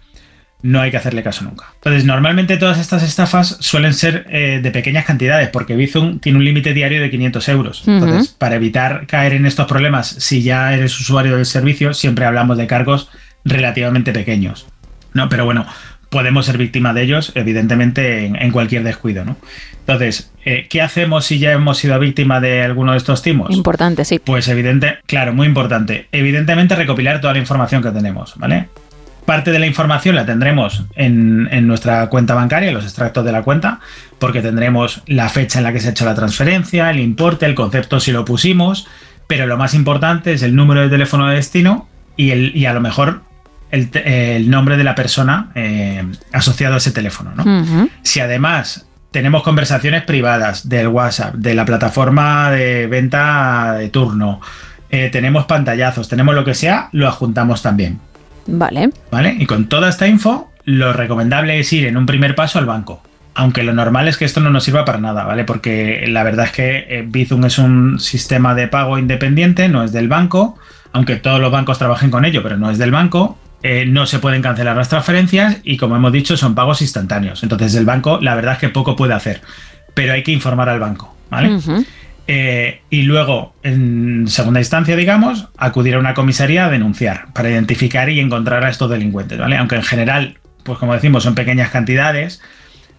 no 0.62 0.80
hay 0.80 0.90
que 0.90 0.96
hacerle 0.96 1.22
caso 1.22 1.44
nunca. 1.44 1.66
Entonces, 1.74 2.04
normalmente 2.04 2.56
todas 2.56 2.78
estas 2.78 3.02
estafas 3.02 3.56
suelen 3.60 3.94
ser 3.94 4.26
eh, 4.30 4.60
de 4.62 4.70
pequeñas 4.70 5.04
cantidades, 5.04 5.48
porque 5.48 5.76
Bizum 5.76 6.20
tiene 6.20 6.38
un 6.38 6.44
límite 6.44 6.72
diario 6.72 7.00
de 7.00 7.10
500 7.10 7.48
euros. 7.48 7.82
Entonces, 7.86 8.28
para 8.28 8.54
evitar 8.54 9.06
caer 9.06 9.34
en 9.34 9.46
estos 9.46 9.66
problemas, 9.66 10.08
si 10.08 10.42
ya 10.42 10.72
eres 10.72 10.98
usuario 10.98 11.36
del 11.36 11.46
servicio, 11.46 11.94
siempre 11.94 12.24
hablamos 12.24 12.56
de 12.58 12.66
cargos 12.66 13.10
relativamente 13.44 14.12
pequeños. 14.12 14.66
No, 15.14 15.28
pero 15.28 15.44
bueno, 15.44 15.66
podemos 16.10 16.46
ser 16.46 16.58
víctimas 16.58 16.94
de 16.94 17.02
ellos, 17.02 17.32
evidentemente, 17.34 18.26
en, 18.26 18.36
en 18.36 18.50
cualquier 18.52 18.84
descuido, 18.84 19.24
¿no? 19.24 19.36
Entonces, 19.80 20.30
eh, 20.44 20.66
¿qué 20.70 20.80
hacemos 20.80 21.24
si 21.24 21.40
ya 21.40 21.52
hemos 21.52 21.78
sido 21.78 21.98
víctima 21.98 22.40
de 22.40 22.62
alguno 22.62 22.92
de 22.92 22.98
estos 22.98 23.20
timos? 23.20 23.50
Importante, 23.50 24.04
sí. 24.04 24.20
Pues 24.20 24.46
evidente, 24.46 24.98
claro, 25.06 25.34
muy 25.34 25.48
importante. 25.48 26.06
Evidentemente 26.12 26.76
recopilar 26.76 27.20
toda 27.20 27.32
la 27.32 27.40
información 27.40 27.82
que 27.82 27.90
tenemos, 27.90 28.34
¿vale? 28.36 28.68
Parte 29.26 29.52
de 29.52 29.58
la 29.58 29.66
información 29.66 30.16
la 30.16 30.26
tendremos 30.26 30.84
en, 30.96 31.48
en 31.52 31.66
nuestra 31.66 32.08
cuenta 32.08 32.34
bancaria, 32.34 32.72
los 32.72 32.84
extractos 32.84 33.24
de 33.24 33.32
la 33.32 33.42
cuenta, 33.42 33.80
porque 34.18 34.42
tendremos 34.42 35.02
la 35.06 35.28
fecha 35.28 35.58
en 35.58 35.64
la 35.64 35.72
que 35.72 35.80
se 35.80 35.88
ha 35.88 35.90
hecho 35.92 36.04
la 36.04 36.14
transferencia, 36.14 36.90
el 36.90 36.98
importe, 37.00 37.46
el 37.46 37.54
concepto 37.54 38.00
si 38.00 38.12
lo 38.12 38.24
pusimos, 38.24 38.88
pero 39.26 39.46
lo 39.46 39.56
más 39.56 39.74
importante 39.74 40.32
es 40.32 40.42
el 40.42 40.54
número 40.54 40.80
de 40.80 40.88
teléfono 40.88 41.28
de 41.28 41.36
destino 41.36 41.88
y, 42.16 42.30
el, 42.30 42.56
y 42.56 42.66
a 42.66 42.72
lo 42.72 42.80
mejor 42.80 43.22
el, 43.70 44.50
nombre 44.50 44.76
de 44.76 44.84
la 44.84 44.94
persona 44.94 45.50
eh, 45.54 46.04
asociado 46.32 46.74
a 46.74 46.78
ese 46.78 46.90
teléfono, 46.92 47.32
¿no? 47.34 47.88
Si 48.02 48.20
además 48.20 48.86
tenemos 49.10 49.42
conversaciones 49.42 50.04
privadas 50.04 50.68
del 50.68 50.88
WhatsApp, 50.88 51.34
de 51.34 51.54
la 51.54 51.64
plataforma 51.64 52.50
de 52.50 52.86
venta 52.86 53.74
de 53.78 53.88
turno, 53.88 54.40
eh, 54.90 55.08
tenemos 55.10 55.46
pantallazos, 55.46 56.08
tenemos 56.08 56.34
lo 56.34 56.44
que 56.44 56.54
sea, 56.54 56.88
lo 56.92 57.08
adjuntamos 57.08 57.62
también. 57.62 57.98
Vale. 58.46 58.90
¿Vale? 59.10 59.36
Y 59.38 59.46
con 59.46 59.68
toda 59.68 59.88
esta 59.88 60.06
info, 60.06 60.50
lo 60.64 60.92
recomendable 60.92 61.58
es 61.58 61.72
ir 61.72 61.86
en 61.86 61.96
un 61.96 62.06
primer 62.06 62.34
paso 62.34 62.58
al 62.58 62.66
banco. 62.66 63.02
Aunque 63.34 63.62
lo 63.62 63.72
normal 63.72 64.08
es 64.08 64.18
que 64.18 64.24
esto 64.26 64.40
no 64.40 64.50
nos 64.50 64.64
sirva 64.64 64.84
para 64.84 64.98
nada, 64.98 65.24
¿vale? 65.24 65.44
Porque 65.44 66.04
la 66.06 66.22
verdad 66.22 66.46
es 66.46 66.52
que 66.52 66.86
eh, 66.88 67.04
Bizum 67.06 67.44
es 67.46 67.58
un 67.58 67.98
sistema 67.98 68.54
de 68.54 68.68
pago 68.68 68.98
independiente, 68.98 69.68
no 69.68 69.82
es 69.82 69.92
del 69.92 70.08
banco, 70.08 70.58
aunque 70.92 71.16
todos 71.16 71.40
los 71.40 71.50
bancos 71.50 71.78
trabajen 71.78 72.10
con 72.10 72.24
ello, 72.26 72.42
pero 72.42 72.58
no 72.58 72.70
es 72.70 72.76
del 72.76 72.90
banco. 72.90 73.38
eh, 73.62 73.86
no 73.86 74.06
se 74.06 74.18
pueden 74.18 74.42
cancelar 74.42 74.76
las 74.76 74.88
transferencias 74.88 75.58
y 75.62 75.76
como 75.76 75.94
hemos 75.96 76.12
dicho 76.12 76.36
son 76.36 76.54
pagos 76.54 76.82
instantáneos. 76.82 77.42
Entonces 77.42 77.74
el 77.74 77.84
banco 77.84 78.18
la 78.20 78.34
verdad 78.34 78.54
es 78.54 78.58
que 78.58 78.68
poco 78.68 78.96
puede 78.96 79.14
hacer, 79.14 79.40
pero 79.94 80.12
hay 80.12 80.22
que 80.22 80.32
informar 80.32 80.68
al 80.68 80.80
banco, 80.80 81.14
¿vale? 81.30 81.58
Eh, 82.26 82.82
y 82.88 83.02
luego, 83.02 83.54
en 83.62 84.28
segunda 84.28 84.60
instancia, 84.60 84.96
digamos, 84.96 85.48
acudir 85.56 85.96
a 85.96 85.98
una 85.98 86.14
comisaría 86.14 86.66
a 86.66 86.70
denunciar 86.70 87.32
para 87.32 87.50
identificar 87.50 88.08
y 88.10 88.20
encontrar 88.20 88.64
a 88.64 88.70
estos 88.70 88.90
delincuentes, 88.90 89.38
¿vale? 89.38 89.56
Aunque 89.56 89.76
en 89.76 89.82
general, 89.82 90.38
pues 90.64 90.78
como 90.78 90.94
decimos, 90.94 91.24
son 91.24 91.34
pequeñas 91.34 91.70
cantidades, 91.70 92.40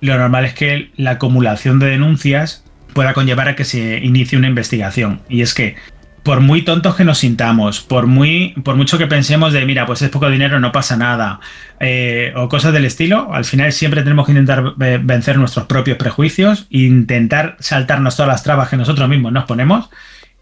lo 0.02 0.18
normal 0.18 0.46
es 0.46 0.54
que 0.54 0.92
la 0.98 1.12
acumulación 1.12 1.80
de 1.80 1.88
denuncias 1.88 2.66
pueda 2.94 3.14
conllevar 3.14 3.48
a 3.48 3.56
que 3.56 3.64
se 3.64 4.00
inicie 4.00 4.38
una 4.38 4.48
investigación. 4.48 5.22
Y 5.30 5.42
es 5.42 5.54
que 5.54 5.76
por 6.24 6.40
muy 6.40 6.62
tontos 6.64 6.96
que 6.96 7.04
nos 7.04 7.20
sintamos, 7.20 7.82
por, 7.82 8.08
muy, 8.08 8.54
por 8.64 8.76
mucho 8.76 8.98
que 8.98 9.08
pensemos 9.08 9.52
de, 9.52 9.66
mira, 9.66 9.86
pues 9.86 10.02
es 10.02 10.10
poco 10.10 10.30
dinero, 10.30 10.60
no 10.60 10.72
pasa 10.72 10.96
nada, 10.96 11.42
eh, 11.80 12.32
o 12.36 12.48
cosas 12.48 12.74
del 12.74 12.86
estilo, 12.86 13.34
al 13.34 13.44
final 13.44 13.74
siempre 13.74 14.04
tenemos 14.04 14.26
que 14.26 14.32
intentar 14.32 14.74
vencer 14.78 15.38
nuestros 15.38 15.66
propios 15.68 15.98
prejuicios, 15.98 16.66
intentar 16.70 17.58
saltarnos 17.60 18.16
todas 18.16 18.30
las 18.30 18.44
trabas 18.44 18.70
que 18.70 18.78
nosotros 18.78 19.08
mismos 19.10 19.34
nos 19.34 19.44
ponemos, 19.44 19.90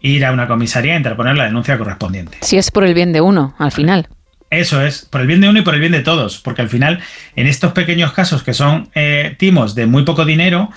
ir 0.00 0.24
a 0.24 0.32
una 0.32 0.46
comisaría 0.46 0.94
e 0.94 0.96
interponer 0.96 1.36
la 1.36 1.44
denuncia 1.44 1.76
correspondiente. 1.76 2.38
Si 2.42 2.56
es 2.56 2.70
por 2.70 2.84
el 2.84 2.94
bien 2.94 3.12
de 3.12 3.20
uno, 3.20 3.54
al 3.58 3.72
final. 3.72 4.08
Eso 4.50 4.82
es, 4.82 5.06
por 5.06 5.22
el 5.22 5.26
bien 5.26 5.40
de 5.40 5.48
uno 5.48 5.60
y 5.60 5.62
por 5.62 5.74
el 5.74 5.80
bien 5.80 5.92
de 5.92 6.02
todos, 6.02 6.38
porque 6.38 6.62
al 6.62 6.68
final, 6.68 7.00
en 7.36 7.46
estos 7.46 7.72
pequeños 7.72 8.12
casos 8.12 8.42
que 8.42 8.52
son 8.52 8.90
eh, 8.94 9.34
timos 9.38 9.74
de 9.74 9.86
muy 9.86 10.04
poco 10.04 10.24
dinero, 10.24 10.70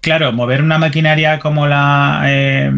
claro, 0.00 0.32
mover 0.32 0.62
una 0.62 0.78
maquinaria 0.78 1.38
como 1.38 1.66
la 1.66 2.22
eh, 2.26 2.72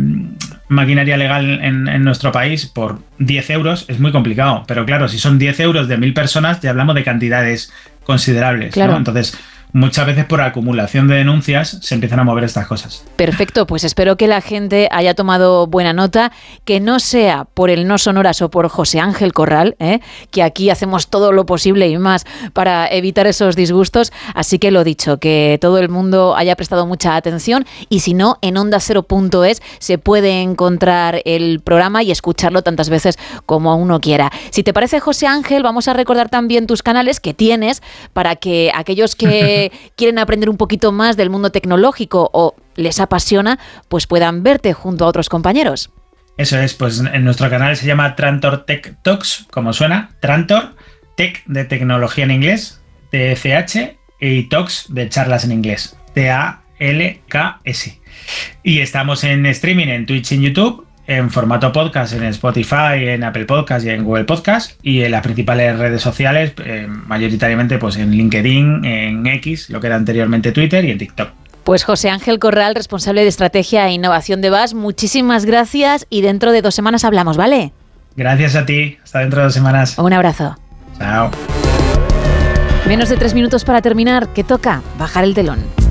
maquinaria 0.72 1.16
legal 1.16 1.60
en, 1.62 2.02
nuestro 2.02 2.32
país 2.32 2.66
por 2.66 3.00
10 3.18 3.50
euros 3.50 3.84
es 3.88 4.00
muy 4.00 4.12
complicado. 4.12 4.64
Pero 4.66 4.84
claro, 4.84 5.08
si 5.08 5.18
son 5.18 5.38
10 5.38 5.60
euros 5.60 5.88
de 5.88 5.96
mil 5.96 6.14
personas, 6.14 6.60
ya 6.60 6.70
hablamos 6.70 6.94
de 6.94 7.04
cantidades 7.04 7.72
considerables. 8.04 8.74
Claro. 8.74 8.96
Entonces, 8.96 9.38
muchas 9.72 10.06
veces 10.06 10.24
por 10.24 10.40
acumulación 10.40 11.08
de 11.08 11.16
denuncias 11.16 11.78
se 11.80 11.94
empiezan 11.94 12.20
a 12.20 12.24
mover 12.24 12.44
estas 12.44 12.66
cosas. 12.66 13.04
Perfecto, 13.16 13.66
pues 13.66 13.84
espero 13.84 14.16
que 14.16 14.26
la 14.26 14.40
gente 14.40 14.88
haya 14.90 15.14
tomado 15.14 15.66
buena 15.66 15.92
nota, 15.92 16.32
que 16.64 16.80
no 16.80 17.00
sea 17.00 17.46
por 17.54 17.70
el 17.70 17.86
no 17.86 17.98
sonoras 17.98 18.42
o 18.42 18.50
por 18.50 18.68
José 18.68 19.00
Ángel 19.00 19.32
Corral, 19.32 19.76
¿eh? 19.78 20.00
que 20.30 20.42
aquí 20.42 20.70
hacemos 20.70 21.08
todo 21.08 21.32
lo 21.32 21.46
posible 21.46 21.88
y 21.88 21.98
más 21.98 22.24
para 22.52 22.88
evitar 22.88 23.26
esos 23.26 23.56
disgustos. 23.56 24.12
Así 24.34 24.58
que 24.58 24.70
lo 24.70 24.84
dicho, 24.84 25.18
que 25.18 25.58
todo 25.60 25.78
el 25.78 25.88
mundo 25.88 26.34
haya 26.36 26.56
prestado 26.56 26.86
mucha 26.86 27.16
atención 27.16 27.64
y 27.88 28.00
si 28.00 28.14
no, 28.14 28.38
en 28.42 28.56
onda 28.56 28.72
ondacero.es 28.72 29.62
se 29.78 29.98
puede 29.98 30.40
encontrar 30.40 31.20
el 31.24 31.60
programa 31.60 32.02
y 32.02 32.10
escucharlo 32.10 32.62
tantas 32.62 32.88
veces 32.88 33.18
como 33.46 33.76
uno 33.76 34.00
quiera. 34.00 34.32
Si 34.50 34.62
te 34.62 34.72
parece, 34.72 35.00
José 35.00 35.26
Ángel, 35.26 35.62
vamos 35.62 35.88
a 35.88 35.92
recordar 35.92 36.28
también 36.28 36.66
tus 36.66 36.82
canales 36.82 37.20
que 37.20 37.34
tienes 37.34 37.82
para 38.12 38.36
que 38.36 38.72
aquellos 38.74 39.14
que 39.14 39.61
quieren 39.96 40.18
aprender 40.18 40.50
un 40.50 40.56
poquito 40.56 40.90
más 40.90 41.16
del 41.16 41.30
mundo 41.30 41.52
tecnológico 41.52 42.30
o 42.32 42.56
les 42.74 42.98
apasiona, 42.98 43.58
pues 43.88 44.06
puedan 44.06 44.42
verte 44.42 44.72
junto 44.72 45.04
a 45.04 45.08
otros 45.08 45.28
compañeros. 45.28 45.90
Eso 46.38 46.58
es, 46.58 46.74
pues 46.74 47.00
en 47.00 47.24
nuestro 47.24 47.50
canal 47.50 47.76
se 47.76 47.86
llama 47.86 48.16
Trantor 48.16 48.64
Tech 48.64 48.96
Talks, 49.02 49.46
como 49.50 49.72
suena, 49.72 50.10
Trantor 50.20 50.74
Tech 51.16 51.44
de 51.46 51.64
tecnología 51.64 52.24
en 52.24 52.30
inglés, 52.30 52.80
TCH, 53.10 53.98
y 54.22 54.44
Talks 54.44 54.86
de 54.88 55.08
charlas 55.08 55.44
en 55.44 55.52
inglés, 55.52 55.96
T-A-L-K-S. 56.14 58.00
Y 58.62 58.78
estamos 58.78 59.24
en 59.24 59.44
streaming 59.46 59.88
en 59.88 60.06
Twitch 60.06 60.32
y 60.32 60.36
en 60.36 60.42
YouTube 60.42 60.86
en 61.16 61.30
formato 61.30 61.72
podcast 61.72 62.14
en 62.14 62.24
Spotify, 62.24 62.94
en 63.08 63.24
Apple 63.24 63.44
Podcast 63.44 63.84
y 63.84 63.90
en 63.90 64.04
Google 64.04 64.24
Podcast 64.24 64.72
y 64.82 65.02
en 65.02 65.10
las 65.10 65.22
principales 65.22 65.78
redes 65.78 66.02
sociales, 66.02 66.52
eh, 66.64 66.86
mayoritariamente 66.88 67.78
pues 67.78 67.96
en 67.96 68.10
LinkedIn, 68.10 68.84
en 68.84 69.26
X, 69.26 69.70
lo 69.70 69.80
que 69.80 69.88
era 69.88 69.96
anteriormente 69.96 70.52
Twitter 70.52 70.84
y 70.84 70.90
en 70.90 70.98
TikTok. 70.98 71.30
Pues 71.64 71.84
José 71.84 72.10
Ángel 72.10 72.38
Corral, 72.38 72.74
responsable 72.74 73.22
de 73.22 73.28
estrategia 73.28 73.86
e 73.86 73.92
innovación 73.92 74.40
de 74.40 74.50
VAS, 74.50 74.74
muchísimas 74.74 75.44
gracias 75.44 76.06
y 76.10 76.22
dentro 76.22 76.50
de 76.52 76.62
dos 76.62 76.74
semanas 76.74 77.04
hablamos, 77.04 77.36
¿vale? 77.36 77.72
Gracias 78.16 78.56
a 78.56 78.66
ti, 78.66 78.98
hasta 79.02 79.20
dentro 79.20 79.40
de 79.40 79.44
dos 79.44 79.54
semanas. 79.54 79.98
Un 79.98 80.12
abrazo. 80.12 80.56
Chao. 80.98 81.30
Menos 82.86 83.08
de 83.08 83.16
tres 83.16 83.32
minutos 83.32 83.64
para 83.64 83.80
terminar, 83.80 84.28
¿qué 84.34 84.42
toca? 84.42 84.82
Bajar 84.98 85.24
el 85.24 85.34
telón. 85.34 85.81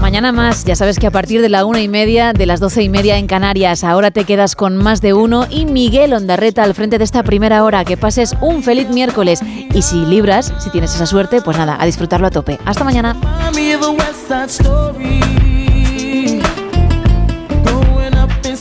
Mañana 0.00 0.32
más, 0.32 0.64
ya 0.64 0.76
sabes 0.76 0.98
que 0.98 1.06
a 1.06 1.10
partir 1.10 1.42
de 1.42 1.48
la 1.48 1.64
una 1.64 1.80
y 1.80 1.88
media, 1.88 2.32
de 2.32 2.46
las 2.46 2.60
doce 2.60 2.82
y 2.82 2.88
media 2.88 3.18
en 3.18 3.26
Canarias, 3.26 3.84
ahora 3.84 4.10
te 4.10 4.24
quedas 4.24 4.56
con 4.56 4.76
más 4.76 5.00
de 5.00 5.12
uno 5.12 5.46
y 5.50 5.66
Miguel 5.66 6.14
Ondarreta 6.14 6.62
al 6.62 6.74
frente 6.74 6.98
de 6.98 7.04
esta 7.04 7.22
primera 7.22 7.64
hora. 7.64 7.84
Que 7.84 7.96
pases 7.96 8.34
un 8.40 8.62
feliz 8.62 8.88
miércoles 8.88 9.40
y 9.42 9.82
si 9.82 10.06
libras, 10.06 10.54
si 10.58 10.70
tienes 10.70 10.94
esa 10.94 11.06
suerte, 11.06 11.42
pues 11.42 11.58
nada, 11.58 11.76
a 11.78 11.84
disfrutarlo 11.84 12.28
a 12.28 12.30
tope. 12.30 12.58
Hasta 12.64 12.84
mañana. 12.84 13.14